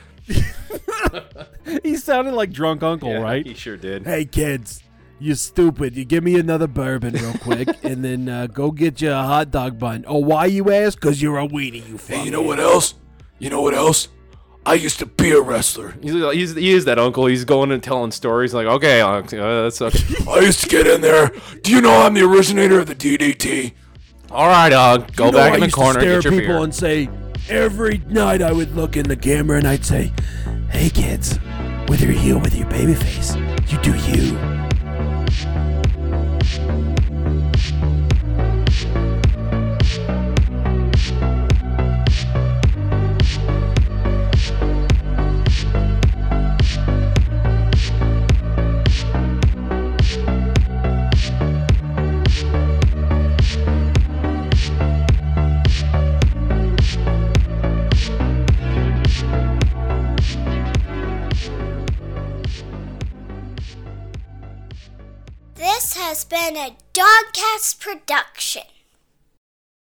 He 1.84 1.96
sounded 1.96 2.34
like 2.34 2.50
drunk 2.50 2.82
uncle, 2.82 3.10
Yeah, 3.10 3.22
right? 3.22 3.46
He 3.46 3.54
sure 3.54 3.76
did. 3.76 4.04
Hey 4.04 4.24
kids, 4.24 4.82
you 5.20 5.34
stupid. 5.34 5.96
You 5.96 6.04
give 6.04 6.24
me 6.24 6.38
another 6.38 6.66
bourbon 6.66 7.14
real 7.14 7.34
quick, 7.34 7.68
and 7.84 8.04
then 8.04 8.28
uh, 8.28 8.46
go 8.48 8.70
get 8.72 9.00
you 9.00 9.10
a 9.12 9.22
hot 9.22 9.50
dog 9.50 9.78
bun. 9.78 10.04
Oh, 10.08 10.18
why 10.18 10.46
you 10.46 10.70
ask? 10.72 11.00
Cause 11.00 11.22
you're 11.22 11.38
a 11.38 11.46
weenie, 11.46 11.88
you 11.88 11.98
fuck. 11.98 12.16
Hey, 12.18 12.24
you 12.24 12.30
know 12.30 12.42
what 12.42 12.58
else? 12.58 12.94
You 13.38 13.50
know 13.50 13.62
what 13.62 13.74
else? 13.74 14.08
I 14.64 14.74
used 14.74 14.98
to 15.00 15.06
be 15.06 15.32
a 15.32 15.40
wrestler. 15.40 15.94
He's, 16.02 16.12
he's 16.14 16.54
he 16.54 16.72
is 16.72 16.84
that 16.84 16.98
uncle. 16.98 17.26
He's 17.26 17.44
going 17.44 17.72
and 17.72 17.82
telling 17.82 18.10
stories 18.12 18.54
like, 18.54 18.66
okay, 18.66 19.00
uh, 19.00 19.22
that's 19.62 19.80
okay. 19.82 19.98
I 20.30 20.40
used 20.40 20.62
to 20.62 20.68
get 20.68 20.86
in 20.86 21.00
there. 21.00 21.32
Do 21.62 21.72
you 21.72 21.80
know 21.80 22.02
I'm 22.02 22.14
the 22.14 22.22
originator 22.22 22.78
of 22.80 22.86
the 22.86 22.94
DDT? 22.94 23.72
all 24.30 24.46
right, 24.48 24.68
dog. 24.70 25.14
Go 25.16 25.26
You 25.26 25.32
know, 25.32 25.38
back 25.38 25.52
I 25.52 25.54
in 25.54 25.60
the 25.60 25.66
used 25.66 25.76
corner. 25.76 26.00
To 26.00 26.00
stare 26.00 26.20
Get 26.20 26.24
your 26.24 26.32
at 26.34 26.38
people 26.40 26.54
beer. 26.56 26.64
and 26.64 26.74
say 26.74 27.08
every 27.48 27.98
night 28.08 28.40
I 28.42 28.52
would 28.52 28.74
look 28.76 28.96
in 28.96 29.08
the 29.08 29.16
camera 29.16 29.58
and 29.58 29.66
I'd 29.66 29.84
say, 29.84 30.12
"Hey 30.72 30.88
kids, 30.88 31.38
whether 31.86 32.06
you're 32.06 32.14
heel 32.14 32.38
with 32.40 32.56
your 32.56 32.68
baby 32.68 32.94
face, 32.94 33.36
you 33.68 33.78
do 33.82 33.94
you." 33.94 34.61
Been 66.32 66.56
a 66.56 66.74
Dogcast 66.94 67.78
production. 67.78 68.62